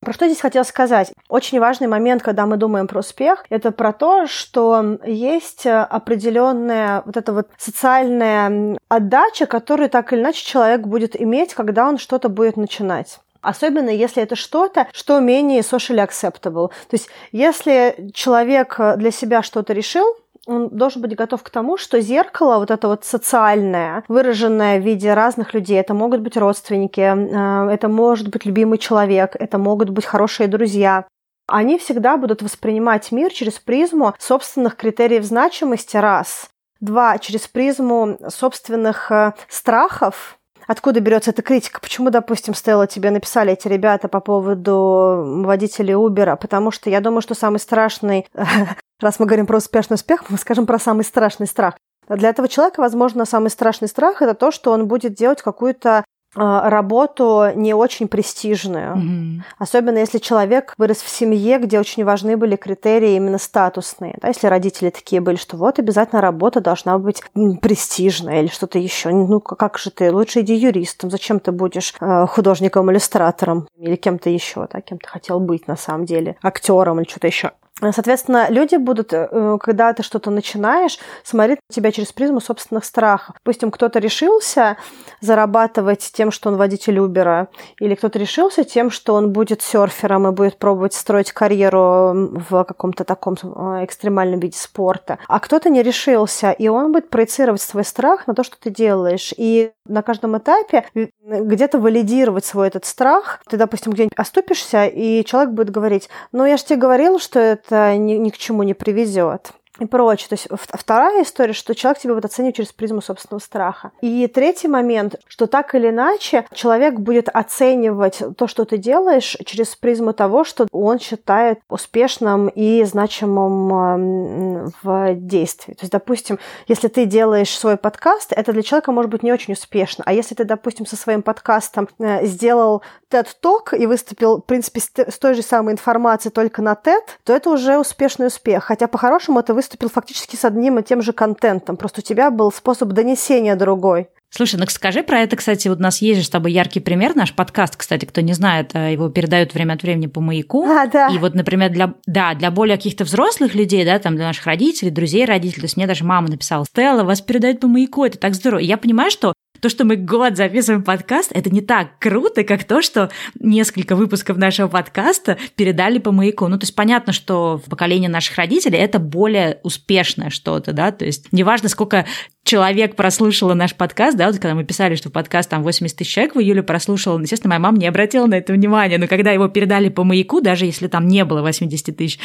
Про 0.00 0.12
что 0.12 0.26
здесь 0.26 0.40
хотела 0.40 0.64
сказать? 0.64 1.12
Очень 1.28 1.60
важный 1.60 1.86
момент, 1.86 2.24
когда 2.24 2.46
мы 2.46 2.56
думаем 2.56 2.88
про 2.88 2.98
успех, 2.98 3.44
это 3.48 3.70
про 3.70 3.92
то, 3.92 4.26
что 4.26 4.98
есть 5.06 5.66
определенная 5.66 7.02
вот 7.06 7.16
эта 7.16 7.32
вот 7.32 7.48
социальная 7.58 8.76
отдача, 8.88 9.46
которую 9.46 9.90
так 9.90 10.12
или 10.12 10.20
иначе 10.20 10.44
человек 10.44 10.80
будет 10.80 11.18
иметь, 11.18 11.54
когда 11.54 11.88
он 11.88 11.98
что-то 11.98 12.28
будет 12.28 12.56
начинать. 12.56 13.20
Особенно 13.40 13.90
если 13.90 14.20
это 14.20 14.34
что-то, 14.34 14.88
что 14.92 15.20
менее 15.20 15.60
socially 15.60 16.04
acceptable. 16.04 16.70
То 16.88 16.94
есть 16.94 17.08
если 17.30 18.10
человек 18.12 18.80
для 18.96 19.12
себя 19.12 19.42
что-то 19.42 19.72
решил, 19.74 20.16
он 20.46 20.68
должен 20.68 21.02
быть 21.02 21.14
готов 21.16 21.42
к 21.42 21.50
тому, 21.50 21.76
что 21.76 22.00
зеркало, 22.00 22.58
вот 22.58 22.70
это 22.70 22.88
вот 22.88 23.04
социальное, 23.04 24.04
выраженное 24.08 24.78
в 24.78 24.84
виде 24.84 25.14
разных 25.14 25.54
людей, 25.54 25.78
это 25.78 25.94
могут 25.94 26.20
быть 26.20 26.36
родственники, 26.36 27.00
э, 27.00 27.70
это 27.72 27.88
может 27.88 28.28
быть 28.28 28.44
любимый 28.44 28.78
человек, 28.78 29.36
это 29.38 29.58
могут 29.58 29.90
быть 29.90 30.04
хорошие 30.04 30.48
друзья, 30.48 31.06
они 31.46 31.78
всегда 31.78 32.16
будут 32.16 32.42
воспринимать 32.42 33.12
мир 33.12 33.30
через 33.32 33.58
призму 33.58 34.14
собственных 34.18 34.76
критериев 34.76 35.24
значимости, 35.24 35.96
раз. 35.96 36.48
Два, 36.80 37.18
через 37.18 37.46
призму 37.48 38.18
собственных 38.28 39.10
э, 39.10 39.32
страхов, 39.48 40.38
откуда 40.66 41.00
берется 41.00 41.30
эта 41.30 41.42
критика? 41.42 41.80
Почему, 41.80 42.10
допустим, 42.10 42.54
Стелла, 42.54 42.86
тебе 42.86 43.10
написали 43.10 43.52
эти 43.52 43.68
ребята 43.68 44.08
по 44.08 44.20
поводу 44.20 45.42
водителей 45.44 45.94
Uber? 45.94 46.36
Потому 46.36 46.70
что 46.70 46.90
я 46.90 47.00
думаю, 47.00 47.22
что 47.22 47.34
самый 47.34 47.58
страшный 47.58 48.26
Раз 49.00 49.18
мы 49.18 49.26
говорим 49.26 49.46
про 49.46 49.58
успешный 49.58 49.94
успех, 49.94 50.24
мы 50.28 50.38
скажем 50.38 50.66
про 50.66 50.78
самый 50.78 51.04
страшный 51.04 51.46
страх. 51.46 51.76
Для 52.08 52.28
этого 52.28 52.48
человека, 52.48 52.80
возможно, 52.80 53.24
самый 53.24 53.48
страшный 53.50 53.88
страх 53.88 54.22
это 54.22 54.34
то, 54.34 54.50
что 54.50 54.72
он 54.72 54.86
будет 54.86 55.14
делать 55.14 55.42
какую-то 55.42 56.04
а, 56.36 56.68
работу 56.68 57.50
не 57.54 57.74
очень 57.74 58.08
престижную. 58.08 58.96
Mm-hmm. 58.96 59.42
Особенно 59.58 59.98
если 59.98 60.18
человек 60.18 60.74
вырос 60.78 60.98
в 60.98 61.08
семье, 61.08 61.58
где 61.58 61.78
очень 61.78 62.04
важны 62.04 62.36
были 62.36 62.56
критерии 62.56 63.14
именно 63.14 63.38
статусные. 63.38 64.18
Да, 64.20 64.28
если 64.28 64.48
родители 64.48 64.90
такие 64.90 65.20
были, 65.20 65.36
что 65.36 65.56
вот 65.56 65.78
обязательно 65.78 66.20
работа 66.20 66.60
должна 66.60 66.98
быть 66.98 67.22
престижная 67.60 68.40
или 68.40 68.48
что-то 68.48 68.78
еще. 68.78 69.10
Ну 69.10 69.40
как 69.40 69.78
же 69.78 69.90
ты? 69.90 70.12
Лучше 70.12 70.40
иди 70.40 70.54
юристом. 70.54 71.10
Зачем 71.10 71.38
ты 71.38 71.52
будешь 71.52 71.94
э, 72.00 72.26
художником-иллюстратором 72.26 73.68
или 73.76 73.96
кем-то 73.96 74.28
еще, 74.28 74.66
да, 74.72 74.80
кем 74.80 74.98
ты 74.98 75.08
хотел 75.08 75.38
быть 75.38 75.68
на 75.68 75.76
самом 75.76 76.04
деле, 76.04 76.36
актером 76.42 77.00
или 77.00 77.08
что-то 77.08 77.28
еще. 77.28 77.52
Соответственно, 77.80 78.46
люди 78.50 78.76
будут, 78.76 79.12
э, 79.12 79.58
когда 79.60 79.92
ты 79.92 80.04
что-то 80.04 80.30
начинаешь, 80.30 80.98
смотреть 81.24 81.58
на 81.68 81.74
тебя 81.74 81.90
через 81.90 82.12
призму 82.12 82.40
собственных 82.40 82.84
страхов. 82.84 83.34
Допустим, 83.44 83.72
кто-то 83.72 83.98
решился 83.98 84.76
зарабатывать 85.20 86.10
тем, 86.14 86.30
что 86.30 86.50
он 86.50 86.56
водитель 86.56 87.00
Убера, 87.00 87.48
или 87.80 87.96
кто-то 87.96 88.18
решился 88.18 88.62
тем, 88.62 88.90
что 88.90 89.14
он 89.14 89.32
будет 89.32 89.60
серфером 89.60 90.28
и 90.28 90.30
будет 90.30 90.58
пробовать 90.58 90.94
строить 90.94 91.32
карьеру 91.32 92.12
в 92.48 92.64
каком-то 92.64 93.02
таком 93.02 93.34
э, 93.42 93.84
экстремальном 93.84 94.38
виде 94.38 94.56
спорта. 94.56 95.18
А 95.26 95.40
кто-то 95.40 95.68
не 95.68 95.82
решился, 95.82 96.52
и 96.52 96.68
он 96.68 96.92
будет 96.92 97.10
проецировать 97.10 97.60
свой 97.60 97.84
страх 97.84 98.28
на 98.28 98.34
то, 98.34 98.44
что 98.44 98.56
ты 98.58 98.70
делаешь. 98.70 99.34
И 99.36 99.72
на 99.86 100.02
каждом 100.02 100.38
этапе 100.38 100.86
где-то 100.94 101.78
валидировать 101.78 102.44
свой 102.44 102.68
этот 102.68 102.84
страх. 102.84 103.40
Ты, 103.48 103.56
допустим, 103.56 103.92
где-нибудь 103.92 104.18
оступишься, 104.18 104.86
и 104.86 105.24
человек 105.24 105.52
будет 105.52 105.70
говорить, 105.70 106.08
ну, 106.32 106.44
я 106.44 106.56
же 106.56 106.64
тебе 106.64 106.78
говорил, 106.78 107.18
что 107.18 107.38
это 107.38 107.96
ни, 107.96 108.14
ни 108.14 108.30
к 108.30 108.38
чему 108.38 108.62
не 108.62 108.74
приведет 108.74 109.52
и 109.80 109.86
прочее. 109.86 110.28
То 110.28 110.34
есть 110.34 110.48
вторая 110.72 111.22
история, 111.22 111.52
что 111.52 111.74
человек 111.74 112.00
тебя 112.00 112.14
будет 112.14 112.24
оценивать 112.24 112.56
через 112.56 112.72
призму 112.72 113.00
собственного 113.00 113.40
страха. 113.40 113.92
И 114.00 114.26
третий 114.28 114.68
момент, 114.68 115.16
что 115.26 115.46
так 115.46 115.74
или 115.74 115.90
иначе 115.90 116.46
человек 116.52 116.94
будет 116.98 117.28
оценивать 117.28 118.22
то, 118.36 118.46
что 118.46 118.64
ты 118.64 118.78
делаешь, 118.78 119.36
через 119.44 119.74
призму 119.74 120.12
того, 120.12 120.44
что 120.44 120.66
он 120.70 120.98
считает 120.98 121.60
успешным 121.68 122.48
и 122.48 122.84
значимым 122.84 124.72
в 124.82 125.14
действии. 125.14 125.72
То 125.72 125.82
есть, 125.82 125.92
допустим, 125.92 126.38
если 126.68 126.88
ты 126.88 127.04
делаешь 127.04 127.50
свой 127.50 127.76
подкаст, 127.76 128.32
это 128.32 128.52
для 128.52 128.62
человека 128.62 128.92
может 128.92 129.10
быть 129.10 129.22
не 129.22 129.32
очень 129.32 129.54
успешно. 129.54 130.04
А 130.06 130.12
если 130.12 130.34
ты, 130.34 130.44
допустим, 130.44 130.86
со 130.86 130.96
своим 130.96 131.22
подкастом 131.22 131.88
э, 131.98 132.24
сделал 132.26 132.82
TED 133.10 133.26
Talk 133.42 133.76
и 133.76 133.86
выступил, 133.86 134.38
в 134.38 134.42
принципе, 134.42 134.80
с 134.80 135.18
той 135.18 135.34
же 135.34 135.42
самой 135.42 135.72
информацией 135.72 136.32
только 136.32 136.62
на 136.62 136.74
TED, 136.74 137.02
то 137.24 137.32
это 137.32 137.50
уже 137.50 137.78
успешный 137.78 138.28
успех. 138.28 138.64
Хотя 138.64 138.86
по-хорошему 138.86 139.40
это 139.40 139.54
вы 139.54 139.62
выступил 139.64 139.88
фактически 139.88 140.36
с 140.36 140.44
одним 140.44 140.78
и 140.78 140.82
тем 140.82 141.00
же 141.00 141.12
контентом, 141.12 141.76
просто 141.76 142.00
у 142.00 142.04
тебя 142.04 142.30
был 142.30 142.52
способ 142.52 142.90
донесения 142.90 143.56
другой. 143.56 144.08
Слушай, 144.28 144.56
ну 144.56 144.66
скажи 144.66 145.02
про 145.02 145.20
это, 145.20 145.36
кстати, 145.36 145.68
вот 145.68 145.78
у 145.78 145.82
нас 145.82 146.02
есть 146.02 146.20
же 146.20 146.26
с 146.26 146.28
тобой 146.28 146.52
яркий 146.52 146.80
пример, 146.80 147.14
наш 147.14 147.32
подкаст, 147.32 147.76
кстати, 147.76 148.04
кто 148.04 148.20
не 148.20 148.32
знает, 148.32 148.72
э, 148.74 148.92
его 148.92 149.08
передают 149.08 149.54
время 149.54 149.74
от 149.74 149.82
времени 149.82 150.08
по 150.08 150.20
маяку. 150.20 150.66
А, 150.66 150.86
да. 150.86 151.06
И 151.08 151.18
вот, 151.18 151.34
например, 151.34 151.70
для, 151.70 151.94
да, 152.06 152.34
для 152.34 152.50
более 152.50 152.76
каких-то 152.76 153.04
взрослых 153.04 153.54
людей, 153.54 153.84
да, 153.84 153.98
там 154.00 154.16
для 154.16 154.26
наших 154.26 154.44
родителей, 154.46 154.90
друзей 154.90 155.24
родителей, 155.24 155.60
то 155.60 155.66
есть 155.66 155.76
мне 155.76 155.86
даже 155.86 156.04
мама 156.04 156.28
написала, 156.28 156.64
Стелла, 156.64 157.04
вас 157.04 157.20
передают 157.20 157.60
по 157.60 157.68
маяку, 157.68 158.04
это 158.04 158.18
так 158.18 158.34
здорово. 158.34 158.60
И 158.60 158.66
я 158.66 158.76
понимаю, 158.76 159.12
что 159.12 159.34
то, 159.64 159.70
что 159.70 159.86
мы 159.86 159.96
год 159.96 160.36
записываем 160.36 160.82
подкаст, 160.82 161.30
это 161.32 161.48
не 161.48 161.62
так 161.62 161.98
круто, 161.98 162.44
как 162.44 162.64
то, 162.64 162.82
что 162.82 163.10
несколько 163.40 163.96
выпусков 163.96 164.36
нашего 164.36 164.68
подкаста 164.68 165.38
передали 165.56 165.98
по 165.98 166.12
маяку. 166.12 166.48
Ну, 166.48 166.58
то 166.58 166.64
есть 166.64 166.74
понятно, 166.74 167.14
что 167.14 167.62
в 167.64 167.70
поколении 167.70 168.08
наших 168.08 168.36
родителей 168.36 168.76
это 168.76 168.98
более 168.98 169.60
успешное 169.62 170.28
что-то, 170.28 170.74
да, 170.74 170.92
то 170.92 171.06
есть 171.06 171.32
неважно, 171.32 171.70
сколько 171.70 172.04
человек 172.44 172.94
прослушала 172.94 173.54
наш 173.54 173.74
подкаст, 173.74 174.18
да, 174.18 174.26
вот 174.26 174.34
когда 174.34 174.54
мы 174.54 174.64
писали, 174.64 174.96
что 174.96 175.08
подкаст 175.08 175.48
там 175.48 175.62
80 175.62 175.96
тысяч 175.96 176.12
человек 176.12 176.34
в 176.34 176.40
июле 176.40 176.62
прослушал, 176.62 177.18
естественно, 177.18 177.54
моя 177.54 177.60
мама 177.60 177.78
не 177.78 177.86
обратила 177.86 178.26
на 178.26 178.34
это 178.34 178.52
внимания, 178.52 178.98
но 178.98 179.06
когда 179.06 179.32
его 179.32 179.48
передали 179.48 179.88
по 179.88 180.04
маяку, 180.04 180.42
даже 180.42 180.66
если 180.66 180.88
там 180.88 181.08
не 181.08 181.24
было 181.24 181.40
80 181.40 181.96
тысяч 181.96 182.18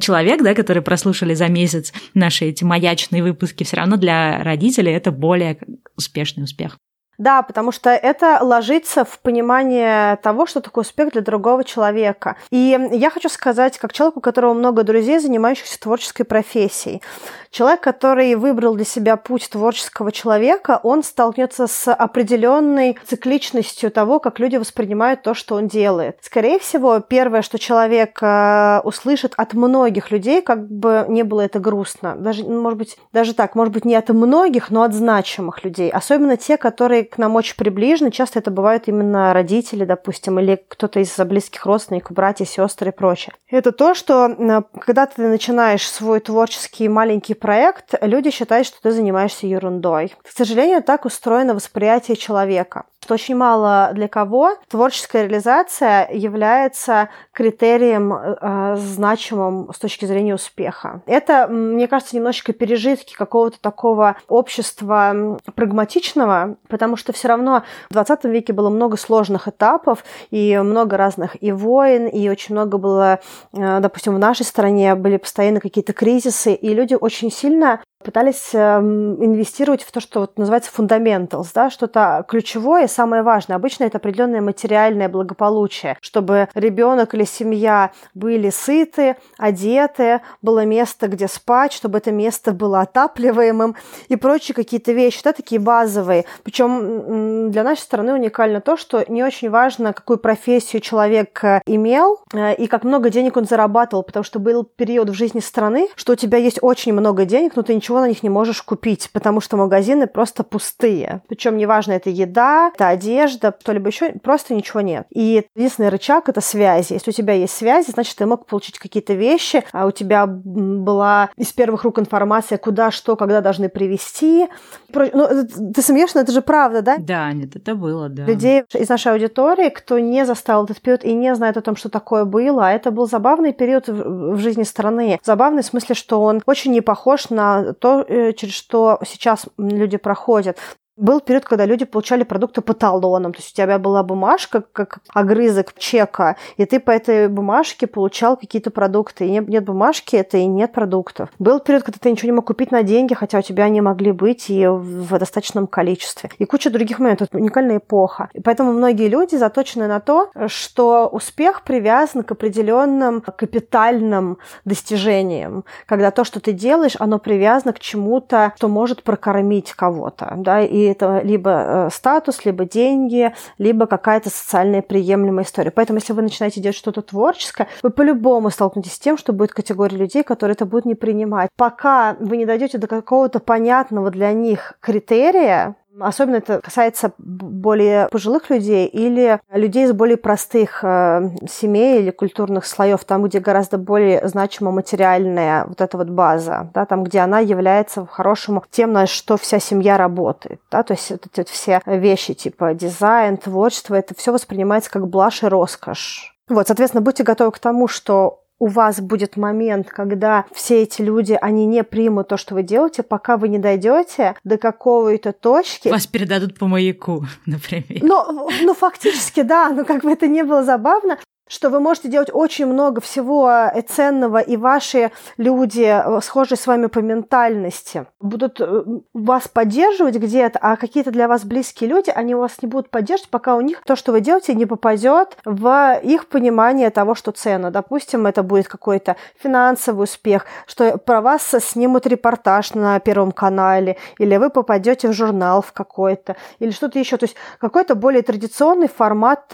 человек, 0.00 0.42
да, 0.42 0.54
которые 0.54 0.82
прослушали 0.82 1.34
за 1.34 1.46
месяц 1.46 1.92
наши 2.14 2.46
эти 2.46 2.64
маячные 2.64 3.22
выпуски, 3.22 3.62
все 3.62 3.76
равно 3.76 3.96
для 3.96 4.42
родителей 4.42 4.90
это 4.90 5.12
более 5.12 5.56
успешный 5.96 6.42
успех. 6.42 6.79
Да, 7.20 7.42
потому 7.42 7.70
что 7.70 7.90
это 7.90 8.38
ложится 8.40 9.04
в 9.04 9.18
понимание 9.18 10.16
того, 10.22 10.46
что 10.46 10.62
такое 10.62 10.84
успех 10.84 11.12
для 11.12 11.20
другого 11.20 11.64
человека. 11.64 12.36
И 12.50 12.78
я 12.92 13.10
хочу 13.10 13.28
сказать, 13.28 13.76
как 13.76 13.92
человеку, 13.92 14.20
у 14.20 14.22
которого 14.22 14.54
много 14.54 14.84
друзей, 14.84 15.18
занимающихся 15.18 15.78
творческой 15.78 16.24
профессией, 16.24 17.02
человек, 17.50 17.82
который 17.82 18.36
выбрал 18.36 18.74
для 18.74 18.86
себя 18.86 19.18
путь 19.18 19.50
творческого 19.50 20.12
человека, 20.12 20.80
он 20.82 21.02
столкнется 21.02 21.66
с 21.66 21.92
определенной 21.92 22.98
цикличностью 23.06 23.90
того, 23.90 24.18
как 24.18 24.38
люди 24.38 24.56
воспринимают 24.56 25.22
то, 25.22 25.34
что 25.34 25.56
он 25.56 25.68
делает. 25.68 26.16
Скорее 26.22 26.58
всего, 26.58 27.00
первое, 27.00 27.42
что 27.42 27.58
человек 27.58 28.18
э, 28.22 28.80
услышит 28.84 29.34
от 29.36 29.52
многих 29.52 30.10
людей, 30.10 30.40
как 30.40 30.66
бы 30.70 31.04
не 31.08 31.22
было 31.22 31.42
это 31.42 31.58
грустно, 31.58 32.16
даже, 32.16 32.44
может 32.44 32.78
быть, 32.78 32.96
даже 33.12 33.34
так, 33.34 33.54
может 33.54 33.74
быть, 33.74 33.84
не 33.84 33.94
от 33.94 34.08
многих, 34.08 34.70
но 34.70 34.84
от 34.84 34.94
значимых 34.94 35.64
людей, 35.64 35.90
особенно 35.90 36.38
те, 36.38 36.56
которые 36.56 37.09
к 37.10 37.18
нам 37.18 37.36
очень 37.36 37.56
приближены. 37.56 38.10
Часто 38.10 38.38
это 38.38 38.50
бывают 38.50 38.88
именно 38.88 39.32
родители, 39.34 39.84
допустим, 39.84 40.38
или 40.38 40.62
кто-то 40.68 41.00
из 41.00 41.16
близких 41.18 41.66
родственников, 41.66 42.12
братья, 42.12 42.44
сестры 42.44 42.90
и 42.90 42.92
прочее. 42.92 43.34
Это 43.48 43.72
то, 43.72 43.94
что 43.94 44.64
когда 44.80 45.06
ты 45.06 45.26
начинаешь 45.26 45.88
свой 45.88 46.20
творческий 46.20 46.88
маленький 46.88 47.34
проект, 47.34 47.94
люди 48.00 48.30
считают, 48.30 48.66
что 48.66 48.80
ты 48.80 48.92
занимаешься 48.92 49.46
ерундой. 49.46 50.14
К 50.22 50.28
сожалению, 50.36 50.82
так 50.82 51.04
устроено 51.04 51.54
восприятие 51.54 52.16
человека 52.16 52.84
что 53.10 53.14
очень 53.14 53.34
мало 53.34 53.90
для 53.92 54.08
кого 54.08 54.56
творческая 54.68 55.24
реализация 55.24 56.08
является 56.12 57.08
критерием 57.32 58.12
э, 58.12 58.76
значимым 58.76 59.72
с 59.74 59.78
точки 59.78 60.04
зрения 60.04 60.34
успеха. 60.34 61.02
Это, 61.06 61.48
мне 61.48 61.88
кажется, 61.88 62.14
немножечко 62.14 62.52
пережитки 62.52 63.14
какого-то 63.14 63.60
такого 63.60 64.16
общества 64.28 65.38
прагматичного, 65.56 66.56
потому 66.68 66.96
что 66.96 66.99
все 67.12 67.28
равно 67.28 67.64
в 67.88 67.94
20 67.94 68.24
веке 68.24 68.52
было 68.52 68.68
много 68.68 68.96
сложных 68.96 69.48
этапов 69.48 70.04
и 70.30 70.58
много 70.58 70.96
разных 70.96 71.42
и 71.42 71.52
войн, 71.52 72.06
и 72.06 72.28
очень 72.28 72.54
много 72.54 72.78
было, 72.78 73.20
э, 73.52 73.80
допустим, 73.80 74.14
в 74.14 74.18
нашей 74.18 74.44
стране 74.44 74.94
были 74.94 75.16
постоянно 75.16 75.60
какие-то 75.60 75.92
кризисы, 75.92 76.54
и 76.54 76.74
люди 76.74 76.96
очень 76.98 77.30
сильно 77.30 77.80
пытались 78.02 78.50
эм, 78.54 79.22
инвестировать 79.24 79.82
в 79.82 79.92
то, 79.92 80.00
что 80.00 80.20
вот 80.20 80.38
называется 80.38 80.70
fundamentals, 80.76 81.48
да, 81.54 81.70
что-то 81.70 82.24
ключевое, 82.28 82.86
самое 82.88 83.22
важное. 83.22 83.56
Обычно 83.56 83.84
это 83.84 83.98
определенное 83.98 84.40
материальное 84.40 85.08
благополучие, 85.08 85.96
чтобы 86.00 86.48
ребенок 86.54 87.14
или 87.14 87.24
семья 87.24 87.92
были 88.14 88.50
сыты, 88.50 89.16
одеты, 89.38 90.20
было 90.42 90.64
место, 90.64 91.08
где 91.08 91.28
спать, 91.28 91.72
чтобы 91.72 91.98
это 91.98 92.12
место 92.12 92.52
было 92.52 92.80
отапливаемым 92.80 93.76
и 94.08 94.16
прочие 94.16 94.54
какие-то 94.54 94.92
вещи, 94.92 95.20
да, 95.22 95.32
такие 95.32 95.60
базовые. 95.60 96.24
Причем 96.42 97.50
для 97.50 97.62
нашей 97.62 97.80
страны 97.80 98.14
уникально 98.14 98.60
то, 98.60 98.76
что 98.76 99.04
не 99.08 99.22
очень 99.22 99.50
важно, 99.50 99.92
какую 99.92 100.18
профессию 100.18 100.80
человек 100.80 101.42
э, 101.44 101.60
имел 101.66 102.20
э, 102.32 102.54
и 102.54 102.66
как 102.66 102.84
много 102.84 103.10
денег 103.10 103.36
он 103.36 103.44
зарабатывал, 103.44 104.02
потому 104.02 104.24
что 104.24 104.38
был 104.38 104.64
период 104.64 105.10
в 105.10 105.14
жизни 105.14 105.40
страны, 105.40 105.88
что 105.96 106.12
у 106.12 106.16
тебя 106.16 106.38
есть 106.38 106.58
очень 106.62 106.92
много 106.92 107.24
денег, 107.24 107.56
но 107.56 107.62
ты 107.62 107.74
ничего 107.74 107.89
ничего 107.90 108.00
на 108.00 108.08
них 108.08 108.22
не 108.22 108.28
можешь 108.28 108.62
купить, 108.62 109.10
потому 109.12 109.40
что 109.40 109.56
магазины 109.56 110.06
просто 110.06 110.44
пустые. 110.44 111.22
Причем 111.28 111.56
неважно, 111.56 111.92
это 111.92 112.08
еда, 112.08 112.70
это 112.72 112.86
одежда, 112.86 113.52
что-либо 113.60 113.88
еще, 113.88 114.12
просто 114.12 114.54
ничего 114.54 114.80
нет. 114.80 115.06
И 115.10 115.44
единственный 115.56 115.88
рычаг– 115.88 116.28
это 116.28 116.40
связи. 116.40 116.92
Если 116.92 117.10
у 117.10 117.12
тебя 117.12 117.32
есть 117.32 117.52
связи, 117.52 117.90
значит, 117.90 118.16
ты 118.16 118.26
мог 118.26 118.46
получить 118.46 118.78
какие-то 118.78 119.14
вещи, 119.14 119.64
а 119.72 119.86
у 119.86 119.90
тебя 119.90 120.26
была 120.26 121.30
из 121.36 121.52
первых 121.52 121.82
рук 121.82 121.98
информация, 121.98 122.58
куда, 122.58 122.92
что, 122.92 123.16
когда 123.16 123.40
должны 123.40 123.68
привезти. 123.68 124.46
Ну, 124.94 125.28
ты 125.74 125.82
смеешься, 125.82 126.18
но 126.18 126.22
это 126.22 126.30
же 126.32 126.42
правда, 126.42 126.82
да? 126.82 126.96
Да, 126.98 127.32
нет, 127.32 127.56
это 127.56 127.74
было, 127.74 128.08
да. 128.08 128.24
Людей 128.24 128.62
из 128.72 128.88
нашей 128.88 129.12
аудитории, 129.12 129.68
кто 129.70 129.98
не 129.98 130.24
застал 130.24 130.64
этот 130.64 130.80
период 130.80 131.04
и 131.04 131.12
не 131.12 131.34
знает 131.34 131.56
о 131.56 131.60
том, 131.60 131.74
что 131.74 131.88
такое 131.88 132.24
было, 132.24 132.68
а 132.68 132.70
это 132.70 132.92
был 132.92 133.08
забавный 133.08 133.52
период 133.52 133.88
в 133.88 134.38
жизни 134.38 134.62
страны. 134.62 135.18
Забавный 135.24 135.62
в 135.62 135.66
смысле, 135.66 135.96
что 135.96 136.22
он 136.22 136.40
очень 136.46 136.70
не 136.70 136.80
похож 136.80 137.30
на 137.30 137.72
то, 137.80 138.04
э, 138.06 138.32
через 138.34 138.54
что 138.54 139.00
сейчас 139.04 139.46
люди 139.58 139.96
проходят. 139.96 140.58
Был 141.00 141.20
период, 141.20 141.46
когда 141.46 141.64
люди 141.64 141.86
получали 141.86 142.24
продукты 142.24 142.60
по 142.60 142.74
талонам. 142.74 143.32
То 143.32 143.38
есть 143.38 143.52
у 143.52 143.56
тебя 143.56 143.78
была 143.78 144.02
бумажка, 144.02 144.62
как 144.72 144.98
огрызок 145.14 145.72
чека, 145.78 146.36
и 146.58 146.66
ты 146.66 146.78
по 146.78 146.90
этой 146.90 147.28
бумажке 147.28 147.86
получал 147.86 148.36
какие-то 148.36 148.70
продукты. 148.70 149.26
И 149.26 149.30
нет, 149.30 149.64
бумажки, 149.64 150.16
это 150.16 150.36
и 150.36 150.44
нет 150.44 150.72
продуктов. 150.72 151.30
Был 151.38 151.58
период, 151.60 151.84
когда 151.84 151.98
ты 151.98 152.10
ничего 152.10 152.26
не 152.26 152.32
мог 152.32 152.46
купить 152.46 152.70
на 152.70 152.82
деньги, 152.82 153.14
хотя 153.14 153.38
у 153.38 153.42
тебя 153.42 153.64
они 153.64 153.80
могли 153.80 154.12
быть 154.12 154.50
и 154.50 154.66
в 154.66 155.18
достаточном 155.18 155.66
количестве. 155.66 156.30
И 156.38 156.44
куча 156.44 156.68
других 156.68 156.98
моментов. 156.98 157.28
Это 157.28 157.38
уникальная 157.38 157.78
эпоха. 157.78 158.28
И 158.34 158.42
поэтому 158.42 158.72
многие 158.72 159.08
люди 159.08 159.36
заточены 159.36 159.86
на 159.86 160.00
то, 160.00 160.30
что 160.48 161.08
успех 161.08 161.62
привязан 161.62 162.24
к 162.24 162.32
определенным 162.32 163.22
капитальным 163.22 164.36
достижениям. 164.66 165.64
Когда 165.86 166.10
то, 166.10 166.24
что 166.24 166.40
ты 166.40 166.52
делаешь, 166.52 166.96
оно 166.98 167.18
привязано 167.18 167.72
к 167.72 167.78
чему-то, 167.78 168.52
что 168.56 168.68
может 168.68 169.02
прокормить 169.02 169.72
кого-то. 169.72 170.34
Да? 170.36 170.60
И 170.60 170.89
это 170.92 171.20
либо 171.22 171.50
э, 171.50 171.88
статус, 171.92 172.44
либо 172.44 172.64
деньги, 172.64 173.34
либо 173.58 173.86
какая-то 173.86 174.30
социальная 174.30 174.82
приемлемая 174.82 175.44
история. 175.44 175.70
Поэтому, 175.70 175.98
если 175.98 176.12
вы 176.12 176.22
начинаете 176.22 176.60
делать 176.60 176.76
что-то 176.76 177.02
творческое, 177.02 177.68
вы 177.82 177.90
по-любому 177.90 178.50
столкнетесь 178.50 178.94
с 178.94 178.98
тем, 178.98 179.16
что 179.16 179.32
будет 179.32 179.52
категория 179.52 179.96
людей, 179.96 180.22
которые 180.22 180.54
это 180.54 180.66
будут 180.66 180.86
не 180.86 180.94
принимать. 180.94 181.50
Пока 181.56 182.16
вы 182.20 182.36
не 182.36 182.46
дойдете 182.46 182.78
до 182.78 182.86
какого-то 182.86 183.40
понятного 183.40 184.10
для 184.10 184.32
них 184.32 184.74
критерия, 184.80 185.76
Особенно 186.00 186.36
это 186.36 186.60
касается 186.60 187.12
более 187.18 188.08
пожилых 188.08 188.50
людей 188.50 188.86
или 188.86 189.40
людей 189.52 189.84
из 189.84 189.92
более 189.92 190.16
простых 190.16 190.80
э, 190.82 191.30
семей 191.48 192.00
или 192.00 192.10
культурных 192.10 192.66
слоев, 192.66 193.04
там, 193.04 193.24
где 193.24 193.40
гораздо 193.40 193.78
более 193.78 194.26
значима 194.28 194.70
материальная 194.70 195.64
вот 195.66 195.80
эта 195.80 195.96
вот 195.96 196.08
база, 196.08 196.70
да, 196.74 196.86
там, 196.86 197.04
где 197.04 197.20
она 197.20 197.40
является 197.40 198.06
хорошему 198.06 198.64
тем, 198.70 198.92
на 198.92 199.06
что 199.06 199.36
вся 199.36 199.58
семья 199.58 199.96
работает. 199.96 200.60
Да, 200.70 200.82
то 200.82 200.94
есть 200.94 201.10
вот 201.10 201.26
эти 201.36 201.50
все 201.50 201.80
вещи 201.86 202.34
типа 202.34 202.74
дизайн, 202.74 203.36
творчество, 203.36 203.94
это 203.94 204.14
все 204.14 204.32
воспринимается 204.32 204.90
как 204.90 205.08
блажь 205.08 205.42
и 205.42 205.46
роскошь. 205.46 206.34
Вот, 206.48 206.66
соответственно, 206.66 207.00
будьте 207.00 207.22
готовы 207.22 207.52
к 207.52 207.60
тому, 207.60 207.86
что 207.86 208.39
у 208.60 208.66
вас 208.66 209.00
будет 209.00 209.36
момент, 209.36 209.88
когда 209.88 210.44
все 210.52 210.82
эти 210.82 211.02
люди, 211.02 211.36
они 211.40 211.66
не 211.66 211.82
примут 211.82 212.28
то, 212.28 212.36
что 212.36 212.54
вы 212.54 212.62
делаете, 212.62 213.02
пока 213.02 213.38
вы 213.38 213.48
не 213.48 213.58
дойдете 213.58 214.36
до 214.44 214.58
какой-то 214.58 215.32
точки. 215.32 215.88
Вас 215.88 216.06
передадут 216.06 216.58
по 216.58 216.66
маяку, 216.66 217.24
например. 217.46 218.02
Ну, 218.02 218.48
ну, 218.62 218.74
фактически, 218.74 219.42
да, 219.42 219.70
но 219.70 219.84
как 219.84 220.04
бы 220.04 220.12
это 220.12 220.28
не 220.28 220.44
было 220.44 220.62
забавно, 220.62 221.18
что 221.50 221.68
вы 221.68 221.80
можете 221.80 222.08
делать 222.08 222.30
очень 222.32 222.66
много 222.66 223.00
всего 223.00 223.50
э, 223.50 223.82
ценного, 223.82 224.38
и 224.38 224.56
ваши 224.56 225.10
люди, 225.36 225.82
э, 225.82 226.20
схожие 226.22 226.56
с 226.56 226.66
вами 226.66 226.86
по 226.86 227.00
ментальности, 227.00 228.06
будут 228.20 228.60
э, 228.60 228.84
вас 229.12 229.48
поддерживать 229.48 230.14
где-то, 230.14 230.58
а 230.62 230.76
какие-то 230.76 231.10
для 231.10 231.26
вас 231.26 231.44
близкие 231.44 231.90
люди, 231.90 232.10
они 232.10 232.36
вас 232.36 232.62
не 232.62 232.68
будут 232.68 232.90
поддерживать, 232.90 233.30
пока 233.30 233.56
у 233.56 233.60
них 233.60 233.82
то, 233.84 233.96
что 233.96 234.12
вы 234.12 234.20
делаете, 234.20 234.54
не 234.54 234.64
попадет 234.64 235.36
в 235.44 236.00
их 236.04 236.28
понимание 236.28 236.90
того, 236.90 237.16
что 237.16 237.32
ценно. 237.32 237.72
Допустим, 237.72 238.26
это 238.26 238.44
будет 238.44 238.68
какой-то 238.68 239.16
финансовый 239.36 240.04
успех, 240.04 240.46
что 240.66 240.98
про 240.98 241.20
вас 241.20 241.42
снимут 241.42 242.06
репортаж 242.06 242.74
на 242.74 243.00
Первом 243.00 243.32
канале, 243.32 243.96
или 244.18 244.36
вы 244.36 244.50
попадете 244.50 245.08
в 245.08 245.12
журнал 245.12 245.62
в 245.62 245.72
какой-то, 245.72 246.36
или 246.60 246.70
что-то 246.70 247.00
еще. 247.00 247.16
То 247.16 247.24
есть 247.24 247.34
какой-то 247.58 247.96
более 247.96 248.22
традиционный 248.22 248.88
формат 248.88 249.52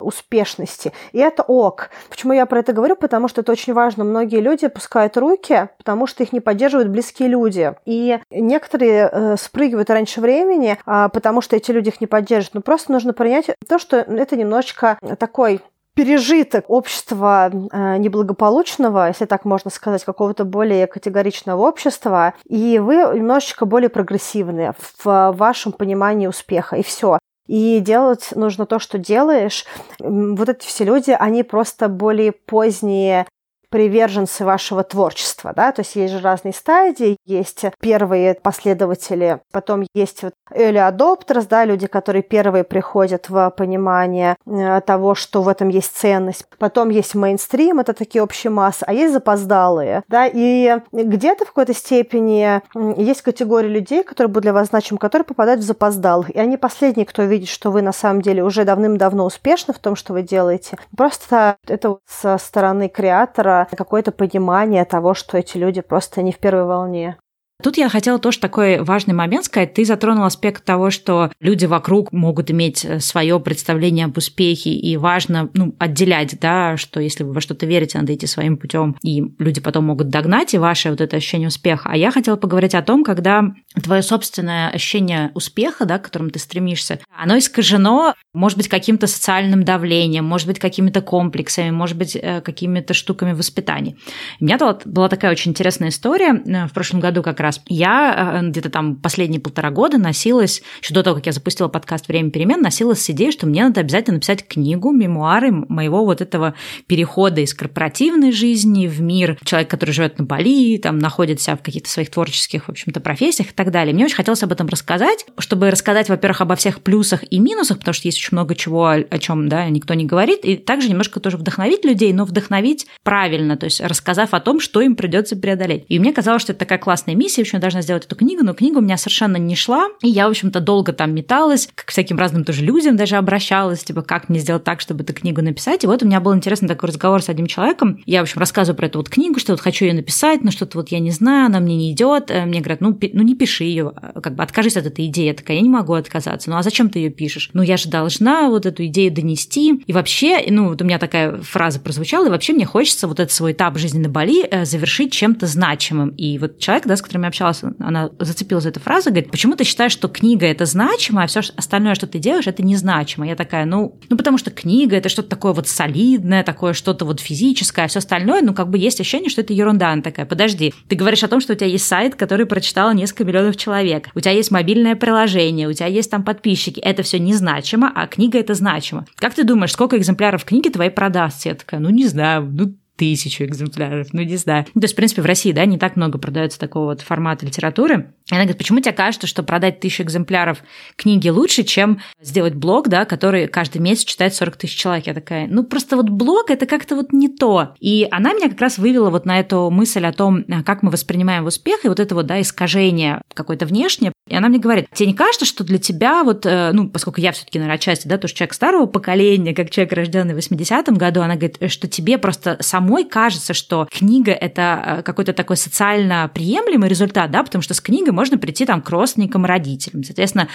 успешности. 0.00 0.92
И 1.12 1.18
это 1.18 1.37
это 1.38 1.44
ок. 1.46 1.90
Почему 2.08 2.32
я 2.32 2.46
про 2.46 2.60
это 2.60 2.72
говорю? 2.72 2.96
Потому 2.96 3.28
что 3.28 3.40
это 3.40 3.52
очень 3.52 3.72
важно. 3.72 4.04
Многие 4.04 4.40
люди 4.40 4.66
опускают 4.66 5.16
руки, 5.16 5.68
потому 5.78 6.06
что 6.06 6.22
их 6.22 6.32
не 6.32 6.40
поддерживают 6.40 6.88
близкие 6.88 7.28
люди. 7.28 7.74
И 7.84 8.18
некоторые 8.30 9.08
э, 9.10 9.36
спрыгивают 9.36 9.90
раньше 9.90 10.20
времени, 10.20 10.78
э, 10.84 11.08
потому 11.12 11.40
что 11.40 11.56
эти 11.56 11.70
люди 11.70 11.88
их 11.88 12.00
не 12.00 12.06
поддерживают. 12.06 12.54
Но 12.54 12.60
просто 12.62 12.92
нужно 12.92 13.12
принять 13.12 13.46
то, 13.68 13.78
что 13.78 13.98
это 13.98 14.36
немножечко 14.36 14.98
такой 15.18 15.60
пережиток 15.98 16.64
общества 16.68 17.50
э, 17.50 17.96
неблагополучного, 17.96 19.08
если 19.08 19.24
так 19.24 19.44
можно 19.44 19.68
сказать, 19.68 20.04
какого-то 20.04 20.44
более 20.44 20.86
категоричного 20.86 21.60
общества, 21.60 22.34
и 22.48 22.78
вы 22.78 22.94
немножечко 23.16 23.66
более 23.66 23.88
прогрессивные 23.88 24.74
в 25.02 25.32
вашем 25.36 25.72
понимании 25.72 26.28
успеха, 26.28 26.76
и 26.76 26.84
все. 26.84 27.17
И 27.48 27.80
делать 27.80 28.28
нужно 28.36 28.66
то, 28.66 28.78
что 28.78 28.98
делаешь. 28.98 29.64
Вот 29.98 30.48
эти 30.48 30.66
все 30.66 30.84
люди, 30.84 31.16
они 31.18 31.42
просто 31.42 31.88
более 31.88 32.32
поздние 32.32 33.26
приверженцы 33.70 34.44
вашего 34.44 34.82
творчества, 34.82 35.52
да, 35.54 35.72
то 35.72 35.80
есть 35.80 35.96
есть 35.96 36.14
же 36.14 36.20
разные 36.20 36.52
стадии, 36.54 37.18
есть 37.24 37.64
первые 37.80 38.34
последователи, 38.34 39.40
потом 39.52 39.86
есть 39.94 40.22
вот 40.22 40.32
early 40.52 40.90
adopters, 40.90 41.46
да, 41.48 41.64
люди, 41.64 41.86
которые 41.86 42.22
первые 42.22 42.64
приходят 42.64 43.28
в 43.28 43.50
понимание 43.50 44.36
э, 44.46 44.80
того, 44.80 45.14
что 45.14 45.42
в 45.42 45.48
этом 45.48 45.68
есть 45.68 45.94
ценность, 45.94 46.46
потом 46.58 46.88
есть 46.88 47.14
мейнстрим, 47.14 47.80
это 47.80 47.92
такие 47.92 48.22
общие 48.22 48.50
массы, 48.50 48.84
а 48.86 48.92
есть 48.92 49.12
запоздалые, 49.12 50.02
да, 50.08 50.26
и 50.26 50.78
где-то 50.92 51.44
в 51.44 51.48
какой-то 51.48 51.74
степени 51.74 52.60
есть 53.00 53.22
категория 53.22 53.68
людей, 53.68 54.02
которые 54.02 54.28
будут 54.28 54.44
для 54.44 54.52
вас 54.52 54.68
значимы, 54.68 54.98
которые 54.98 55.26
попадают 55.26 55.60
в 55.60 55.64
запоздалых, 55.64 56.30
и 56.30 56.38
они 56.38 56.56
последние, 56.56 57.06
кто 57.06 57.22
видит, 57.24 57.48
что 57.48 57.70
вы 57.70 57.82
на 57.82 57.92
самом 57.92 58.22
деле 58.22 58.42
уже 58.42 58.64
давным-давно 58.64 59.24
успешны 59.24 59.74
в 59.74 59.78
том, 59.78 59.96
что 59.96 60.12
вы 60.12 60.22
делаете, 60.22 60.78
просто 60.96 61.56
это 61.66 61.90
вот 61.90 62.00
со 62.06 62.38
стороны 62.38 62.88
креатора 62.88 63.57
какое-то 63.64 64.12
понимание 64.12 64.84
того, 64.84 65.14
что 65.14 65.38
эти 65.38 65.56
люди 65.56 65.80
просто 65.80 66.22
не 66.22 66.32
в 66.32 66.38
первой 66.38 66.64
волне. 66.64 67.18
Тут 67.60 67.76
я 67.76 67.88
хотела 67.88 68.20
тоже 68.20 68.38
такой 68.38 68.80
важный 68.82 69.14
момент 69.14 69.46
сказать. 69.46 69.74
Ты 69.74 69.84
затронул 69.84 70.24
аспект 70.24 70.64
того, 70.64 70.90
что 70.90 71.32
люди 71.40 71.66
вокруг 71.66 72.12
могут 72.12 72.52
иметь 72.52 72.84
э, 72.84 73.00
свое 73.00 73.40
представление 73.40 74.04
об 74.04 74.16
успехе, 74.16 74.70
и 74.70 74.96
важно 74.96 75.50
ну, 75.54 75.74
отделять, 75.80 76.38
да, 76.38 76.76
что 76.76 77.00
если 77.00 77.24
вы 77.24 77.32
во 77.32 77.40
что-то 77.40 77.66
верите, 77.66 77.98
надо 77.98 78.14
идти 78.14 78.28
своим 78.28 78.58
путем, 78.58 78.96
и 79.02 79.24
люди 79.40 79.60
потом 79.60 79.86
могут 79.86 80.08
догнать 80.08 80.54
и 80.54 80.58
ваше 80.58 80.90
вот 80.90 81.00
это 81.00 81.16
ощущение 81.16 81.48
успеха. 81.48 81.90
А 81.92 81.96
я 81.96 82.12
хотела 82.12 82.36
поговорить 82.36 82.76
о 82.76 82.82
том, 82.82 83.02
когда 83.02 83.42
твое 83.82 84.02
собственное 84.02 84.68
ощущение 84.68 85.32
успеха, 85.34 85.84
да, 85.84 85.98
к 85.98 86.04
которому 86.04 86.30
ты 86.30 86.38
стремишься, 86.38 87.00
оно 87.12 87.38
искажено, 87.38 88.14
может 88.32 88.56
быть, 88.56 88.68
каким-то 88.68 89.08
социальным 89.08 89.64
давлением, 89.64 90.24
может 90.24 90.46
быть, 90.46 90.60
какими-то 90.60 91.00
комплексами, 91.00 91.70
может 91.70 91.96
быть, 91.96 92.14
э, 92.14 92.40
какими-то 92.40 92.94
штуками 92.94 93.32
воспитания. 93.32 93.96
У 94.38 94.44
меня 94.44 94.58
была 94.84 95.08
такая 95.08 95.32
очень 95.32 95.50
интересная 95.50 95.88
история 95.88 96.34
э, 96.34 96.68
в 96.68 96.72
прошлом 96.72 97.00
году 97.00 97.24
как 97.24 97.40
раз 97.40 97.47
раз. 97.48 97.60
Я 97.66 98.40
э, 98.40 98.48
где-то 98.48 98.70
там 98.70 98.96
последние 98.96 99.40
полтора 99.40 99.70
года 99.70 99.98
носилась, 99.98 100.62
еще 100.82 100.94
до 100.94 101.02
того, 101.02 101.16
как 101.16 101.26
я 101.26 101.32
запустила 101.32 101.68
подкаст 101.68 102.08
«Время 102.08 102.30
перемен», 102.30 102.60
носилась 102.60 103.02
с 103.02 103.10
идеей, 103.10 103.32
что 103.32 103.46
мне 103.46 103.64
надо 103.64 103.80
обязательно 103.80 104.16
написать 104.16 104.46
книгу, 104.46 104.92
мемуары 104.92 105.50
моего 105.50 106.04
вот 106.04 106.20
этого 106.20 106.54
перехода 106.86 107.40
из 107.40 107.54
корпоративной 107.54 108.32
жизни 108.32 108.86
в 108.86 109.00
мир. 109.00 109.38
Человек, 109.44 109.70
который 109.70 109.92
живет 109.92 110.18
на 110.18 110.24
Бали, 110.24 110.78
там 110.78 110.98
находится 110.98 111.56
в 111.56 111.62
каких-то 111.62 111.88
своих 111.88 112.10
творческих, 112.10 112.64
в 112.64 112.68
общем-то, 112.70 113.00
профессиях 113.00 113.50
и 113.50 113.54
так 113.54 113.70
далее. 113.70 113.94
Мне 113.94 114.04
очень 114.04 114.16
хотелось 114.16 114.42
об 114.42 114.52
этом 114.52 114.68
рассказать, 114.68 115.26
чтобы 115.38 115.70
рассказать, 115.70 116.08
во-первых, 116.08 116.40
обо 116.40 116.56
всех 116.56 116.82
плюсах 116.82 117.24
и 117.30 117.38
минусах, 117.38 117.78
потому 117.78 117.94
что 117.94 118.08
есть 118.08 118.18
очень 118.18 118.30
много 118.32 118.54
чего, 118.54 118.86
о 118.88 119.18
чем 119.18 119.48
да, 119.48 119.68
никто 119.68 119.94
не 119.94 120.04
говорит, 120.04 120.40
и 120.44 120.56
также 120.56 120.88
немножко 120.88 121.20
тоже 121.20 121.36
вдохновить 121.36 121.84
людей, 121.84 122.12
но 122.12 122.24
вдохновить 122.24 122.86
правильно, 123.02 123.56
то 123.56 123.64
есть 123.64 123.80
рассказав 123.80 124.34
о 124.34 124.40
том, 124.40 124.60
что 124.60 124.80
им 124.80 124.96
придется 124.96 125.36
преодолеть. 125.36 125.84
И 125.88 125.98
мне 125.98 126.12
казалось, 126.12 126.42
что 126.42 126.52
это 126.52 126.60
такая 126.60 126.78
классная 126.78 127.14
миссия, 127.14 127.37
в 127.42 127.46
общем, 127.46 127.58
я 127.58 127.60
должна 127.60 127.82
сделать 127.82 128.06
эту 128.06 128.16
книгу, 128.16 128.44
но 128.44 128.54
книга 128.54 128.78
у 128.78 128.80
меня 128.80 128.96
совершенно 128.96 129.36
не 129.36 129.54
шла, 129.56 129.88
и 130.02 130.08
я, 130.08 130.26
в 130.26 130.30
общем-то, 130.30 130.60
долго 130.60 130.92
там 130.92 131.14
металась, 131.14 131.68
к 131.74 131.90
всяким 131.90 132.18
разным 132.18 132.44
тоже 132.44 132.64
людям 132.64 132.96
даже 132.96 133.16
обращалась, 133.16 133.84
типа, 133.84 134.02
как 134.02 134.28
мне 134.28 134.38
сделать 134.38 134.64
так, 134.64 134.80
чтобы 134.80 135.04
эту 135.04 135.14
книгу 135.14 135.42
написать. 135.42 135.84
И 135.84 135.86
вот 135.86 136.02
у 136.02 136.06
меня 136.06 136.20
был 136.20 136.34
интересный 136.34 136.68
такой 136.68 136.88
разговор 136.88 137.22
с 137.22 137.28
одним 137.28 137.46
человеком. 137.46 138.00
Я, 138.06 138.20
в 138.20 138.22
общем, 138.22 138.40
рассказываю 138.40 138.76
про 138.76 138.86
эту 138.86 138.98
вот 138.98 139.08
книгу, 139.08 139.38
что 139.38 139.52
вот 139.52 139.60
хочу 139.60 139.84
ее 139.84 139.94
написать, 139.94 140.42
но 140.42 140.50
что-то 140.50 140.78
вот 140.78 140.88
я 140.88 140.98
не 140.98 141.10
знаю, 141.10 141.46
она 141.46 141.60
мне 141.60 141.76
не 141.76 141.92
идет. 141.92 142.30
Э, 142.30 142.44
мне 142.44 142.60
говорят, 142.60 142.80
ну, 142.80 142.98
ну 143.12 143.22
не 143.22 143.34
пиши 143.34 143.64
ее, 143.64 143.92
как 144.22 144.34
бы 144.34 144.42
откажись 144.42 144.76
от 144.76 144.86
этой 144.86 145.06
идеи. 145.06 145.26
Я 145.26 145.34
такая, 145.34 145.56
я 145.56 145.62
не 145.62 145.68
могу 145.68 145.94
отказаться. 145.94 146.50
Ну, 146.50 146.56
а 146.56 146.62
зачем 146.62 146.90
ты 146.90 146.98
ее 146.98 147.10
пишешь? 147.10 147.50
Ну, 147.52 147.62
я 147.62 147.76
же 147.76 147.88
должна 147.88 148.48
вот 148.48 148.66
эту 148.66 148.86
идею 148.86 149.12
донести. 149.12 149.82
И 149.86 149.92
вообще, 149.92 150.44
ну, 150.48 150.68
вот 150.68 150.82
у 150.82 150.84
меня 150.84 150.98
такая 150.98 151.40
фраза 151.40 151.80
прозвучала, 151.80 152.26
и 152.26 152.30
вообще 152.30 152.52
мне 152.52 152.66
хочется 152.66 153.08
вот 153.08 153.20
этот 153.20 153.32
свой 153.32 153.52
этап 153.52 153.78
жизни 153.78 154.00
на 154.00 154.08
Бали 154.08 154.46
э, 154.46 154.64
завершить 154.64 155.12
чем-то 155.12 155.46
значимым. 155.46 156.10
И 156.10 156.38
вот 156.38 156.58
человек, 156.58 156.86
да, 156.86 156.96
с 156.96 157.02
которым 157.02 157.22
я 157.22 157.27
общалась, 157.28 157.62
она 157.78 158.10
зацепилась 158.18 158.64
за 158.64 158.70
эту 158.70 158.80
фразу, 158.80 159.10
говорит, 159.10 159.30
почему 159.30 159.56
ты 159.56 159.64
считаешь, 159.64 159.92
что 159.92 160.08
книга 160.08 160.46
это 160.46 160.64
значимо, 160.64 161.22
а 161.22 161.26
все 161.26 161.40
остальное, 161.56 161.94
что 161.94 162.06
ты 162.06 162.18
делаешь, 162.18 162.46
это 162.46 162.62
незначимо? 162.62 163.26
Я 163.26 163.36
такая, 163.36 163.64
ну, 163.64 163.98
ну 164.08 164.16
потому 164.16 164.38
что 164.38 164.50
книга 164.50 164.96
это 164.96 165.08
что-то 165.08 165.28
такое 165.28 165.52
вот 165.52 165.68
солидное, 165.68 166.42
такое 166.42 166.72
что-то 166.72 167.04
вот 167.04 167.20
физическое, 167.20 167.84
а 167.84 167.88
все 167.88 167.98
остальное, 167.98 168.42
ну, 168.42 168.54
как 168.54 168.70
бы 168.70 168.78
есть 168.78 169.00
ощущение, 169.00 169.30
что 169.30 169.40
это 169.40 169.52
ерунда. 169.52 169.92
Она 169.92 170.02
такая, 170.02 170.26
подожди, 170.26 170.74
ты 170.88 170.96
говоришь 170.96 171.22
о 171.22 171.28
том, 171.28 171.40
что 171.40 171.52
у 171.52 171.56
тебя 171.56 171.68
есть 171.68 171.86
сайт, 171.86 172.14
который 172.14 172.46
прочитало 172.46 172.92
несколько 172.92 173.24
миллионов 173.24 173.56
человек, 173.56 174.08
у 174.14 174.20
тебя 174.20 174.32
есть 174.32 174.50
мобильное 174.50 174.96
приложение, 174.96 175.68
у 175.68 175.72
тебя 175.72 175.86
есть 175.86 176.10
там 176.10 176.22
подписчики, 176.22 176.80
это 176.80 177.02
все 177.02 177.18
незначимо, 177.18 177.92
а 177.94 178.06
книга 178.06 178.38
это 178.38 178.54
значимо. 178.54 179.06
Как 179.16 179.34
ты 179.34 179.44
думаешь, 179.44 179.72
сколько 179.72 179.96
экземпляров 179.96 180.44
книги 180.44 180.68
твоей 180.68 180.90
продастся? 180.90 181.50
Я 181.50 181.54
такая, 181.54 181.80
ну, 181.80 181.90
не 181.90 182.06
знаю, 182.06 182.48
ну, 182.50 182.74
тысячу 182.98 183.44
экземпляров, 183.44 184.08
ну 184.12 184.22
не 184.22 184.36
знаю. 184.36 184.64
То 184.64 184.80
есть, 184.82 184.92
в 184.92 184.96
принципе, 184.96 185.22
в 185.22 185.26
России, 185.26 185.52
да, 185.52 185.64
не 185.64 185.78
так 185.78 185.96
много 185.96 186.18
продается 186.18 186.58
такого 186.58 186.86
вот 186.86 187.00
формата 187.00 187.46
литературы. 187.46 188.12
И 188.30 188.34
она 188.34 188.42
говорит, 188.42 188.58
почему 188.58 188.80
тебе 188.80 188.92
кажется, 188.92 189.26
что 189.26 189.42
продать 189.42 189.80
тысячу 189.80 190.02
экземпляров 190.02 190.58
книги 190.96 191.28
лучше, 191.28 191.62
чем 191.62 192.00
сделать 192.20 192.54
блог, 192.54 192.88
да, 192.88 193.04
который 193.04 193.46
каждый 193.46 193.80
месяц 193.80 194.04
читает 194.04 194.34
40 194.34 194.56
тысяч 194.56 194.76
человек? 194.76 195.06
Я 195.06 195.14
такая, 195.14 195.46
ну 195.46 195.64
просто 195.64 195.96
вот 195.96 196.10
блог 196.10 196.50
это 196.50 196.66
как-то 196.66 196.96
вот 196.96 197.12
не 197.12 197.28
то. 197.28 197.74
И 197.78 198.06
она 198.10 198.34
меня 198.34 198.48
как 198.48 198.60
раз 198.60 198.78
вывела 198.78 199.10
вот 199.10 199.24
на 199.24 199.38
эту 199.38 199.70
мысль 199.70 200.04
о 200.04 200.12
том, 200.12 200.44
как 200.66 200.82
мы 200.82 200.90
воспринимаем 200.90 201.46
успех, 201.46 201.84
и 201.84 201.88
вот 201.88 202.00
это 202.00 202.14
вот, 202.14 202.26
да, 202.26 202.40
искажение 202.40 203.22
какое-то 203.32 203.64
внешнее. 203.64 204.12
И 204.28 204.34
она 204.34 204.48
мне 204.48 204.58
говорит, 204.58 204.88
тебе 204.92 205.08
не 205.08 205.14
кажется, 205.14 205.46
что 205.46 205.64
для 205.64 205.78
тебя 205.78 206.22
вот, 206.24 206.44
э, 206.44 206.72
ну, 206.72 206.88
поскольку 206.88 207.20
я 207.20 207.32
все-таки, 207.32 207.58
наверное, 207.58 207.76
отчасти, 207.76 208.08
да, 208.08 208.18
тоже 208.18 208.34
человек 208.34 208.54
старого 208.54 208.86
поколения, 208.86 209.54
как 209.54 209.70
человек, 209.70 209.92
рожденный 209.92 210.34
в 210.34 210.38
80-м 210.38 210.96
году, 210.96 211.22
она 211.22 211.36
говорит, 211.36 211.58
что 211.70 211.88
тебе 211.88 212.18
просто 212.18 212.58
самой 212.88 213.04
кажется, 213.04 213.52
что 213.52 213.86
книга– 213.90 214.32
это 214.40 214.98
э, 214.98 215.02
какой-то 215.02 215.32
такой 215.34 215.56
социально 215.56 216.30
приемлемый 216.32 216.88
результат, 216.88 217.30
да, 217.30 217.42
потому 217.42 217.60
что 217.60 217.74
с 217.74 217.80
книгой 217.80 218.12
можно 218.12 218.38
прийти 218.38 218.64
там 218.64 218.80
к 218.80 218.88
родственникам 218.88 219.44
родителям. 219.44 220.02
Соответственно, 220.04 220.48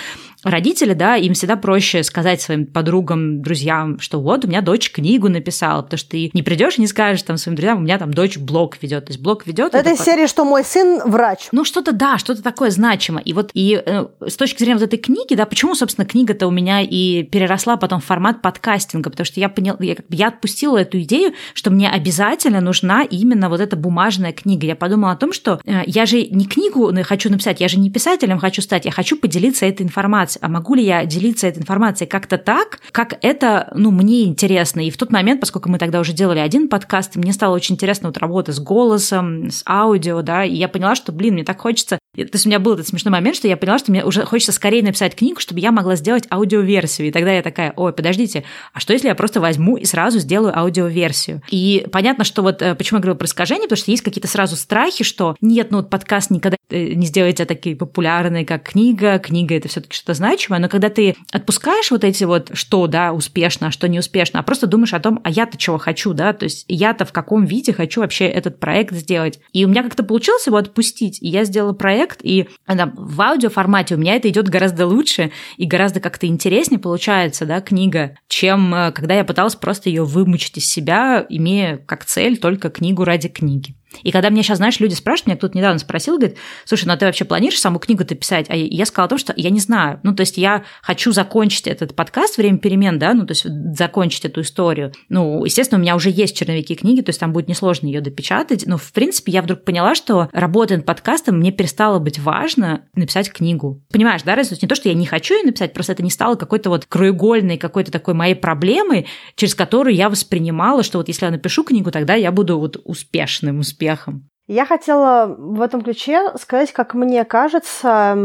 родители, 0.43 0.93
да, 0.93 1.15
им 1.15 1.33
всегда 1.33 1.55
проще 1.55 2.01
сказать 2.03 2.41
своим 2.41 2.65
подругам, 2.65 3.41
друзьям, 3.41 3.99
что 3.99 4.19
вот 4.19 4.45
у 4.45 4.47
меня 4.47 4.61
дочь 4.61 4.91
книгу 4.91 5.29
написала, 5.29 5.83
потому 5.83 5.97
что 5.99 6.11
ты 6.11 6.31
не 6.33 6.41
придешь 6.41 6.77
и 6.79 6.81
не 6.81 6.87
скажешь 6.87 7.21
там 7.21 7.37
своим 7.37 7.55
друзьям, 7.55 7.77
у 7.77 7.81
меня 7.81 7.99
там 7.99 8.11
дочь 8.11 8.37
блог 8.37 8.81
ведет. 8.81 9.05
То 9.05 9.11
есть 9.11 9.21
блог 9.21 9.45
ведет. 9.45 9.75
Это, 9.75 9.89
это 9.89 10.03
серия, 10.03 10.27
что 10.27 10.43
мой 10.43 10.63
сын 10.63 11.01
врач. 11.05 11.49
Ну, 11.51 11.63
что-то, 11.63 11.91
да, 11.91 12.17
что-то 12.17 12.41
такое 12.41 12.71
значимое. 12.71 13.23
И 13.23 13.33
вот 13.33 13.51
и 13.53 13.81
э, 13.85 14.07
с 14.27 14.35
точки 14.35 14.59
зрения 14.59 14.79
вот 14.79 14.83
этой 14.83 14.97
книги, 14.97 15.35
да, 15.35 15.45
почему, 15.45 15.75
собственно, 15.75 16.07
книга-то 16.07 16.47
у 16.47 16.51
меня 16.51 16.81
и 16.81 17.23
переросла 17.23 17.77
потом 17.77 18.01
в 18.01 18.05
формат 18.05 18.41
подкастинга, 18.41 19.11
потому 19.11 19.25
что 19.25 19.39
я 19.39 19.49
поняла, 19.49 19.77
я, 19.81 19.95
я 20.09 20.27
отпустила 20.29 20.79
эту 20.79 20.99
идею, 21.01 21.33
что 21.53 21.69
мне 21.69 21.89
обязательно 21.89 22.22
нужна 22.61 23.03
именно 23.03 23.49
вот 23.49 23.59
эта 23.59 23.75
бумажная 23.75 24.31
книга. 24.31 24.65
Я 24.67 24.75
подумала 24.75 25.13
о 25.13 25.15
том, 25.15 25.33
что 25.33 25.59
э, 25.65 25.81
я 25.85 26.05
же 26.05 26.25
не 26.27 26.45
книгу 26.45 26.91
хочу 27.03 27.29
написать, 27.29 27.61
я 27.61 27.67
же 27.67 27.79
не 27.79 27.89
писателем 27.89 28.39
хочу 28.39 28.61
стать, 28.61 28.85
я 28.85 28.91
хочу 28.91 29.17
поделиться 29.17 29.65
этой 29.65 29.83
информацией. 29.83 30.43
А 30.43 30.49
могу 30.49 30.75
ли 30.75 30.83
я 30.83 31.05
делиться 31.05 31.47
этой 31.47 31.59
информацией 31.59 32.09
как-то 32.09 32.37
так, 32.37 32.79
как 32.91 33.17
это, 33.21 33.71
ну, 33.75 33.91
мне 33.91 34.23
интересно. 34.23 34.85
И 34.85 34.89
в 34.89 34.97
тот 34.97 35.11
момент, 35.11 35.39
поскольку 35.39 35.69
мы 35.69 35.77
тогда 35.77 35.99
уже 35.99 36.13
делали 36.13 36.39
один 36.39 36.69
подкаст, 36.69 37.15
мне 37.15 37.33
стало 37.33 37.55
очень 37.55 37.75
интересно 37.75 38.09
вот 38.09 38.17
работа 38.17 38.51
с 38.53 38.59
голосом, 38.59 39.49
с 39.49 39.63
аудио, 39.67 40.21
да, 40.21 40.43
и 40.45 40.55
я 40.55 40.67
поняла, 40.67 40.95
что, 40.95 41.11
блин, 41.11 41.33
мне 41.35 41.43
так 41.43 41.59
хочется 41.59 41.99
то 42.15 42.21
есть 42.21 42.45
у 42.45 42.49
меня 42.49 42.59
был 42.59 42.73
этот 42.73 42.87
смешной 42.87 43.11
момент, 43.11 43.35
что 43.35 43.47
я 43.47 43.57
поняла, 43.57 43.79
что 43.79 43.89
мне 43.89 44.05
уже 44.05 44.23
хочется 44.23 44.51
скорее 44.51 44.83
написать 44.83 45.15
книгу, 45.15 45.39
чтобы 45.39 45.59
я 45.59 45.71
могла 45.71 45.95
сделать 45.95 46.25
аудиоверсию. 46.31 47.07
И 47.07 47.11
тогда 47.11 47.31
я 47.31 47.41
такая, 47.41 47.73
ой, 47.75 47.91
подождите, 47.91 48.43
а 48.71 48.79
что 48.79 48.93
если 48.93 49.07
я 49.07 49.15
просто 49.15 49.41
возьму 49.41 49.77
и 49.77 49.85
сразу 49.85 50.19
сделаю 50.19 50.55
аудиоверсию? 50.55 51.41
И 51.49 51.87
понятно, 51.91 52.12
что 52.21 52.41
вот 52.41 52.61
э, 52.61 52.75
почему 52.75 52.99
я 52.99 53.01
говорю 53.01 53.17
про 53.17 53.25
искажение, 53.25 53.63
потому 53.63 53.77
что 53.77 53.91
есть 53.91 54.03
какие-то 54.03 54.27
сразу 54.27 54.55
страхи, 54.55 55.03
что 55.03 55.35
нет, 55.41 55.71
ну 55.71 55.77
вот 55.77 55.89
подкаст 55.89 56.29
никогда 56.29 56.57
э, 56.69 56.93
не 56.93 57.05
сделать 57.07 57.37
тебя 57.37 57.45
такие 57.45 57.75
популярные, 57.75 58.45
как 58.45 58.63
книга. 58.63 59.19
Книга— 59.19 59.55
это 59.57 59.67
все 59.67 59.81
таки 59.81 59.95
что-то 59.95 60.13
значимое. 60.13 60.59
Но 60.59 60.69
когда 60.69 60.89
ты 60.89 61.15
отпускаешь 61.31 61.89
вот 61.91 62.03
эти 62.03 62.23
вот, 62.23 62.51
что, 62.53 62.87
да, 62.87 63.11
успешно, 63.11 63.67
а 63.67 63.71
что 63.71 63.87
не 63.87 63.99
успешно, 63.99 64.39
а 64.39 64.43
просто 64.43 64.67
думаешь 64.67 64.93
о 64.93 64.99
том, 64.99 65.19
а 65.23 65.31
я-то 65.31 65.57
чего 65.57 65.77
хочу, 65.77 66.13
да, 66.13 66.33
то 66.33 66.43
есть 66.43 66.65
я-то 66.67 67.05
в 67.05 67.11
каком 67.11 67.45
виде 67.45 67.73
хочу 67.73 68.01
вообще 68.01 68.25
этот 68.25 68.59
проект 68.59 68.93
сделать. 68.93 69.39
И 69.51 69.65
у 69.65 69.67
меня 69.67 69.83
как-то 69.83 70.03
получилось 70.03 70.45
его 70.45 70.57
отпустить. 70.57 71.21
И 71.21 71.27
я 71.27 71.43
сделала 71.43 71.73
проект, 71.73 72.19
и 72.21 72.47
да, 72.67 72.91
в 72.95 73.19
аудиоформате 73.21 73.95
у 73.95 73.97
меня 73.97 74.15
это 74.15 74.29
идет 74.29 74.47
гораздо 74.49 74.85
лучше 74.85 75.31
и 75.57 75.65
гораздо 75.65 75.99
как-то 75.99 76.27
интереснее 76.27 76.79
получается, 76.79 77.45
да, 77.45 77.61
книга, 77.61 78.17
чем 78.27 78.73
э, 78.75 78.91
когда 78.91 79.15
я 79.15 79.23
пыталась 79.23 79.55
просто 79.55 79.89
ее 79.89 80.03
вымучить 80.03 80.57
из 80.57 80.69
себя, 80.69 81.25
имея 81.29 81.77
как 81.77 82.02
цель 82.05 82.37
только 82.37 82.69
книгу 82.69 83.03
ради 83.03 83.29
книги. 83.29 83.75
И 84.01 84.11
когда 84.11 84.29
мне 84.29 84.43
сейчас, 84.43 84.57
знаешь, 84.57 84.79
люди 84.79 84.93
спрашивают, 84.93 85.27
меня 85.27 85.37
кто-то 85.37 85.57
недавно 85.57 85.79
спросил, 85.79 86.17
говорит, 86.17 86.37
слушай, 86.65 86.85
ну 86.85 86.93
а 86.93 86.97
ты 86.97 87.05
вообще 87.05 87.25
планируешь 87.25 87.59
саму 87.59 87.79
книгу-то 87.79 88.15
писать? 88.15 88.47
А 88.49 88.55
я 88.55 88.85
сказала 88.85 89.05
о 89.05 89.09
том, 89.09 89.17
что 89.19 89.33
я 89.35 89.49
не 89.49 89.59
знаю. 89.59 89.99
Ну, 90.03 90.15
то 90.15 90.21
есть 90.21 90.37
я 90.37 90.63
хочу 90.81 91.11
закончить 91.11 91.67
этот 91.67 91.95
подкаст 91.95 92.37
«Время 92.37 92.57
перемен», 92.57 92.97
да, 92.97 93.13
ну, 93.13 93.25
то 93.25 93.31
есть 93.31 93.45
закончить 93.77 94.25
эту 94.25 94.41
историю. 94.41 94.93
Ну, 95.09 95.45
естественно, 95.45 95.79
у 95.79 95.81
меня 95.81 95.95
уже 95.95 96.09
есть 96.09 96.35
черновики 96.35 96.75
книги, 96.75 97.01
то 97.01 97.09
есть 97.09 97.19
там 97.19 97.33
будет 97.33 97.47
несложно 97.47 97.87
ее 97.87 98.01
допечатать. 98.01 98.65
Но, 98.65 98.77
в 98.77 98.91
принципе, 98.91 99.31
я 99.31 99.41
вдруг 99.41 99.63
поняла, 99.63 99.95
что 99.95 100.29
работая 100.31 100.77
над 100.77 100.85
подкастом, 100.85 101.37
мне 101.37 101.51
перестало 101.51 101.99
быть 101.99 102.19
важно 102.19 102.85
написать 102.95 103.31
книгу. 103.31 103.83
Понимаешь, 103.91 104.23
да, 104.23 104.35
разница? 104.35 104.59
Не 104.61 104.67
то, 104.67 104.75
что 104.75 104.89
я 104.89 104.95
не 104.95 105.05
хочу 105.05 105.35
ее 105.35 105.43
написать, 105.43 105.73
просто 105.73 105.93
это 105.93 106.03
не 106.03 106.09
стало 106.09 106.35
какой-то 106.35 106.69
вот 106.69 106.85
краеугольной, 106.85 107.57
какой-то 107.57 107.91
такой 107.91 108.13
моей 108.13 108.35
проблемой, 108.35 109.07
через 109.35 109.55
которую 109.55 109.95
я 109.95 110.09
воспринимала, 110.09 110.83
что 110.83 110.97
вот 110.97 111.07
если 111.07 111.25
я 111.25 111.31
напишу 111.31 111.63
книгу, 111.63 111.91
тогда 111.91 112.15
я 112.15 112.31
буду 112.31 112.57
вот 112.59 112.81
успешным, 112.83 113.59
успешным 113.59 113.82
успехом. 113.83 114.29
Я 114.45 114.65
хотела 114.65 115.33
в 115.37 115.61
этом 115.61 115.81
ключе 115.81 116.37
сказать, 116.37 116.73
как 116.73 116.93
мне 116.93 117.23
кажется, 117.23 118.17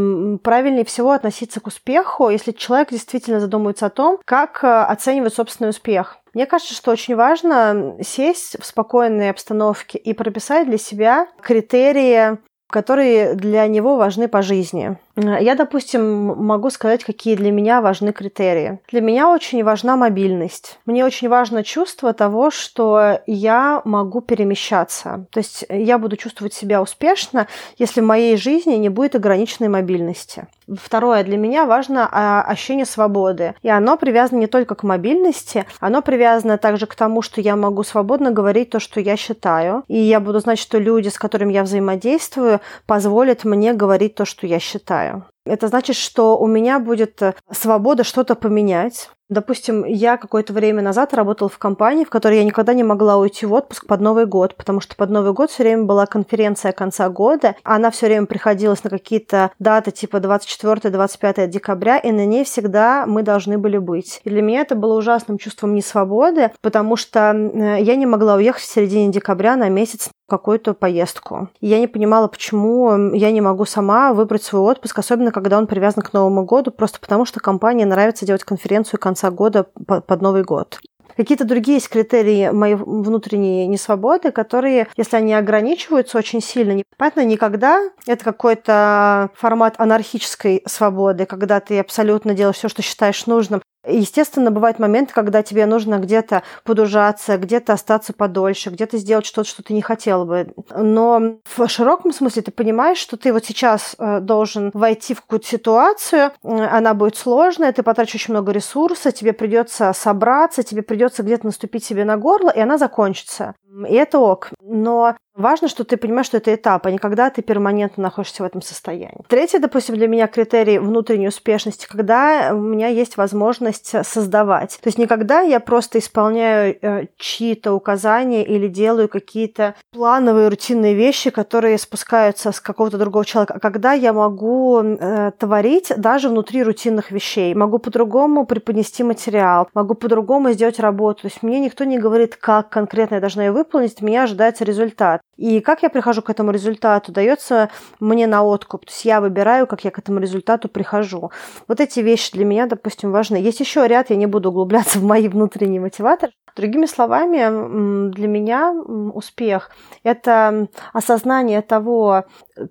правильнее 0.43 0.85
всего 0.85 1.13
относиться 1.13 1.61
к 1.61 1.69
успеху, 1.69 2.29
если 2.29 2.51
человек 2.51 2.91
действительно 2.91 3.39
задумывается 3.39 3.87
о 3.87 3.91
том, 3.91 4.19
как 4.25 4.65
э, 4.65 4.67
оценивать 4.67 5.35
собственный 5.35 5.71
успех. 5.71 6.19
Мне 6.35 6.47
кажется, 6.47 6.75
что 6.75 6.91
очень 6.91 7.15
важно 7.15 7.97
сесть 8.03 8.61
в 8.61 8.67
спокойной 8.67 9.31
обстановке 9.31 9.97
и 9.97 10.13
прописать 10.13 10.67
для 10.67 10.79
себя 10.79 11.29
критерии, 11.41 12.39
которые 12.69 13.35
для 13.35 13.67
него 13.69 13.97
важны 13.97 14.27
по 14.27 14.43
жизни. 14.43 14.99
Я, 15.19 15.57
допустим, 15.57 16.27
могу 16.27 16.71
сказать, 16.71 17.03
какие 17.03 17.35
для 17.35 17.51
меня 17.51 17.81
важны 17.81 18.13
критерии. 18.13 18.79
Для 18.91 19.01
меня 19.01 19.29
очень 19.29 19.65
важна 19.65 19.97
мобильность. 19.97 20.79
Мне 20.87 21.05
очень 21.05 21.29
важно 21.29 21.65
чувство 21.65 22.13
того, 22.13 22.51
что 22.51 23.21
я 23.27 23.83
могу 23.85 24.21
перемещаться. 24.21 25.27
То 25.31 25.39
есть 25.39 25.65
я 25.69 25.99
буду 25.99 26.17
чувствовать 26.17 26.55
себя 26.55 26.81
успешно, 26.81 27.49
если 27.79 28.01
в 28.01 28.05
моей 28.05 28.37
жизни 28.37 28.75
не 28.75 28.89
будет 28.89 29.17
ограниченной 29.17 29.69
мобильности. 29.69 30.47
Второе, 30.77 31.25
для 31.25 31.39
меня 31.39 31.65
важно 31.65 32.09
а, 32.11 32.43
ощущение 32.43 32.85
свободы. 32.85 33.55
И 33.63 33.69
оно 33.69 33.97
привязано 33.97 34.39
не 34.39 34.47
только 34.47 34.75
к 34.75 34.83
мобильности, 34.83 35.65
оно 35.81 36.03
привязано 36.03 36.59
также 36.59 36.87
к 36.87 36.95
тому, 36.95 37.23
что 37.23 37.41
я 37.41 37.57
могу 37.57 37.83
свободно 37.83 38.31
говорить 38.31 38.71
то, 38.71 38.79
что 38.79 39.01
я 39.01 39.17
считаю. 39.17 39.83
И 39.89 39.99
я 39.99 40.21
буду 40.21 40.41
знать, 40.41 40.59
что 40.59 40.79
люди, 40.79 41.09
с 41.09 41.19
которыми 41.19 41.55
я 41.55 41.63
взаимодействую, 41.63 42.61
позволят 42.87 43.45
мне 43.45 43.73
говорить 43.73 44.15
то, 44.15 44.25
что 44.27 44.47
я 44.47 44.59
считаю. 44.59 45.08
Это 45.49 45.69
значит, 45.69 45.97
что 45.97 46.39
у 46.39 46.47
меня 46.47 46.79
будет 46.79 47.23
э, 47.23 47.35
свобода 47.51 48.05
что-то 48.05 48.35
поменять. 48.35 49.11
Допустим, 49.31 49.85
я 49.85 50.17
какое-то 50.17 50.55
время 50.55 50.83
назад 50.83 51.13
работала 51.13 51.51
в 51.51 51.59
компании, 51.59 52.05
в 52.05 52.11
которой 52.11 52.39
я 52.39 52.45
никогда 52.45 52.73
не 52.73 52.83
могла 52.83 53.19
уйти 53.19 53.45
в 53.45 53.53
отпуск 53.53 53.87
под 53.87 54.01
Новый 54.01 54.25
год, 54.25 54.57
потому 54.57 54.81
что 54.81 54.97
под 54.97 55.11
Новый 55.11 55.35
год 55.35 55.51
все 55.51 55.65
время 55.65 55.85
была 55.85 56.07
конференция 56.07 56.73
конца 56.73 57.11
года, 57.11 57.55
она 57.63 57.91
все 57.91 58.07
время 58.07 58.25
приходилась 58.25 58.85
на 58.85 58.91
какие-то 58.91 59.51
даты 59.59 59.91
типа 59.91 60.17
24-25 60.17 61.47
декабря, 61.47 61.99
и 61.99 62.11
на 62.11 62.25
ней 62.25 62.45
всегда 62.45 63.05
мы 63.07 63.23
должны 63.23 63.59
были 63.59 63.77
быть. 63.77 64.23
И 64.25 64.31
для 64.31 64.41
меня 64.41 64.63
это 64.63 64.75
было 64.75 64.97
ужасным 64.97 65.37
чувством 65.37 65.75
несвободы, 65.75 66.51
потому 66.63 66.97
что 66.97 67.33
э, 67.35 67.83
я 67.83 67.97
не 67.97 68.07
могла 68.07 68.37
уехать 68.37 68.63
в 68.63 68.73
середине 68.73 69.13
декабря 69.13 69.57
на 69.57 69.69
месяц 69.69 70.09
какую-то 70.29 70.75
поездку. 70.75 71.49
Я 71.61 71.81
не 71.81 71.87
понимала, 71.87 72.29
почему 72.29 73.13
я 73.15 73.31
не 73.33 73.41
могу 73.41 73.65
сама 73.65 74.13
выбрать 74.13 74.43
свой 74.43 74.61
отпуск, 74.63 74.99
особенно 74.99 75.33
когда 75.33 75.59
он 75.59 75.67
привязан 75.67 76.03
к 76.03 76.13
Новому 76.13 76.45
году, 76.45 76.71
просто 76.71 77.01
потому 77.01 77.25
что 77.25 77.41
компании 77.41 77.85
нравится 77.85 78.27
делать 78.27 78.45
конференцию 78.45 79.01
конца 79.01 79.31
года 79.31 79.65
под 79.65 80.21
Новый 80.21 80.45
год. 80.45 80.81
Какие-то 81.17 81.45
другие 81.45 81.79
есть 81.79 81.89
критерии 81.89 82.51
моей 82.51 82.77
внутренней 82.77 83.67
несвободы, 83.67 84.31
которые, 84.31 84.87
если 84.97 85.17
они 85.17 85.35
ограничиваются 85.35 86.17
очень 86.17 86.41
сильно, 86.41 86.81
понятно, 86.97 87.25
никогда 87.25 87.91
это 88.07 88.25
какой-то 88.25 89.31
формат 89.35 89.75
анархической 89.79 90.63
свободы, 90.67 91.27
когда 91.27 91.59
ты 91.59 91.81
абсолютно 91.81 92.35
делаешь 92.35 92.57
все, 92.57 92.69
что 92.69 92.83
считаешь 92.83 93.27
нужным, 93.27 93.63
Естественно, 93.89 94.51
бывают 94.51 94.79
моменты, 94.79 95.13
когда 95.15 95.43
тебе 95.43 95.67
нужно 95.67 95.99
где-то 95.99 96.43
подужаться, 96.65 97.39
где-то 97.39 97.73
остаться 97.73 98.13
подольше, 98.13 98.71
где-то 98.71 98.99
сделать 98.99 99.27
что-то, 99.27 99.49
что 99.49 99.63
ты 99.63 99.73
не 99.73 99.83
хотел 99.83 100.25
бы. 100.25 100.53
Но 100.77 101.39
в 101.45 101.69
широком 101.69 102.13
смысле 102.13 102.43
ты 102.43 102.51
понимаешь, 102.51 102.99
что 102.99 103.17
ты 103.17 103.33
вот 103.33 103.45
сейчас 103.45 103.95
э, 103.99 104.21
должен 104.21 104.71
войти 104.75 105.15
в 105.15 105.23
какую-то 105.23 105.47
ситуацию, 105.47 106.33
она 106.43 106.95
будет 106.95 107.17
сложная, 107.17 107.73
ты 107.73 107.83
потратишь 107.83 108.17
очень 108.17 108.35
много 108.35 108.53
ресурсов, 108.53 109.15
тебе 109.15 109.33
придется 109.33 109.93
собраться, 109.93 110.63
тебе 110.63 110.83
придется 110.83 111.23
где-то 111.23 111.47
наступить 111.47 111.85
себе 111.85 112.05
на 112.05 112.17
горло, 112.17 112.51
и 112.51 112.61
она 112.61 112.79
закончится. 112.79 113.55
И 113.87 113.95
это 113.95 114.19
ок. 114.19 114.51
Но 114.63 115.15
важно, 115.39 115.69
что 115.69 115.85
ты 115.85 115.97
понимаешь, 115.97 116.27
что 116.27 116.37
это 116.37 116.55
этап, 116.55 116.87
а 116.87 116.91
не 116.91 116.99
когда 116.99 117.31
ты 117.31 117.43
перманентно 117.43 118.03
находишься 118.03 118.43
в 118.43 118.47
этом 118.47 118.61
состоянии. 118.61 119.25
Третий, 119.29 119.59
допустим, 119.59 119.95
для 119.95 120.09
меня 120.09 120.27
критерий 120.27 120.79
внутренней 120.79 121.29
успешности, 121.29 121.87
когда 121.89 122.51
у 122.53 122.61
меня 122.61 122.89
есть 122.89 123.17
возможность 123.17 123.95
создавать. 124.05 124.79
То 124.83 124.89
есть 124.89 124.99
не 124.99 125.07
когда 125.07 125.41
я 125.41 125.61
просто 125.61 126.01
исполняю 126.01 126.77
э, 126.81 127.07
чьи-то 127.17 127.73
указания 127.73 128.45
или 128.45 128.69
делаю 128.69 129.09
какие-то 129.09 129.75
плановые 129.93 130.49
рутинные 130.49 130.95
вещи, 130.95 131.31
которые 131.31 131.79
спускаются 131.79 132.53
с 132.53 132.61
какого-то 132.61 132.99
другого 132.99 133.25
человека, 133.25 133.55
а 133.55 133.61
когда 133.61 133.93
я 133.93 134.13
могу 134.13 134.81
э, 134.83 135.31
творить 135.39 135.93
даже 135.97 136.29
внутри 136.29 136.63
рутинных 136.65 137.13
вещей, 137.13 137.55
могу 137.55 137.79
по-другому 137.79 138.45
преподнести 138.45 139.05
материал, 139.05 139.69
могу 139.73 139.95
по-другому 139.95 140.51
сделать 140.51 140.81
работу. 140.81 141.23
То 141.23 141.29
есть 141.29 141.43
мне 141.43 141.61
никто 141.61 141.85
не 141.85 141.99
говорит, 141.99 142.37
как 142.37 142.71
конкретно 142.71 143.17
я 143.17 143.21
должна 143.21 143.45
ее 143.45 143.53
выполнить, 143.53 143.68
от 143.75 144.03
меня 144.03 144.25
ожидается 144.25 144.65
результат. 144.65 145.21
И 145.37 145.61
как 145.61 145.83
я 145.83 145.91
прихожу 145.91 146.23
к 146.23 146.31
этому 146.31 146.51
результату, 146.51 147.13
дается 147.13 147.71
мне 148.01 148.27
на 148.27 148.43
откуп. 148.43 148.87
То 148.87 148.91
есть 148.91 149.05
я 149.05 149.21
выбираю, 149.21 149.67
как 149.67 149.85
я 149.85 149.91
к 149.91 149.99
этому 149.99 150.19
результату 150.19 150.69
прихожу. 150.69 151.31
Вот 151.69 151.81
эти 151.81 152.01
вещи 152.01 152.33
для 152.33 152.45
меня, 152.45 152.67
допустим, 152.67 153.13
важны. 153.13 153.37
Есть 153.37 153.61
еще 153.61 153.87
ряд, 153.87 154.11
я 154.11 154.17
не 154.17 154.27
буду 154.27 154.51
углубляться 154.51 154.99
в 154.99 155.05
мои 155.05 155.29
внутренние 155.29 155.81
мотиваторы. 155.81 156.33
Другими 156.57 156.87
словами, 156.87 158.11
для 158.11 158.27
меня 158.27 158.73
успех– 158.73 159.71
это 160.03 160.67
осознание 160.93 161.63
того, 161.63 162.25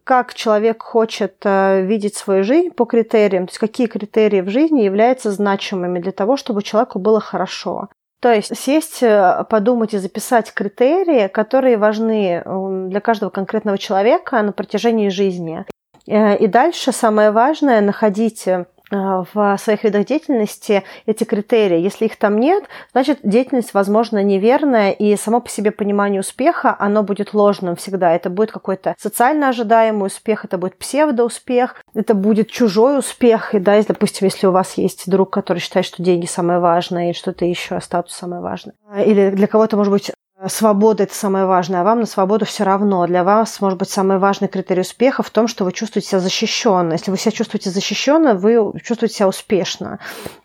как 0.04 0.34
человек 0.34 0.84
хочет 0.84 1.38
э, 1.46 1.84
видеть 1.84 2.16
свою 2.16 2.44
жизнь 2.44 2.72
по 2.72 2.84
критериям, 2.84 3.46
то 3.46 3.52
есть 3.52 3.60
какие 3.60 3.88
критерии 3.88 4.42
в 4.42 4.50
жизни 4.50 4.82
являются 4.82 5.32
значимыми 5.32 6.00
для 6.00 6.12
того, 6.12 6.36
чтобы 6.36 6.64
человеку 6.64 7.00
было 7.00 7.22
хорошо. 7.22 7.88
То 8.20 8.34
есть 8.34 8.58
сесть, 8.58 9.04
э, 9.04 9.46
подумать 9.50 9.94
и 9.94 9.98
записать 9.98 10.54
критерии, 10.54 11.28
которые 11.28 11.78
важны 11.78 12.44
для 12.90 13.00
каждого 13.00 13.30
конкретного 13.30 13.78
человека 13.78 14.42
на 14.42 14.52
протяжении 14.52 15.10
жизни. 15.10 15.66
Э, 16.08 16.38
и 16.38 16.48
дальше 16.48 16.92
самое 16.92 17.32
важное 17.32 17.82
находить 17.82 18.48
э, 18.48 18.66
в 18.90 19.58
своих 19.60 19.84
видах 19.84 20.06
деятельности 20.06 20.84
эти 21.06 21.24
критерии. 21.24 21.80
Если 21.80 22.06
их 22.06 22.16
там 22.18 22.40
нет, 22.40 22.64
значит 22.92 23.20
деятельность, 23.24 23.74
возможно, 23.74 24.24
неверная, 24.24 24.92
и 24.92 25.16
само 25.18 25.42
по 25.42 25.50
себе 25.50 25.72
понимание 25.72 26.22
успеха, 26.22 26.76
оно 26.80 27.04
будет 27.04 27.34
ложным 27.34 27.76
всегда. 27.76 28.14
Это 28.14 28.30
будет 28.30 28.52
какой-то 28.52 28.96
социально 28.98 29.50
ожидаемый 29.50 30.08
успех, 30.08 30.46
это 30.46 30.58
будет 30.58 30.78
псевдоуспех, 30.78 31.84
это 31.94 32.14
будет 32.14 32.50
чужой 32.50 33.00
успех. 33.00 33.54
И 33.54 33.60
да, 33.60 33.76
если, 33.76 33.94
допустим, 33.94 34.26
если 34.26 34.48
у 34.48 34.52
вас 34.52 34.78
есть 34.78 35.10
друг, 35.10 35.32
который 35.32 35.60
считает, 35.60 35.86
что 35.86 36.04
деньги 36.04 36.26
самое 36.26 36.60
важное, 36.60 37.12
и 37.12 37.14
что-то 37.14 37.46
еще, 37.46 37.80
статус 37.82 38.14
самое 38.16 38.42
важное. 38.42 38.76
Или 39.06 39.32
для 39.32 39.48
кого-то, 39.48 39.78
может 39.78 39.92
быть, 39.92 40.12
Свобода– 40.46 41.02
это 41.06 41.16
самое 41.16 41.46
важное, 41.46 41.82
а 41.82 41.84
вам 41.84 42.02
на 42.02 42.06
свободу 42.06 42.46
все 42.46 42.64
равно. 42.64 43.08
Для 43.08 43.24
вас, 43.24 43.60
может 43.60 43.80
быть, 43.80 43.90
самый 43.90 44.20
важный 44.20 44.48
критерий 44.48 44.82
успеха 44.82 45.24
в 45.24 45.32
том, 45.32 45.48
что 45.48 45.66
вы 45.66 45.72
чувствуете 45.72 46.10
себя 46.10 46.20
защищенно. 46.20 46.94
Если 46.94 47.10
вы 47.10 47.18
себя 47.18 47.32
чувствуете 47.32 47.72
защищенно, 47.72 48.36
вы 48.36 48.72
чувствуете 48.84 49.16
себя 49.16 49.28
успешно. 49.30 49.98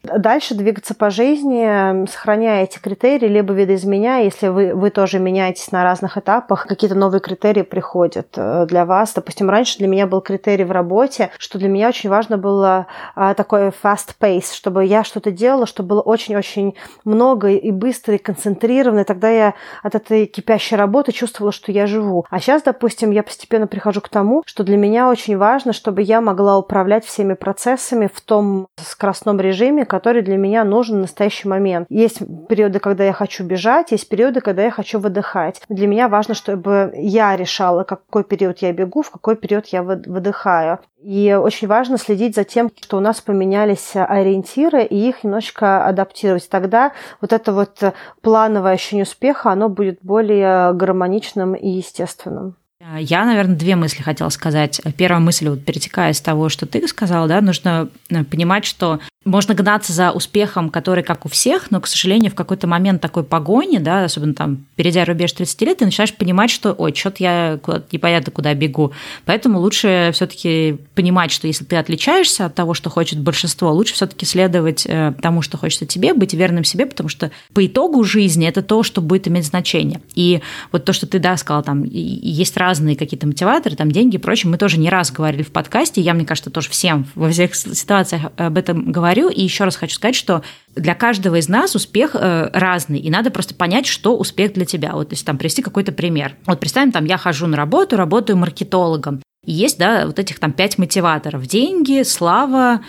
Дальше 0.03 0.55
двигаться 0.55 0.95
по 0.95 1.11
жизни, 1.11 2.07
сохраняя 2.07 2.65
эти 2.65 2.79
критерии, 2.79 3.29
либо 3.29 3.53
видоизменяя, 3.53 4.25
если 4.25 4.49
вы, 4.49 4.75
вы 4.75 4.89
тоже 4.89 5.19
меняетесь 5.19 5.71
на 5.73 5.85
разных 5.85 6.17
этапах, 6.17 6.67
какие-то 6.67 6.97
новые 6.97 7.21
критерии 7.21 7.61
приходят 7.61 8.29
э, 8.37 8.65
для 8.67 8.87
вас. 8.87 9.13
Допустим, 9.13 9.51
раньше 9.51 9.77
для 9.77 9.89
меня 9.89 10.07
был 10.07 10.23
критерий 10.23 10.65
в 10.65 10.71
работе, 10.71 11.31
что 11.37 11.59
для 11.59 11.69
меня 11.69 11.89
очень 11.89 12.09
важно 12.09 12.39
было 12.39 12.87
а, 13.15 13.35
такой 13.35 13.69
fast 13.69 14.15
pace, 14.19 14.55
чтобы 14.55 14.87
я 14.87 15.05
что-то 15.05 15.31
делала, 15.31 15.67
чтобы 15.67 15.91
было 15.91 16.01
очень-очень 16.01 16.77
много 17.05 17.51
и 17.51 17.71
быстро, 17.71 18.15
и 18.15 18.19
концентрированно. 18.19 19.01
И 19.01 19.05
тогда 19.05 19.29
я 19.29 19.55
от 19.83 19.95
этой 19.95 20.27
кипящей 20.27 20.77
работы 20.77 21.13
чувствовала, 21.13 21.53
что 21.53 21.73
я 21.73 21.87
живу. 21.87 22.25
А 22.31 22.41
сейчас, 22.41 22.63
допустим, 22.63 23.11
я 23.11 23.23
постепенно 23.23 23.67
прихожу 23.67 24.01
к 24.01 24.09
тому, 24.09 24.43
что 24.47 24.65
для 24.65 24.77
меня 24.77 25.09
очень 25.09 25.37
важно, 25.37 25.73
чтобы 25.73 26.03
я 26.03 26.21
могла 26.21 26.57
управлять 26.59 27.05
всеми 27.05 27.35
процессами 27.35 28.09
в 28.13 28.21
том 28.21 28.69
скоростном 28.77 29.41
режиме, 29.41 29.85
который 29.85 30.23
для 30.23 30.37
меня 30.37 30.65
нужен 30.65 30.99
в 30.99 31.01
настоящий 31.03 31.49
момент. 31.49 31.87
Есть 31.91 32.21
периоды, 32.49 32.79
когда 32.79 33.05
я 33.05 33.13
хочу 33.13 33.45
бежать, 33.45 33.91
есть 33.91 34.09
периоды, 34.09 34.41
когда 34.41 34.63
я 34.63 34.71
хочу 34.71 34.99
выдыхать. 34.99 35.61
Для 35.69 35.87
меня 35.87 36.09
важно, 36.09 36.35
чтобы 36.35 36.93
я 36.95 37.37
решала, 37.37 37.85
какой 37.85 38.25
период 38.25 38.59
я 38.59 38.73
бегу, 38.73 39.03
в 39.03 39.11
какой 39.11 39.37
период 39.37 39.67
я 39.67 39.83
выдыхаю. 39.83 40.79
И 41.03 41.35
очень 41.35 41.67
важно 41.67 41.99
следить 41.99 42.37
за 42.37 42.45
тем, 42.45 42.71
что 42.81 42.97
у 42.97 43.01
нас 43.01 43.21
поменялись 43.21 43.91
ориентиры, 43.95 44.85
и 44.85 45.09
их 45.09 45.25
немножечко 45.25 45.85
адаптировать. 45.85 46.49
Тогда 46.49 46.93
вот 47.21 47.33
это 47.33 47.53
вот 47.53 47.83
плановое 48.21 48.75
ощущение 48.75 49.03
успеха, 49.03 49.51
оно 49.51 49.69
будет 49.73 49.99
более 50.03 50.73
гармоничным 50.75 51.55
и 51.55 51.69
естественным. 51.69 52.57
Я, 52.99 53.25
наверное, 53.25 53.57
две 53.57 53.77
мысли 53.77 54.03
хотела 54.03 54.29
сказать. 54.29 54.81
Первая 54.97 55.21
мысль, 55.21 55.49
вот 55.49 55.65
перетекая 55.65 56.11
из 56.11 56.21
того, 56.21 56.49
что 56.49 56.67
ты 56.67 56.87
сказала, 56.89 57.29
да, 57.29 57.41
нужно 57.41 57.89
понимать, 58.31 58.65
что 58.65 58.99
можно 59.25 59.55
гнаться 59.55 59.93
за 59.93 60.11
успехом, 60.11 60.71
который 60.71 61.05
как 61.05 61.25
у 61.25 61.29
всех, 61.29 61.71
но, 61.71 61.81
к 61.81 61.87
сожалению, 61.87 62.31
в 62.31 62.35
какой-то 62.35 62.67
момент 62.67 63.01
такой 63.01 63.23
погони, 63.23 63.79
да, 63.79 64.05
особенно 64.05 64.35
там, 64.35 64.67
перейдя 64.75 65.05
рубеж 65.05 65.33
30 65.33 65.61
лет, 65.63 65.79
ты 65.79 65.85
начинаешь 65.85 66.15
понимать, 66.15 66.51
что, 66.51 66.73
ой, 66.73 66.95
что-то 66.95 67.23
я 67.23 67.59
непонятно 67.93 68.33
куда 68.33 68.53
бегу. 68.55 68.93
Поэтому 69.25 69.61
лучше 69.61 70.11
все 70.13 70.27
таки 70.27 70.79
понимать, 70.95 71.31
что 71.31 71.47
если 71.47 71.65
ты 71.65 71.77
отличаешься 71.77 72.47
от 72.47 72.55
того, 72.55 72.75
что 72.75 72.91
хочет 72.91 73.21
большинство, 73.21 73.73
лучше 73.73 73.95
все 73.95 74.07
таки 74.07 74.27
следовать 74.27 74.87
э, 74.87 75.15
тому, 75.23 75.43
что 75.43 75.57
хочется 75.57 75.87
тебе, 75.87 76.15
быть 76.15 76.35
верным 76.35 76.65
себе, 76.65 76.87
потому 76.87 77.09
что 77.09 77.31
по 77.55 77.65
итогу 77.65 78.03
жизни 78.03 78.49
это 78.49 78.63
то, 78.63 78.83
что 78.83 79.01
будет 79.01 79.29
иметь 79.29 79.47
значение. 79.47 80.01
И 80.15 80.41
вот 80.73 80.85
то, 80.85 80.93
что 80.93 81.07
ты, 81.07 81.21
да, 81.21 81.37
сказал, 81.37 81.63
там, 81.63 81.85
есть 81.85 82.57
разные 82.57 82.97
какие-то 82.97 83.27
мотиваторы, 83.27 83.77
там, 83.77 83.93
деньги 83.93 84.17
и 84.17 84.19
прочее, 84.19 84.51
мы 84.51 84.59
тоже 84.59 84.79
не 84.79 84.91
раз 84.91 85.13
говорили 85.13 85.43
в 85.43 85.53
подкасте, 85.53 86.01
я, 86.01 86.13
мне 86.15 86.25
кажется, 86.25 86.51
тоже 86.51 86.71
всем 86.71 87.07
во 87.15 87.31
всех 87.31 87.55
ситуациях 87.55 88.33
об 88.37 88.59
этом 88.59 88.91
говорю, 88.91 89.12
говорю. 89.13 89.29
И 89.29 89.43
еще 89.43 89.65
раз 89.65 89.77
хочу 89.77 89.95
сказать, 89.95 90.15
что 90.15 90.43
для 90.75 90.95
каждого 90.95 91.37
из 91.37 91.49
нас 91.49 91.75
успех 91.75 92.15
э, 92.15 92.51
разный, 92.53 92.99
и 92.99 93.11
надо 93.11 93.31
просто 93.31 93.55
понять, 93.55 93.87
что 93.87 94.17
успех 94.17 94.53
для 94.55 94.65
тебя. 94.65 94.93
Вот, 94.93 95.11
то 95.11 95.15
есть 95.15 95.27
там 95.27 95.39
привести 95.39 95.63
какой-то 95.63 95.93
пример. 95.93 96.37
Вот 96.47 96.61
представим, 96.61 96.93
там 96.93 97.05
я 97.05 97.17
хожу 97.17 97.47
на 97.47 97.57
работу, 97.57 97.97
работаю 97.97 98.37
маркетологом. 98.37 99.21
И 99.45 99.53
есть, 99.53 99.79
да, 99.79 100.07
вот 100.07 100.19
этих 100.19 100.39
там 100.39 100.53
пять 100.53 100.79
мотиваторов. 100.79 101.47
Деньги, 101.47 102.05
слава, 102.05 102.81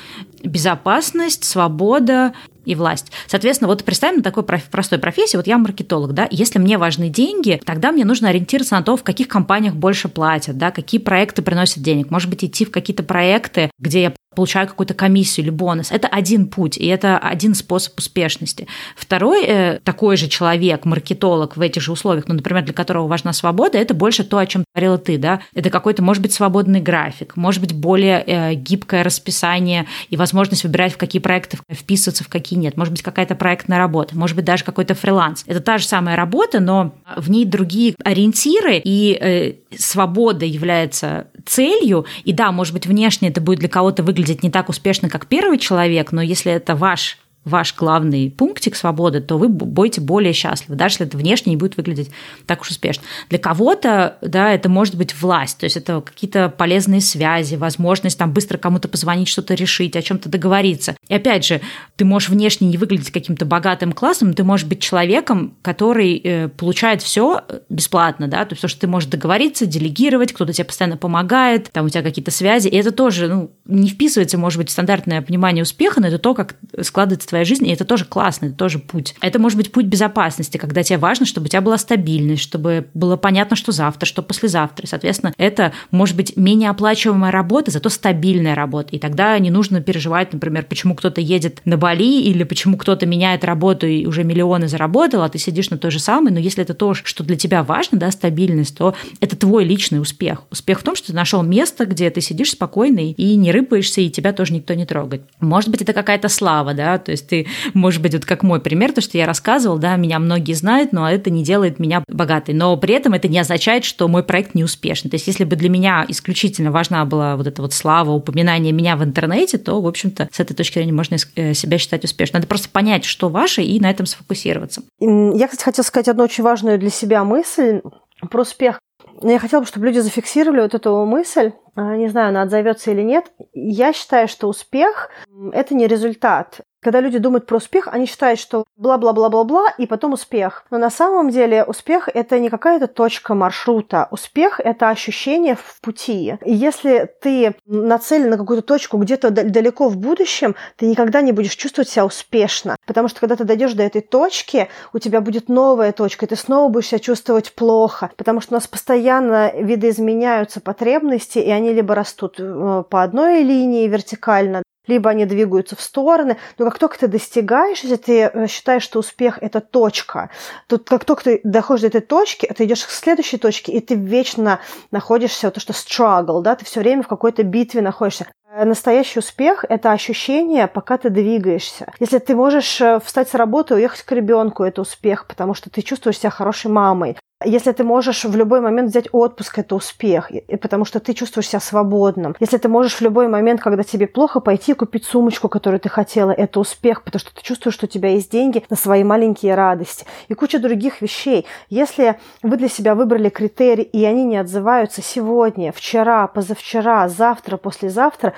безопасность, 0.43 1.45
свобода 1.45 2.33
и 2.63 2.75
власть. 2.75 3.11
Соответственно, 3.27 3.67
вот 3.67 3.83
представим 3.83 4.17
на 4.17 4.23
такой 4.23 4.43
простой 4.43 4.99
профессии, 4.99 5.35
вот 5.35 5.47
я 5.47 5.57
маркетолог, 5.57 6.13
да, 6.13 6.27
если 6.29 6.59
мне 6.59 6.77
важны 6.77 7.09
деньги, 7.09 7.59
тогда 7.65 7.91
мне 7.91 8.05
нужно 8.05 8.29
ориентироваться 8.29 8.75
на 8.75 8.83
то, 8.83 8.95
в 8.95 9.03
каких 9.03 9.27
компаниях 9.27 9.73
больше 9.73 10.09
платят, 10.09 10.57
да, 10.57 10.71
какие 10.71 11.01
проекты 11.01 11.41
приносят 11.41 11.81
денег. 11.81 12.11
Может 12.11 12.29
быть, 12.29 12.43
идти 12.45 12.65
в 12.65 12.71
какие-то 12.71 13.03
проекты, 13.03 13.71
где 13.79 14.03
я 14.03 14.13
получаю 14.35 14.67
какую-то 14.67 14.93
комиссию 14.93 15.45
или 15.45 15.51
бонус. 15.51 15.91
Это 15.91 16.07
один 16.07 16.47
путь, 16.47 16.77
и 16.77 16.85
это 16.87 17.17
один 17.17 17.55
способ 17.55 17.97
успешности. 17.97 18.67
Второй 18.95 19.43
э, 19.45 19.79
такой 19.83 20.17
же 20.17 20.27
человек, 20.27 20.85
маркетолог 20.85 21.57
в 21.57 21.61
этих 21.61 21.81
же 21.81 21.91
условиях, 21.91 22.27
ну, 22.27 22.35
например, 22.35 22.63
для 22.63 22.73
которого 22.73 23.07
важна 23.07 23.33
свобода, 23.33 23.77
это 23.77 23.93
больше 23.93 24.23
то, 24.23 24.37
о 24.37 24.45
чем 24.45 24.63
говорила 24.73 24.97
ты, 24.97 25.17
да. 25.17 25.41
Это 25.53 25.69
какой-то, 25.69 26.03
может 26.03 26.21
быть, 26.21 26.33
свободный 26.33 26.81
график, 26.81 27.35
может 27.35 27.61
быть, 27.61 27.73
более 27.73 28.23
э, 28.25 28.53
гибкое 28.55 29.03
расписание 29.03 29.85
и 30.09 30.17
возможность 30.17 30.63
выбирать, 30.63 30.93
в 30.93 30.97
какие 30.97 31.21
проекты 31.21 31.57
вписываться, 31.71 32.23
в 32.23 32.29
какие 32.29 32.57
нет. 32.57 32.77
Может 32.77 32.93
быть, 32.93 33.03
какая-то 33.03 33.35
проектная 33.35 33.77
работа, 33.77 34.17
может 34.17 34.35
быть, 34.35 34.45
даже 34.45 34.63
какой-то 34.63 34.93
фриланс. 34.93 35.43
Это 35.47 35.59
та 35.59 35.77
же 35.77 35.85
самая 35.85 36.15
работа, 36.15 36.59
но 36.59 36.95
в 37.15 37.29
ней 37.29 37.45
другие 37.45 37.95
ориентиры, 38.03 38.81
и 38.83 39.17
э, 39.19 39.53
свобода 39.77 40.45
является 40.45 41.27
целью. 41.45 42.05
И 42.23 42.33
да, 42.33 42.51
может 42.51 42.73
быть, 42.73 42.85
внешне 42.85 43.29
это 43.29 43.41
будет 43.41 43.59
для 43.59 43.69
кого-то 43.69 44.03
выглядеть 44.03 44.22
не 44.43 44.49
так 44.49 44.69
успешно, 44.69 45.09
как 45.09 45.27
первый 45.27 45.57
человек, 45.57 46.11
но 46.11 46.21
если 46.21 46.51
это 46.51 46.75
ваш 46.75 47.17
ваш 47.45 47.75
главный 47.75 48.31
пунктик 48.31 48.75
свободы, 48.75 49.19
то 49.19 49.37
вы 49.37 49.49
будете 49.49 49.99
более 50.01 50.33
счастливы, 50.33 50.75
даже 50.75 50.93
если 50.93 51.07
это 51.07 51.17
внешне 51.17 51.51
не 51.51 51.57
будет 51.57 51.75
выглядеть 51.75 52.09
так 52.45 52.61
уж 52.61 52.69
успешно. 52.69 53.03
Для 53.29 53.39
кого-то, 53.39 54.17
да, 54.21 54.51
это 54.51 54.69
может 54.69 54.95
быть 54.95 55.19
власть, 55.19 55.57
то 55.57 55.65
есть 55.65 55.75
это 55.75 56.01
какие-то 56.01 56.49
полезные 56.49 57.01
связи, 57.01 57.55
возможность 57.55 58.17
там 58.17 58.31
быстро 58.31 58.57
кому-то 58.57 58.87
позвонить, 58.87 59.27
что-то 59.27 59.55
решить, 59.55 59.95
о 59.95 60.01
чем-то 60.01 60.29
договориться. 60.29 60.95
И 61.09 61.13
опять 61.13 61.45
же, 61.45 61.61
ты 61.97 62.05
можешь 62.05 62.29
внешне 62.29 62.67
не 62.67 62.77
выглядеть 62.77 63.11
каким-то 63.11 63.45
богатым 63.45 63.91
классом, 63.91 64.33
ты 64.33 64.43
можешь 64.43 64.65
быть 64.65 64.81
человеком, 64.81 65.55
который 65.61 66.17
э, 66.17 66.47
получает 66.47 67.01
все 67.01 67.41
бесплатно, 67.69 68.27
да, 68.27 68.45
то 68.45 68.53
есть 68.53 68.61
то, 68.61 68.67
что 68.67 68.79
ты 68.79 68.87
можешь 68.87 69.09
договориться, 69.09 69.65
делегировать, 69.65 70.31
кто-то 70.31 70.53
тебе 70.53 70.65
постоянно 70.65 70.97
помогает, 70.97 71.69
там 71.71 71.85
у 71.85 71.89
тебя 71.89 72.03
какие-то 72.03 72.31
связи, 72.31 72.69
и 72.69 72.75
это 72.77 72.91
тоже, 72.91 73.27
ну, 73.27 73.51
не 73.65 73.89
вписывается, 73.89 74.37
может 74.37 74.57
быть, 74.57 74.69
в 74.69 74.71
стандартное 74.71 75.21
понимание 75.21 75.63
успеха, 75.63 75.99
но 75.99 76.07
это 76.07 76.19
то, 76.19 76.33
как 76.33 76.55
складывается 76.81 77.32
твоя 77.33 77.45
жизнь, 77.45 77.67
и 77.67 77.71
это 77.71 77.83
тоже 77.83 78.05
классно, 78.05 78.45
это 78.45 78.55
тоже 78.55 78.77
путь. 78.77 79.15
Это 79.19 79.39
может 79.39 79.57
быть 79.57 79.71
путь 79.71 79.87
безопасности, 79.87 80.57
когда 80.57 80.83
тебе 80.83 80.99
важно, 80.99 81.25
чтобы 81.25 81.45
у 81.45 81.47
тебя 81.47 81.61
была 81.61 81.79
стабильность, 81.79 82.43
чтобы 82.43 82.87
было 82.93 83.17
понятно, 83.17 83.55
что 83.55 83.71
завтра, 83.71 84.05
что 84.05 84.21
послезавтра. 84.21 84.85
соответственно, 84.85 85.33
это 85.37 85.73
может 85.89 86.15
быть 86.15 86.37
менее 86.37 86.69
оплачиваемая 86.69 87.31
работа, 87.31 87.71
зато 87.71 87.89
стабильная 87.89 88.53
работа. 88.53 88.89
И 88.95 88.99
тогда 88.99 89.37
не 89.39 89.49
нужно 89.49 89.81
переживать, 89.81 90.31
например, 90.31 90.65
почему 90.69 90.93
кто-то 90.93 91.21
едет 91.21 91.61
на 91.65 91.77
Бали 91.77 92.21
или 92.21 92.43
почему 92.43 92.77
кто-то 92.77 93.07
меняет 93.07 93.43
работу 93.43 93.87
и 93.87 94.05
уже 94.05 94.23
миллионы 94.23 94.67
заработал, 94.67 95.23
а 95.23 95.29
ты 95.29 95.39
сидишь 95.39 95.71
на 95.71 95.79
той 95.79 95.89
же 95.89 95.99
самой. 95.99 96.31
Но 96.31 96.39
если 96.39 96.61
это 96.61 96.75
то, 96.75 96.93
что 96.93 97.23
для 97.23 97.35
тебя 97.35 97.63
важно, 97.63 97.97
да, 97.97 98.11
стабильность, 98.11 98.77
то 98.77 98.93
это 99.19 99.35
твой 99.35 99.63
личный 99.63 99.99
успех. 99.99 100.43
Успех 100.51 100.81
в 100.81 100.83
том, 100.83 100.95
что 100.95 101.07
ты 101.07 101.13
нашел 101.13 101.41
место, 101.41 101.85
где 101.85 102.11
ты 102.11 102.21
сидишь 102.21 102.51
спокойно 102.51 102.99
и 102.99 103.35
не 103.35 103.51
рыпаешься, 103.51 104.01
и 104.01 104.11
тебя 104.11 104.33
тоже 104.33 104.53
никто 104.53 104.75
не 104.75 104.85
трогает. 104.85 105.23
Может 105.39 105.69
быть, 105.69 105.81
это 105.81 105.93
какая-то 105.93 106.29
слава, 106.29 106.73
да, 106.73 106.99
то 106.99 107.11
есть 107.11 107.22
есть 107.23 107.27
ты, 107.27 107.47
может 107.73 108.01
быть, 108.01 108.13
вот 108.13 108.25
как 108.25 108.43
мой 108.43 108.59
пример, 108.59 108.91
то, 108.91 109.01
что 109.01 109.17
я 109.17 109.25
рассказывал, 109.25 109.77
да, 109.77 109.95
меня 109.95 110.19
многие 110.19 110.53
знают, 110.53 110.91
но 110.91 111.09
это 111.09 111.29
не 111.29 111.43
делает 111.43 111.79
меня 111.79 112.03
богатой. 112.07 112.53
Но 112.53 112.75
при 112.77 112.93
этом 112.93 113.13
это 113.13 113.27
не 113.27 113.39
означает, 113.39 113.85
что 113.85 114.07
мой 114.07 114.23
проект 114.23 114.55
не 114.55 114.63
успешный. 114.63 115.09
То 115.09 115.15
есть 115.15 115.27
если 115.27 115.43
бы 115.43 115.55
для 115.55 115.69
меня 115.69 116.05
исключительно 116.07 116.71
важна 116.71 117.05
была 117.05 117.35
вот 117.35 117.47
эта 117.47 117.61
вот 117.61 117.73
слава, 117.73 118.11
упоминание 118.11 118.73
меня 118.73 118.95
в 118.95 119.03
интернете, 119.03 119.57
то, 119.57 119.81
в 119.81 119.87
общем-то, 119.87 120.29
с 120.31 120.39
этой 120.39 120.55
точки 120.55 120.75
зрения 120.75 120.93
можно 120.93 121.17
э, 121.35 121.53
себя 121.53 121.77
считать 121.77 122.03
успешным. 122.03 122.39
Надо 122.39 122.47
просто 122.47 122.69
понять, 122.69 123.05
что 123.05 123.29
ваше, 123.29 123.61
и 123.61 123.79
на 123.79 123.89
этом 123.89 124.05
сфокусироваться. 124.05 124.81
Я, 124.99 125.47
кстати, 125.47 125.63
хотела 125.63 125.85
сказать 125.85 126.07
одну 126.07 126.23
очень 126.23 126.43
важную 126.43 126.79
для 126.79 126.89
себя 126.89 127.23
мысль 127.23 127.81
про 128.29 128.41
успех. 128.41 128.79
Я 129.21 129.39
хотела 129.39 129.61
бы, 129.61 129.67
чтобы 129.67 129.85
люди 129.85 129.99
зафиксировали 129.99 130.61
вот 130.61 130.73
эту 130.73 131.05
мысль. 131.05 131.51
А, 131.75 131.95
не 131.95 132.07
знаю, 132.07 132.29
она 132.29 132.43
отзовется 132.43 132.91
или 132.91 133.01
нет. 133.01 133.31
Я 133.53 133.93
считаю, 133.93 134.27
что 134.27 134.47
успех– 134.47 135.09
это 135.53 135.75
не 135.75 135.87
результат. 135.87 136.61
Когда 136.83 136.99
люди 136.99 137.17
думают 137.17 137.45
про 137.45 137.57
успех, 137.57 137.87
они 137.91 138.05
считают, 138.05 138.39
что 138.39 138.65
бла-бла-бла-бла-бла 138.75 139.73
и 139.77 139.87
потом 139.87 140.13
успех. 140.13 140.65
Но 140.69 140.77
на 140.77 140.89
самом 140.89 141.29
деле 141.29 141.63
успех– 141.63 142.09
это 142.13 142.39
не 142.39 142.49
какая-то 142.49 142.87
точка 142.87 143.35
маршрута. 143.35 144.07
Успех– 144.11 144.59
это 144.63 144.89
ощущение 144.89 145.55
в 145.55 145.79
пути. 145.81 146.35
И 146.43 146.53
если 146.53 147.09
ты 147.21 147.55
нацелен 147.65 148.29
на 148.29 148.37
какую-то 148.37 148.65
точку 148.65 148.97
где-то 148.97 149.29
далеко 149.29 149.87
в 149.87 149.97
будущем, 149.97 150.55
ты 150.75 150.85
никогда 150.85 151.21
не 151.21 151.31
будешь 151.31 151.55
чувствовать 151.55 151.89
себя 151.89 152.05
успешно. 152.05 152.75
Потому 152.85 153.07
что 153.07 153.21
когда 153.21 153.35
ты 153.35 153.45
дойдешь 153.45 153.73
до 153.73 153.83
этой 153.83 154.01
точки, 154.01 154.67
у 154.91 154.99
тебя 154.99 155.21
будет 155.21 155.47
новая 155.47 155.93
точка, 155.93 156.25
и 156.25 156.29
ты 156.29 156.35
снова 156.35 156.69
будешь 156.69 156.87
себя 156.87 156.99
чувствовать 156.99 157.55
плохо. 157.55 158.11
Потому 158.17 158.41
что 158.41 158.53
у 158.53 158.57
нас 158.57 158.67
постоянно 158.67 159.53
видоизменяются 159.55 160.59
потребности, 160.59 161.39
и 161.39 161.49
они 161.49 161.71
либо 161.71 161.95
растут 161.95 162.35
э, 162.39 162.83
по 162.89 163.03
одной 163.03 163.43
линии 163.43 163.87
вертикально, 163.87 164.63
либо 164.87 165.09
они 165.09 165.25
двигаются 165.25 165.75
в 165.75 165.81
стороны. 165.81 166.37
Но 166.57 166.65
как 166.65 166.79
только 166.79 166.99
ты 166.99 167.07
достигаешь, 167.07 167.81
если 167.81 167.95
ты 167.95 168.21
э, 168.21 168.47
считаешь, 168.47 168.83
что 168.83 168.99
успех– 168.99 169.37
это 169.41 169.61
точка, 169.61 170.29
то 170.67 170.77
как 170.77 171.05
только 171.05 171.23
ты 171.23 171.41
доходишь 171.43 171.81
до 171.81 171.87
этой 171.87 172.01
точки, 172.01 172.51
ты 172.55 172.65
идешь 172.65 172.85
к 172.85 172.89
следующей 172.89 173.37
точке, 173.37 173.71
и 173.71 173.79
ты 173.79 173.95
вечно 173.95 174.59
находишься, 174.91 175.47
вот 175.47 175.55
то, 175.55 175.59
что 175.59 175.73
struggle, 175.73 176.41
да, 176.41 176.55
ты 176.55 176.65
все 176.65 176.81
время 176.81 177.03
в 177.03 177.07
какой-то 177.07 177.43
битве 177.43 177.81
находишься. 177.81 178.27
Э, 178.55 178.65
настоящий 178.65 179.19
успех– 179.19 179.65
это 179.69 179.91
ощущение, 179.91 180.67
пока 180.67 180.97
ты 180.97 181.09
двигаешься. 181.09 181.91
Если 181.99 182.19
ты 182.19 182.35
можешь 182.35 182.79
э, 182.81 182.99
встать 183.03 183.29
с 183.29 183.33
работы 183.33 183.75
уехать 183.75 184.03
к 184.03 184.11
ребенку, 184.11 184.63
это 184.63 184.81
успех, 184.81 185.27
потому 185.27 185.53
что 185.53 185.69
ты 185.69 185.81
чувствуешь 185.81 186.19
себя 186.19 186.29
хорошей 186.29 186.69
мамой. 186.69 187.17
Если 187.45 187.71
ты 187.71 187.83
можешь 187.83 188.25
в 188.25 188.35
любой 188.35 188.61
момент 188.61 188.89
взять 188.89 189.07
отпуск, 189.11 189.59
это 189.59 189.75
успех, 189.75 190.31
потому 190.61 190.85
что 190.85 190.99
ты 190.99 191.13
чувствуешь 191.13 191.49
себя 191.49 191.59
свободным. 191.59 192.35
Если 192.39 192.57
ты 192.57 192.67
можешь 192.67 192.95
в 192.95 193.01
любой 193.01 193.27
момент, 193.27 193.61
когда 193.61 193.83
тебе 193.83 194.07
плохо, 194.07 194.39
пойти 194.39 194.73
купить 194.73 195.05
сумочку, 195.05 195.49
которую 195.49 195.79
ты 195.79 195.89
хотела, 195.89 196.31
это 196.31 196.59
успех, 196.59 197.03
потому 197.03 197.19
что 197.19 197.33
ты 197.33 197.41
чувствуешь, 197.41 197.75
что 197.75 197.85
у 197.85 197.89
тебя 197.89 198.09
есть 198.09 198.31
деньги 198.31 198.63
на 198.69 198.75
свои 198.75 199.03
маленькие 199.03 199.55
радости 199.55 200.05
и 200.27 200.33
куча 200.33 200.59
других 200.59 201.01
вещей. 201.01 201.45
Если 201.69 202.19
вы 202.41 202.57
для 202.57 202.69
себя 202.69 202.95
выбрали 202.95 203.29
критерии, 203.29 203.83
и 203.83 204.05
они 204.05 204.23
не 204.23 204.37
отзываются 204.37 205.01
сегодня, 205.01 205.71
вчера, 205.71 206.27
позавчера, 206.27 207.07
завтра, 207.09 207.57
послезавтра, 207.57 208.33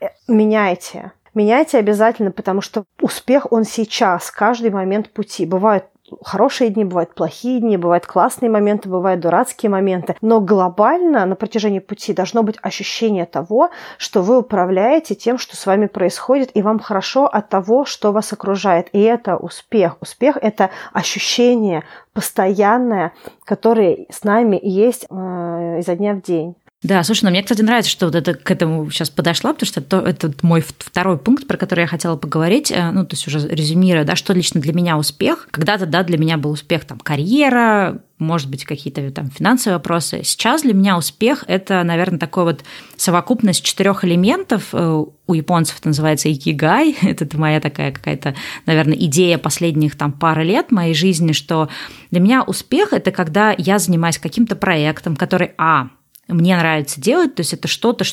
э, 0.00 0.08
меняйте. 0.28 1.12
Меняйте 1.34 1.78
обязательно, 1.78 2.30
потому 2.30 2.60
что 2.60 2.84
успех, 3.00 3.50
он 3.50 3.64
сейчас, 3.64 4.30
каждый 4.30 4.70
момент 4.70 5.10
пути. 5.10 5.46
Бывают 5.46 5.84
хорошие 6.24 6.70
дни, 6.70 6.84
бывают 6.84 7.14
плохие 7.14 7.60
дни, 7.60 7.76
бывают 7.76 8.06
классные 8.06 8.50
моменты, 8.50 8.88
бывают 8.88 9.20
дурацкие 9.20 9.70
моменты. 9.70 10.16
Но 10.20 10.40
глобально 10.40 11.26
на 11.26 11.36
протяжении 11.36 11.78
пути 11.78 12.12
должно 12.12 12.42
быть 12.42 12.56
ощущение 12.62 13.26
того, 13.26 13.70
что 13.98 14.22
вы 14.22 14.38
управляете 14.38 15.14
тем, 15.14 15.38
что 15.38 15.56
с 15.56 15.66
вами 15.66 15.86
происходит, 15.86 16.50
и 16.54 16.62
вам 16.62 16.78
хорошо 16.78 17.26
от 17.26 17.48
того, 17.48 17.84
что 17.84 18.12
вас 18.12 18.32
окружает. 18.32 18.88
И 18.92 19.00
это 19.00 19.36
успех. 19.36 19.96
Успех– 20.00 20.36
это 20.40 20.70
ощущение 20.92 21.82
постоянное, 22.12 23.12
которое 23.44 24.06
с 24.10 24.24
нами 24.24 24.58
есть 24.62 25.06
э, 25.10 25.78
изо 25.78 25.96
дня 25.96 26.14
в 26.14 26.22
день. 26.22 26.54
Да, 26.82 27.04
слушай, 27.04 27.22
ну 27.24 27.30
мне, 27.30 27.42
кстати, 27.44 27.62
нравится, 27.62 27.90
что 27.90 28.06
вот 28.06 28.16
это 28.16 28.34
к 28.34 28.50
этому 28.50 28.90
сейчас 28.90 29.08
подошла, 29.08 29.52
потому 29.52 29.68
что 29.68 29.80
это, 29.80 29.98
это 29.98 30.32
мой 30.42 30.64
второй 30.78 31.16
пункт, 31.16 31.46
про 31.46 31.56
который 31.56 31.82
я 31.82 31.86
хотела 31.86 32.16
поговорить, 32.16 32.72
э, 32.72 32.90
ну, 32.90 33.06
то 33.06 33.14
есть 33.14 33.28
уже 33.28 33.46
резюмируя, 33.48 34.04
да, 34.04 34.16
что 34.16 34.32
лично 34.32 34.60
для 34.60 34.72
меня 34.72 34.98
успех. 34.98 35.46
Когда-то, 35.52 35.86
да, 35.86 36.02
для 36.02 36.18
меня 36.18 36.38
был 36.38 36.50
успех 36.50 36.84
там 36.84 36.98
карьера, 36.98 38.02
может 38.18 38.50
быть, 38.50 38.64
какие-то 38.64 39.08
там 39.12 39.30
финансовые 39.30 39.76
вопросы. 39.76 40.22
Сейчас 40.24 40.62
для 40.62 40.74
меня 40.74 40.96
успех– 40.98 41.44
это, 41.46 41.84
наверное, 41.84 42.18
такой 42.18 42.44
вот 42.44 42.64
совокупность 42.96 43.64
четырех 43.64 44.04
элементов. 44.04 44.70
Э, 44.72 45.04
у 45.28 45.34
японцев 45.34 45.78
это 45.78 45.88
называется 45.88 46.32
икигай. 46.32 46.96
Это 47.02 47.38
моя 47.38 47.60
такая 47.60 47.92
какая-то, 47.92 48.34
наверное, 48.66 48.96
идея 48.96 49.38
последних 49.38 49.96
там 49.96 50.10
пары 50.10 50.42
лет 50.42 50.72
моей 50.72 50.94
жизни, 50.94 51.30
что 51.30 51.68
для 52.10 52.18
меня 52.18 52.42
успех– 52.42 52.92
это 52.92 53.12
когда 53.12 53.54
я 53.56 53.78
занимаюсь 53.78 54.18
каким-то 54.18 54.56
проектом, 54.56 55.14
который, 55.14 55.52
а, 55.58 55.88
мне 56.28 56.56
нравится 56.56 57.00
делать, 57.00 57.34
то 57.34 57.40
есть 57.40 57.52
это 57.52 57.68
что-то, 57.68 58.04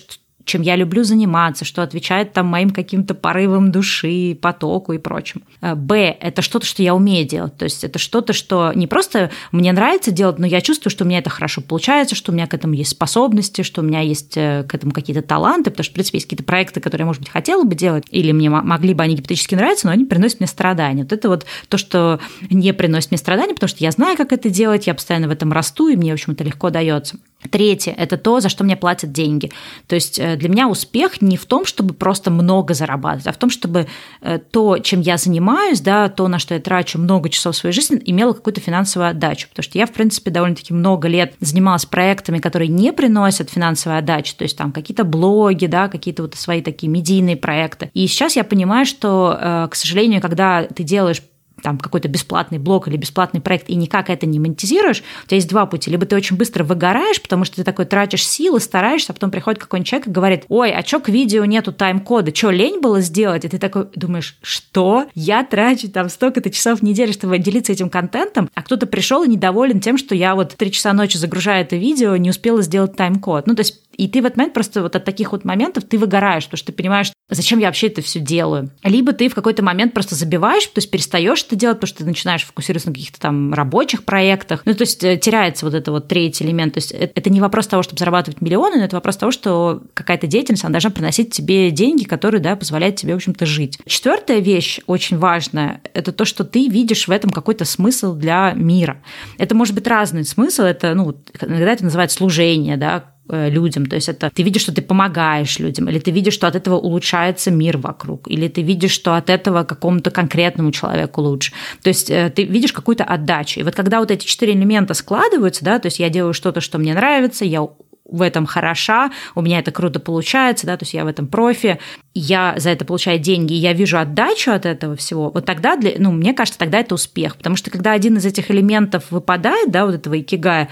чем 0.49 0.63
я 0.63 0.75
люблю 0.75 1.03
заниматься, 1.03 1.63
что 1.63 1.83
отвечает 1.83 2.33
там 2.33 2.47
моим 2.47 2.71
каким-то 2.71 3.13
порывам 3.13 3.71
души, 3.71 4.37
потоку 4.41 4.93
и 4.93 4.97
прочим. 4.97 5.43
Э, 5.61 5.75
Б– 5.75 6.17
это 6.19 6.41
что-то, 6.41 6.65
что 6.65 6.81
я 6.81 6.95
умею 6.95 7.27
делать. 7.27 7.55
То 7.55 7.65
есть 7.65 7.83
это 7.83 7.99
что-то, 7.99 8.33
что 8.33 8.71
не 8.73 8.87
просто 8.87 9.29
мне 9.51 9.71
нравится 9.71 10.11
делать, 10.11 10.39
но 10.39 10.47
я 10.47 10.61
чувствую, 10.61 10.91
что 10.91 11.05
у 11.05 11.07
меня 11.07 11.19
это 11.19 11.29
хорошо 11.29 11.61
получается, 11.61 12.15
что 12.15 12.31
у 12.31 12.35
меня 12.35 12.47
к 12.47 12.53
этому 12.55 12.73
есть 12.73 12.91
способности, 12.91 13.61
что 13.61 13.81
у 13.81 13.83
меня 13.83 14.01
есть 14.01 14.35
э, 14.35 14.65
к 14.67 14.73
этому 14.73 14.91
какие-то 14.91 15.21
таланты, 15.21 15.69
потому 15.69 15.83
что, 15.83 15.91
в 15.91 15.93
принципе, 15.93 16.17
есть 16.17 16.25
какие-то 16.25 16.43
проекты, 16.43 16.81
которые 16.81 17.03
я, 17.03 17.05
может 17.05 17.21
быть, 17.21 17.29
хотела 17.29 17.63
бы 17.63 17.75
делать, 17.75 18.05
или 18.09 18.31
мне 18.31 18.49
могли 18.49 18.95
бы 18.95 19.03
они 19.03 19.15
гипотетически 19.15 19.53
нравиться, 19.53 19.85
но 19.85 19.93
они 19.93 20.05
приносят 20.05 20.39
мне 20.39 20.47
страдания. 20.47 21.03
Вот 21.03 21.13
это 21.13 21.29
вот 21.29 21.45
то, 21.67 21.77
что 21.77 22.19
не 22.49 22.73
приносит 22.73 23.11
мне 23.11 23.19
страдания, 23.19 23.53
потому 23.53 23.69
что 23.69 23.83
я 23.83 23.91
знаю, 23.91 24.17
как 24.17 24.33
это 24.33 24.49
делать, 24.49 24.87
я 24.87 24.95
постоянно 24.95 25.27
в 25.27 25.31
этом 25.31 25.53
расту, 25.53 25.89
и 25.89 25.95
мне, 25.95 26.11
в 26.11 26.13
общем, 26.13 26.33
это 26.33 26.43
легко 26.43 26.71
дается. 26.71 27.17
Третье– 27.49 27.91
это 27.97 28.17
то, 28.17 28.41
за 28.41 28.49
что 28.49 28.65
мне 28.65 28.75
платят 28.75 29.13
деньги. 29.13 29.49
То 29.87 29.95
есть 29.95 30.19
э, 30.19 30.35
для 30.39 30.49
меня 30.49 30.67
успех 30.67 31.21
не 31.21 31.37
в 31.37 31.45
том, 31.45 31.65
чтобы 31.65 31.93
просто 31.93 32.31
много 32.31 32.73
зарабатывать, 32.73 33.27
а 33.27 33.31
в 33.31 33.37
том, 33.37 33.49
чтобы 33.49 33.87
э, 34.21 34.39
то, 34.39 34.79
чем 34.79 35.01
я 35.01 35.17
занимаюсь, 35.17 35.81
да, 35.81 36.09
то, 36.09 36.27
на 36.27 36.39
что 36.39 36.55
я 36.55 36.59
трачу 36.59 36.97
много 36.97 37.29
часов 37.29 37.55
своей 37.55 37.73
жизни, 37.73 38.01
имело 38.05 38.33
какую-то 38.33 38.61
финансовую 38.61 39.09
отдачу. 39.09 39.47
Потому 39.49 39.63
что 39.63 39.77
я, 39.77 39.85
в 39.85 39.91
принципе, 39.91 40.31
довольно-таки 40.31 40.73
много 40.73 41.07
лет 41.07 41.35
занималась 41.39 41.85
проектами, 41.85 42.39
которые 42.39 42.69
не 42.69 42.91
приносят 42.91 43.49
финансовой 43.49 43.99
отдачи, 43.99 44.35
то 44.35 44.43
есть 44.43 44.57
там 44.57 44.71
какие-то 44.71 45.03
блоги, 45.03 45.65
да, 45.65 45.87
какие-то 45.87 46.23
вот 46.23 46.35
свои 46.35 46.61
такие 46.61 46.89
медийные 46.89 47.37
проекты. 47.37 47.91
И 47.93 48.07
сейчас 48.07 48.35
я 48.35 48.43
понимаю, 48.43 48.85
что, 48.85 49.37
э, 49.39 49.67
к 49.69 49.75
сожалению, 49.75 50.21
когда 50.21 50.63
ты 50.63 50.83
делаешь 50.83 51.21
там 51.59 51.77
какой-то 51.77 52.07
бесплатный 52.07 52.57
блог 52.57 52.87
или 52.87 52.97
бесплатный 52.97 53.41
проект 53.41 53.69
и 53.69 53.75
никак 53.75 54.09
это 54.09 54.25
не 54.25 54.39
монетизируешь, 54.39 55.03
у 55.23 55.27
тебя 55.27 55.37
есть 55.37 55.49
два 55.49 55.65
пути. 55.65 55.89
Либо 55.91 56.05
ты 56.05 56.15
очень 56.15 56.37
быстро 56.37 56.63
выгораешь, 56.63 57.21
потому 57.21 57.45
что 57.45 57.57
ты 57.57 57.63
такой 57.63 57.85
тратишь 57.85 58.27
силы, 58.27 58.59
стараешься, 58.59 59.11
а 59.11 59.13
потом 59.13 59.31
приходит 59.31 59.59
какой-нибудь 59.59 59.87
человек 59.87 60.07
и 60.07 60.11
говорит, 60.11 60.45
ой, 60.49 60.71
а 60.71 60.83
чё 60.83 60.99
к 60.99 61.09
видео 61.09 61.45
нету 61.45 61.71
тайм-кода? 61.71 62.31
Чё, 62.31 62.49
лень 62.49 62.79
было 62.79 63.01
сделать? 63.01 63.45
И 63.45 63.47
ты 63.47 63.57
такой 63.57 63.87
думаешь, 63.95 64.37
что? 64.41 65.05
Я 65.15 65.43
трачу 65.43 65.89
там 65.89 66.09
столько-то 66.09 66.49
часов 66.49 66.79
в 66.79 66.83
неделю, 66.83 67.13
чтобы 67.13 67.37
делиться 67.37 67.71
этим 67.71 67.89
контентом, 67.89 68.49
а 68.53 68.61
кто-то 68.61 68.85
пришел 68.87 69.23
и 69.23 69.29
недоволен 69.29 69.79
тем, 69.79 69.97
что 69.97 70.15
я 70.15 70.35
вот 70.35 70.55
три 70.55 70.71
часа 70.71 70.93
ночи 70.93 71.17
загружаю 71.17 71.63
это 71.63 71.75
видео, 71.75 72.15
не 72.17 72.29
успела 72.29 72.61
сделать 72.61 72.95
тайм-код. 72.95 73.47
Ну, 73.47 73.55
то 73.55 73.61
есть 73.61 73.81
и 73.99 74.07
ты 74.07 74.21
в 74.21 74.25
этот 74.25 74.37
момент 74.37 74.53
просто 74.53 74.81
вот 74.81 74.95
от 74.95 75.03
таких 75.03 75.33
вот 75.33 75.43
моментов 75.43 75.83
ты 75.83 75.97
выгораешь, 75.97 76.45
потому 76.45 76.57
что 76.57 76.67
ты 76.67 76.73
понимаешь, 76.73 77.11
зачем 77.29 77.59
я 77.59 77.67
вообще 77.67 77.87
это 77.87 78.01
все 78.01 78.21
делаю. 78.21 78.69
Либо 78.81 79.11
ты 79.11 79.27
в 79.27 79.35
какой-то 79.35 79.61
момент 79.61 79.93
просто 79.93 80.15
забиваешь, 80.15 80.65
то 80.67 80.77
есть 80.77 80.89
перестаешь 80.89 81.43
это 81.43 81.57
делать, 81.57 81.79
потому 81.79 81.89
что 81.89 81.97
ты 81.99 82.05
начинаешь 82.05 82.45
фокусироваться 82.45 82.87
на 82.89 82.95
каких-то 82.95 83.19
там 83.19 83.53
рабочих 83.53 84.05
проектах. 84.05 84.61
Ну, 84.63 84.73
то 84.73 84.83
есть 84.83 85.03
э, 85.03 85.17
теряется 85.17 85.65
вот 85.65 85.75
это 85.75 85.91
вот 85.91 86.07
третий 86.07 86.45
элемент. 86.45 86.75
То 86.75 86.77
есть 86.77 86.93
э, 86.93 87.11
это 87.13 87.29
не 87.29 87.41
вопрос 87.41 87.67
того, 87.67 87.83
чтобы 87.83 87.99
зарабатывать 87.99 88.39
миллионы, 88.39 88.77
но 88.77 88.85
это 88.85 88.95
вопрос 88.95 89.17
того, 89.17 89.33
что 89.33 89.83
какая-то 89.93 90.27
деятельность, 90.27 90.63
она 90.63 90.71
должна 90.71 90.91
приносить 90.91 91.33
тебе 91.33 91.69
деньги, 91.69 92.05
которые, 92.05 92.39
да, 92.39 92.55
позволяют 92.55 92.95
тебе, 92.95 93.11
в 93.11 93.17
общем-то, 93.17 93.45
жить. 93.45 93.79
Четвертая 93.85 94.39
вещь 94.39 94.79
очень 94.87 95.17
важная, 95.17 95.81
это 95.93 96.13
то, 96.13 96.23
что 96.23 96.45
ты 96.45 96.69
видишь 96.69 97.09
в 97.09 97.11
этом 97.11 97.31
какой-то 97.31 97.65
смысл 97.65 98.15
для 98.15 98.53
мира. 98.53 99.03
Это 99.37 99.55
может 99.55 99.75
быть 99.75 99.87
разный 99.87 100.23
смысл, 100.23 100.61
это, 100.61 100.93
ну, 100.95 101.13
иногда 101.41 101.73
это 101.73 101.83
называют 101.83 102.13
служение, 102.13 102.77
да, 102.77 103.03
людям. 103.29 103.85
То 103.85 103.95
есть 103.95 104.09
это 104.09 104.29
ты 104.33 104.43
видишь, 104.43 104.63
что 104.63 104.73
ты 104.73 104.81
помогаешь 104.81 105.59
людям, 105.59 105.89
или 105.89 105.99
ты 105.99 106.11
видишь, 106.11 106.33
что 106.33 106.47
от 106.47 106.55
этого 106.55 106.75
улучшается 106.75 107.51
мир 107.51 107.77
вокруг, 107.77 108.27
или 108.29 108.47
ты 108.47 108.61
видишь, 108.61 108.91
что 108.91 109.15
от 109.15 109.29
этого 109.29 109.63
какому-то 109.63 110.11
конкретному 110.11 110.71
человеку 110.71 111.21
лучше. 111.21 111.51
То 111.83 111.89
есть 111.89 112.09
э, 112.09 112.29
ты 112.29 112.43
видишь 112.43 112.73
какую-то 112.73 113.03
отдачу. 113.03 113.59
И 113.59 113.63
вот 113.63 113.75
когда 113.75 113.99
вот 113.99 114.11
эти 114.11 114.25
четыре 114.25 114.53
элемента 114.53 114.93
складываются, 114.93 115.63
да, 115.63 115.79
то 115.79 115.87
есть 115.87 115.99
я 115.99 116.09
делаю 116.09 116.33
что-то, 116.33 116.61
что 116.61 116.77
мне 116.77 116.93
нравится, 116.93 117.45
я 117.45 117.67
в 118.11 118.21
этом 118.21 118.45
хороша, 118.45 119.11
у 119.35 119.41
меня 119.41 119.59
это 119.59 119.71
круто 119.71 119.99
получается, 119.99 120.65
да, 120.65 120.77
то 120.77 120.83
есть 120.83 120.93
я 120.93 121.03
в 121.03 121.07
этом 121.07 121.27
профи, 121.27 121.79
я 122.13 122.55
за 122.57 122.71
это 122.71 122.85
получаю 122.85 123.19
деньги, 123.19 123.53
я 123.53 123.73
вижу 123.73 123.97
отдачу 123.97 124.51
от 124.51 124.65
этого 124.65 124.95
всего, 124.95 125.29
вот 125.29 125.45
тогда, 125.45 125.75
для, 125.75 125.93
ну, 125.97 126.11
мне 126.11 126.33
кажется, 126.33 126.59
тогда 126.59 126.79
это 126.79 126.95
успех, 126.95 127.37
потому 127.37 127.55
что 127.55 127.69
когда 127.69 127.91
один 127.91 128.17
из 128.17 128.25
этих 128.25 128.49
элементов 128.51 129.11
выпадает, 129.11 129.71
да, 129.71 129.85
вот 129.85 129.95
этого 129.95 130.19
икигая, 130.19 130.69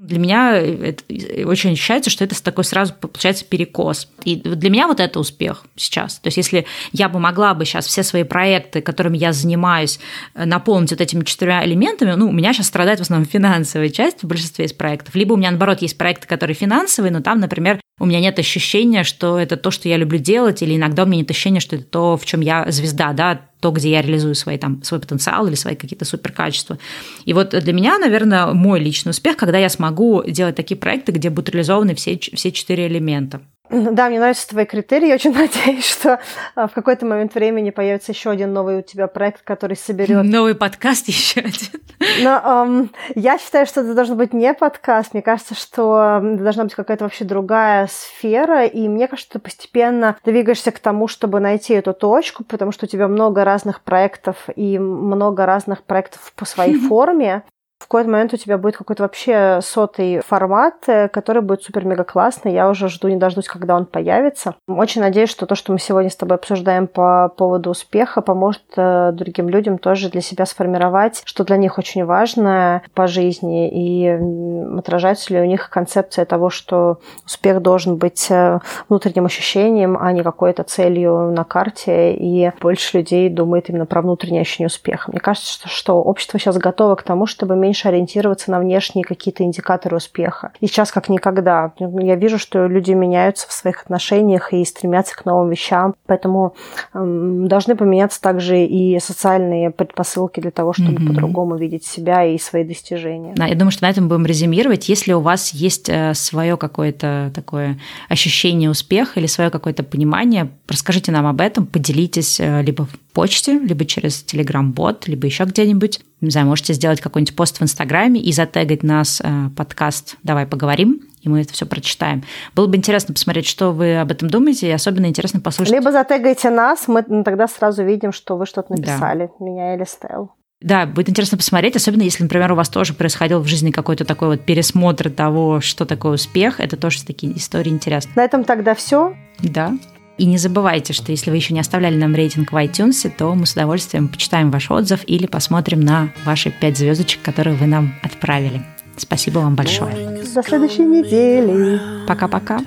для 0.00 0.18
меня 0.18 0.56
это 0.56 1.04
очень 1.46 1.72
ощущается, 1.72 2.08
что 2.08 2.24
это 2.24 2.42
такой 2.42 2.64
сразу 2.64 2.94
получается 2.94 3.44
перекос. 3.44 4.08
И 4.24 4.36
для 4.36 4.70
меня 4.70 4.86
вот 4.88 4.98
это 4.98 5.20
успех 5.20 5.66
сейчас. 5.76 6.18
То 6.20 6.28
есть 6.28 6.38
если 6.38 6.66
я 6.92 7.10
бы 7.10 7.18
могла 7.18 7.52
бы 7.52 7.66
сейчас 7.66 7.86
все 7.86 8.02
свои 8.02 8.22
проекты, 8.22 8.80
которыми 8.80 9.18
я 9.18 9.34
занимаюсь, 9.34 10.00
э, 10.34 10.46
наполнить 10.46 10.90
вот 10.92 11.02
этими 11.02 11.22
четырьмя 11.22 11.66
элементами, 11.66 12.12
ну, 12.12 12.30
у 12.30 12.32
меня 12.32 12.54
сейчас 12.54 12.68
страдает 12.68 12.98
в 12.98 13.02
основном 13.02 13.28
финансовая 13.28 13.90
часть 13.90 14.22
в 14.22 14.26
большинстве 14.26 14.64
из 14.64 14.72
проектов. 14.72 15.14
Либо 15.14 15.34
у 15.34 15.36
меня, 15.36 15.50
наоборот, 15.50 15.82
есть 15.82 15.98
проекты, 15.98 16.26
которые 16.26 16.54
финансовые, 16.54 17.12
но 17.12 17.20
там, 17.20 17.38
например, 17.38 17.78
у 17.98 18.06
меня 18.06 18.20
нет 18.20 18.38
ощущения, 18.38 19.04
что 19.04 19.38
это 19.38 19.58
то, 19.58 19.70
что 19.70 19.86
я 19.90 19.98
люблю 19.98 20.18
делать, 20.18 20.62
или 20.62 20.76
иногда 20.76 21.02
у 21.02 21.06
меня 21.06 21.18
нет 21.18 21.30
ощущения, 21.30 21.60
что 21.60 21.76
это 21.76 21.84
то, 21.84 22.16
в 22.16 22.24
чем 22.24 22.40
я 22.40 22.64
звезда, 22.70 23.12
да, 23.12 23.49
то, 23.60 23.70
где 23.70 23.90
я 23.90 24.02
реализую 24.02 24.34
свои, 24.34 24.58
там, 24.58 24.82
свой 24.82 25.00
потенциал 25.00 25.46
или 25.46 25.54
свои 25.54 25.76
какие-то 25.76 26.04
суперкачества. 26.04 26.78
И 27.24 27.32
вот 27.32 27.50
для 27.50 27.72
меня, 27.72 27.98
наверное, 27.98 28.46
мой 28.46 28.80
личный 28.80 29.10
успех, 29.10 29.36
когда 29.36 29.58
я 29.58 29.68
смогу 29.68 30.22
делать 30.26 30.56
такие 30.56 30.76
проекты, 30.76 31.12
где 31.12 31.30
будут 31.30 31.50
реализованы 31.50 31.94
все, 31.94 32.18
все 32.18 32.52
четыре 32.52 32.86
элемента. 32.86 33.40
Да, 33.70 34.08
мне 34.08 34.18
нравятся 34.18 34.48
твои 34.48 34.64
критерии. 34.64 35.08
Я 35.08 35.14
очень 35.14 35.32
надеюсь, 35.34 35.88
что 35.88 36.18
а, 36.56 36.66
в 36.66 36.72
какой-то 36.72 37.06
момент 37.06 37.34
времени 37.34 37.70
появится 37.70 38.10
еще 38.10 38.30
один 38.30 38.52
новый 38.52 38.78
у 38.78 38.82
тебя 38.82 39.06
проект, 39.06 39.42
который 39.42 39.76
соберет. 39.76 40.24
Новый 40.24 40.56
подкаст 40.56 41.06
еще 41.08 41.40
один. 41.40 41.80
Но 42.22 42.64
эм, 42.66 42.90
я 43.14 43.38
считаю, 43.38 43.66
что 43.66 43.82
это 43.82 43.94
должен 43.94 44.16
быть 44.16 44.32
не 44.32 44.52
подкаст. 44.54 45.12
Мне 45.12 45.22
кажется, 45.22 45.54
что 45.54 46.20
должна 46.20 46.64
быть 46.64 46.74
какая-то 46.74 47.04
вообще 47.04 47.24
другая 47.24 47.88
сфера. 47.90 48.64
И 48.64 48.88
мне 48.88 49.06
кажется, 49.06 49.34
ты 49.34 49.38
постепенно 49.38 50.16
двигаешься 50.24 50.72
к 50.72 50.80
тому, 50.80 51.06
чтобы 51.06 51.38
найти 51.38 51.74
эту 51.74 51.94
точку, 51.94 52.42
потому 52.42 52.72
что 52.72 52.86
у 52.86 52.88
тебя 52.88 53.06
много 53.06 53.44
разных 53.50 53.80
проектов 53.80 54.48
и 54.54 54.78
много 54.78 55.44
разных 55.46 55.82
проектов 55.82 56.32
по 56.36 56.44
своей 56.44 56.78
форме 56.88 57.42
в 57.80 57.84
какой-то 57.84 58.10
момент 58.10 58.34
у 58.34 58.36
тебя 58.36 58.58
будет 58.58 58.76
какой-то 58.76 59.02
вообще 59.02 59.60
сотый 59.62 60.20
формат, 60.20 60.86
э, 60.86 61.08
который 61.08 61.40
будет 61.40 61.62
супер-мега 61.62 62.04
классный. 62.04 62.52
Я 62.52 62.68
уже 62.68 62.88
жду 62.88 63.08
не 63.08 63.16
дождусь, 63.16 63.48
когда 63.48 63.74
он 63.74 63.86
появится. 63.86 64.54
Очень 64.68 65.00
надеюсь, 65.00 65.30
что 65.30 65.46
то, 65.46 65.54
что 65.54 65.72
мы 65.72 65.78
сегодня 65.78 66.10
с 66.10 66.16
тобой 66.16 66.36
обсуждаем 66.36 66.86
по 66.86 67.32
поводу 67.36 67.70
успеха, 67.70 68.20
поможет 68.20 68.62
э, 68.76 69.12
другим 69.12 69.48
людям 69.48 69.78
тоже 69.78 70.10
для 70.10 70.20
себя 70.20 70.44
сформировать, 70.44 71.22
что 71.24 71.42
для 71.42 71.56
них 71.56 71.78
очень 71.78 72.04
важно 72.04 72.82
по 72.94 73.06
жизни, 73.06 73.70
и 73.72 74.78
отражается 74.78 75.32
ли 75.32 75.40
у 75.40 75.46
них 75.46 75.70
концепция 75.70 76.26
того, 76.26 76.50
что 76.50 77.00
успех 77.24 77.62
должен 77.62 77.96
быть 77.96 78.30
э, 78.30 78.60
внутренним 78.90 79.24
ощущением, 79.24 79.96
а 79.98 80.12
не 80.12 80.22
какой-то 80.22 80.64
целью 80.64 81.32
на 81.32 81.44
карте, 81.44 82.14
и 82.14 82.52
больше 82.60 82.98
людей 82.98 83.30
думает 83.30 83.70
именно 83.70 83.86
про 83.86 84.02
внутреннее 84.02 84.42
ощущение 84.42 84.66
успеха. 84.66 85.10
Мне 85.10 85.20
кажется, 85.20 85.50
что, 85.50 85.68
что 85.68 86.02
общество 86.02 86.38
сейчас 86.38 86.58
готово 86.58 86.94
к 86.94 87.02
тому, 87.02 87.24
чтобы 87.24 87.56
меньше 87.56 87.69
ориентироваться 87.88 88.50
на 88.50 88.60
внешние 88.60 89.04
какие-то 89.04 89.42
индикаторы 89.44 89.96
успеха. 89.96 90.52
И 90.60 90.66
сейчас 90.66 90.92
как 90.92 91.08
никогда. 91.08 91.72
Я 91.78 92.16
вижу, 92.16 92.38
что 92.38 92.66
люди 92.66 92.92
меняются 92.92 93.48
в 93.48 93.52
своих 93.52 93.82
отношениях 93.82 94.52
и 94.52 94.64
стремятся 94.64 95.16
к 95.16 95.24
новым 95.24 95.50
вещам. 95.50 95.94
Поэтому 96.06 96.54
эм, 96.94 97.48
должны 97.48 97.76
поменяться 97.76 98.20
также 98.20 98.64
и 98.64 98.98
социальные 99.00 99.70
предпосылки 99.70 100.40
для 100.40 100.50
того, 100.50 100.72
чтобы 100.72 100.94
mm-hmm. 100.94 101.06
по-другому 101.06 101.56
видеть 101.56 101.84
себя 101.84 102.24
и 102.24 102.38
свои 102.38 102.64
достижения. 102.64 103.34
Да, 103.36 103.46
я 103.46 103.54
думаю, 103.54 103.72
что 103.72 103.84
на 103.84 103.90
этом 103.90 104.08
будем 104.08 104.26
резюмировать. 104.26 104.88
Если 104.88 105.12
у 105.12 105.20
вас 105.20 105.50
есть 105.50 105.88
э, 105.88 106.14
свое 106.14 106.56
какое-то 106.56 107.30
такое 107.34 107.78
ощущение 108.08 108.70
успеха 108.70 109.20
или 109.20 109.26
свое 109.26 109.50
какое-то 109.50 109.82
понимание, 109.82 110.50
расскажите 110.68 111.12
нам 111.12 111.26
об 111.26 111.40
этом, 111.40 111.66
поделитесь 111.66 112.40
э, 112.40 112.62
либо 112.62 112.86
в 112.86 112.98
почте, 113.12 113.58
либо 113.58 113.84
через 113.84 114.24
Telegram-бот, 114.24 115.08
либо 115.08 115.26
еще 115.26 115.44
где-нибудь. 115.44 116.00
Не 116.20 116.30
знаю, 116.30 116.46
можете 116.46 116.74
сделать 116.74 117.00
какой-нибудь 117.00 117.34
пост 117.34 117.58
в 117.58 117.62
Инстаграме 117.62 118.20
и 118.20 118.32
затегать 118.32 118.82
нас 118.82 119.20
э, 119.22 119.48
подкаст 119.56 120.16
«Давай 120.22 120.46
поговорим», 120.46 121.02
и 121.22 121.28
мы 121.28 121.40
это 121.42 121.52
все 121.52 121.66
прочитаем. 121.66 122.24
Было 122.54 122.66
бы 122.66 122.76
интересно 122.76 123.14
посмотреть, 123.14 123.46
что 123.46 123.72
вы 123.72 123.98
об 123.98 124.10
этом 124.10 124.28
думаете, 124.28 124.68
и 124.68 124.72
особенно 124.72 125.06
интересно 125.06 125.40
послушать... 125.40 125.72
Либо 125.72 125.92
затегайте 125.92 126.50
нас, 126.50 126.88
мы 126.88 127.02
тогда 127.02 127.46
сразу 127.48 127.84
видим, 127.84 128.12
что 128.12 128.36
вы 128.36 128.46
что-то 128.46 128.72
написали, 128.72 129.30
да. 129.38 129.44
меня 129.44 129.74
или 129.74 129.84
Стелл. 129.84 130.32
Да, 130.60 130.84
будет 130.84 131.08
интересно 131.08 131.38
посмотреть, 131.38 131.76
особенно 131.76 132.02
если, 132.02 132.22
например, 132.22 132.52
у 132.52 132.54
вас 132.54 132.68
тоже 132.68 132.92
происходил 132.92 133.40
в 133.40 133.46
жизни 133.46 133.70
какой-то 133.70 134.04
такой 134.04 134.28
вот 134.28 134.40
пересмотр 134.42 135.10
того, 135.10 135.60
что 135.60 135.86
такое 135.86 136.12
успех. 136.12 136.60
Это 136.60 136.76
тоже 136.76 137.02
такие 137.02 137.34
истории 137.36 137.70
интересные. 137.70 138.12
На 138.14 138.24
этом 138.24 138.44
тогда 138.44 138.74
все. 138.74 139.14
Да. 139.38 139.72
И 140.20 140.26
не 140.26 140.36
забывайте, 140.36 140.92
что 140.92 141.12
если 141.12 141.30
вы 141.30 141.36
еще 141.36 141.54
не 141.54 141.60
оставляли 141.60 141.96
нам 141.96 142.14
рейтинг 142.14 142.52
в 142.52 142.56
iTunes, 142.56 143.10
то 143.16 143.34
мы 143.34 143.46
с 143.46 143.52
удовольствием 143.54 144.06
почитаем 144.06 144.50
ваш 144.50 144.70
отзыв 144.70 145.00
или 145.06 145.24
посмотрим 145.26 145.80
на 145.80 146.12
ваши 146.26 146.50
пять 146.50 146.76
звездочек, 146.76 147.22
которые 147.22 147.56
вы 147.56 147.64
нам 147.64 147.94
отправили. 148.02 148.62
Спасибо 148.98 149.38
вам 149.38 149.54
большое. 149.54 150.22
До 150.34 150.42
следующей 150.42 150.82
недели. 150.84 151.80
Пока-пока. 152.06 152.60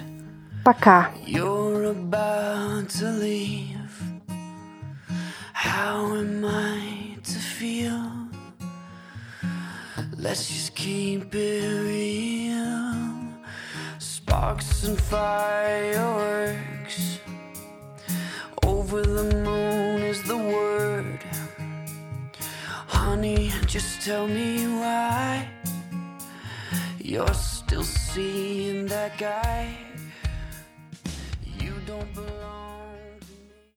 Пока. 0.66 1.12
How 5.54 6.16
am 6.16 6.43
I 6.43 7.18
to 7.22 7.38
feel? 7.38 8.01
Let's 10.18 10.47
just 10.49 10.74
keep 10.74 11.36
it 11.36 11.70
real. 11.86 13.04
Sparks 13.99 14.86
and 14.86 14.99
fireworks. 14.99 16.64
with 18.94 19.16
the 19.16 19.36
moon 19.44 20.02
is 20.04 20.22
the 20.24 20.38
word. 20.38 21.20
Honey, 22.88 23.52
just 23.66 24.06
tell 24.06 24.28
me 24.28 24.68
why 24.68 25.48
you're 27.00 27.34
still 27.34 27.84
seeing 27.84 28.86
that 28.86 29.18
guy. 29.18 29.76
You 31.60 31.74
don't 31.88 32.14
believe. 32.14 32.43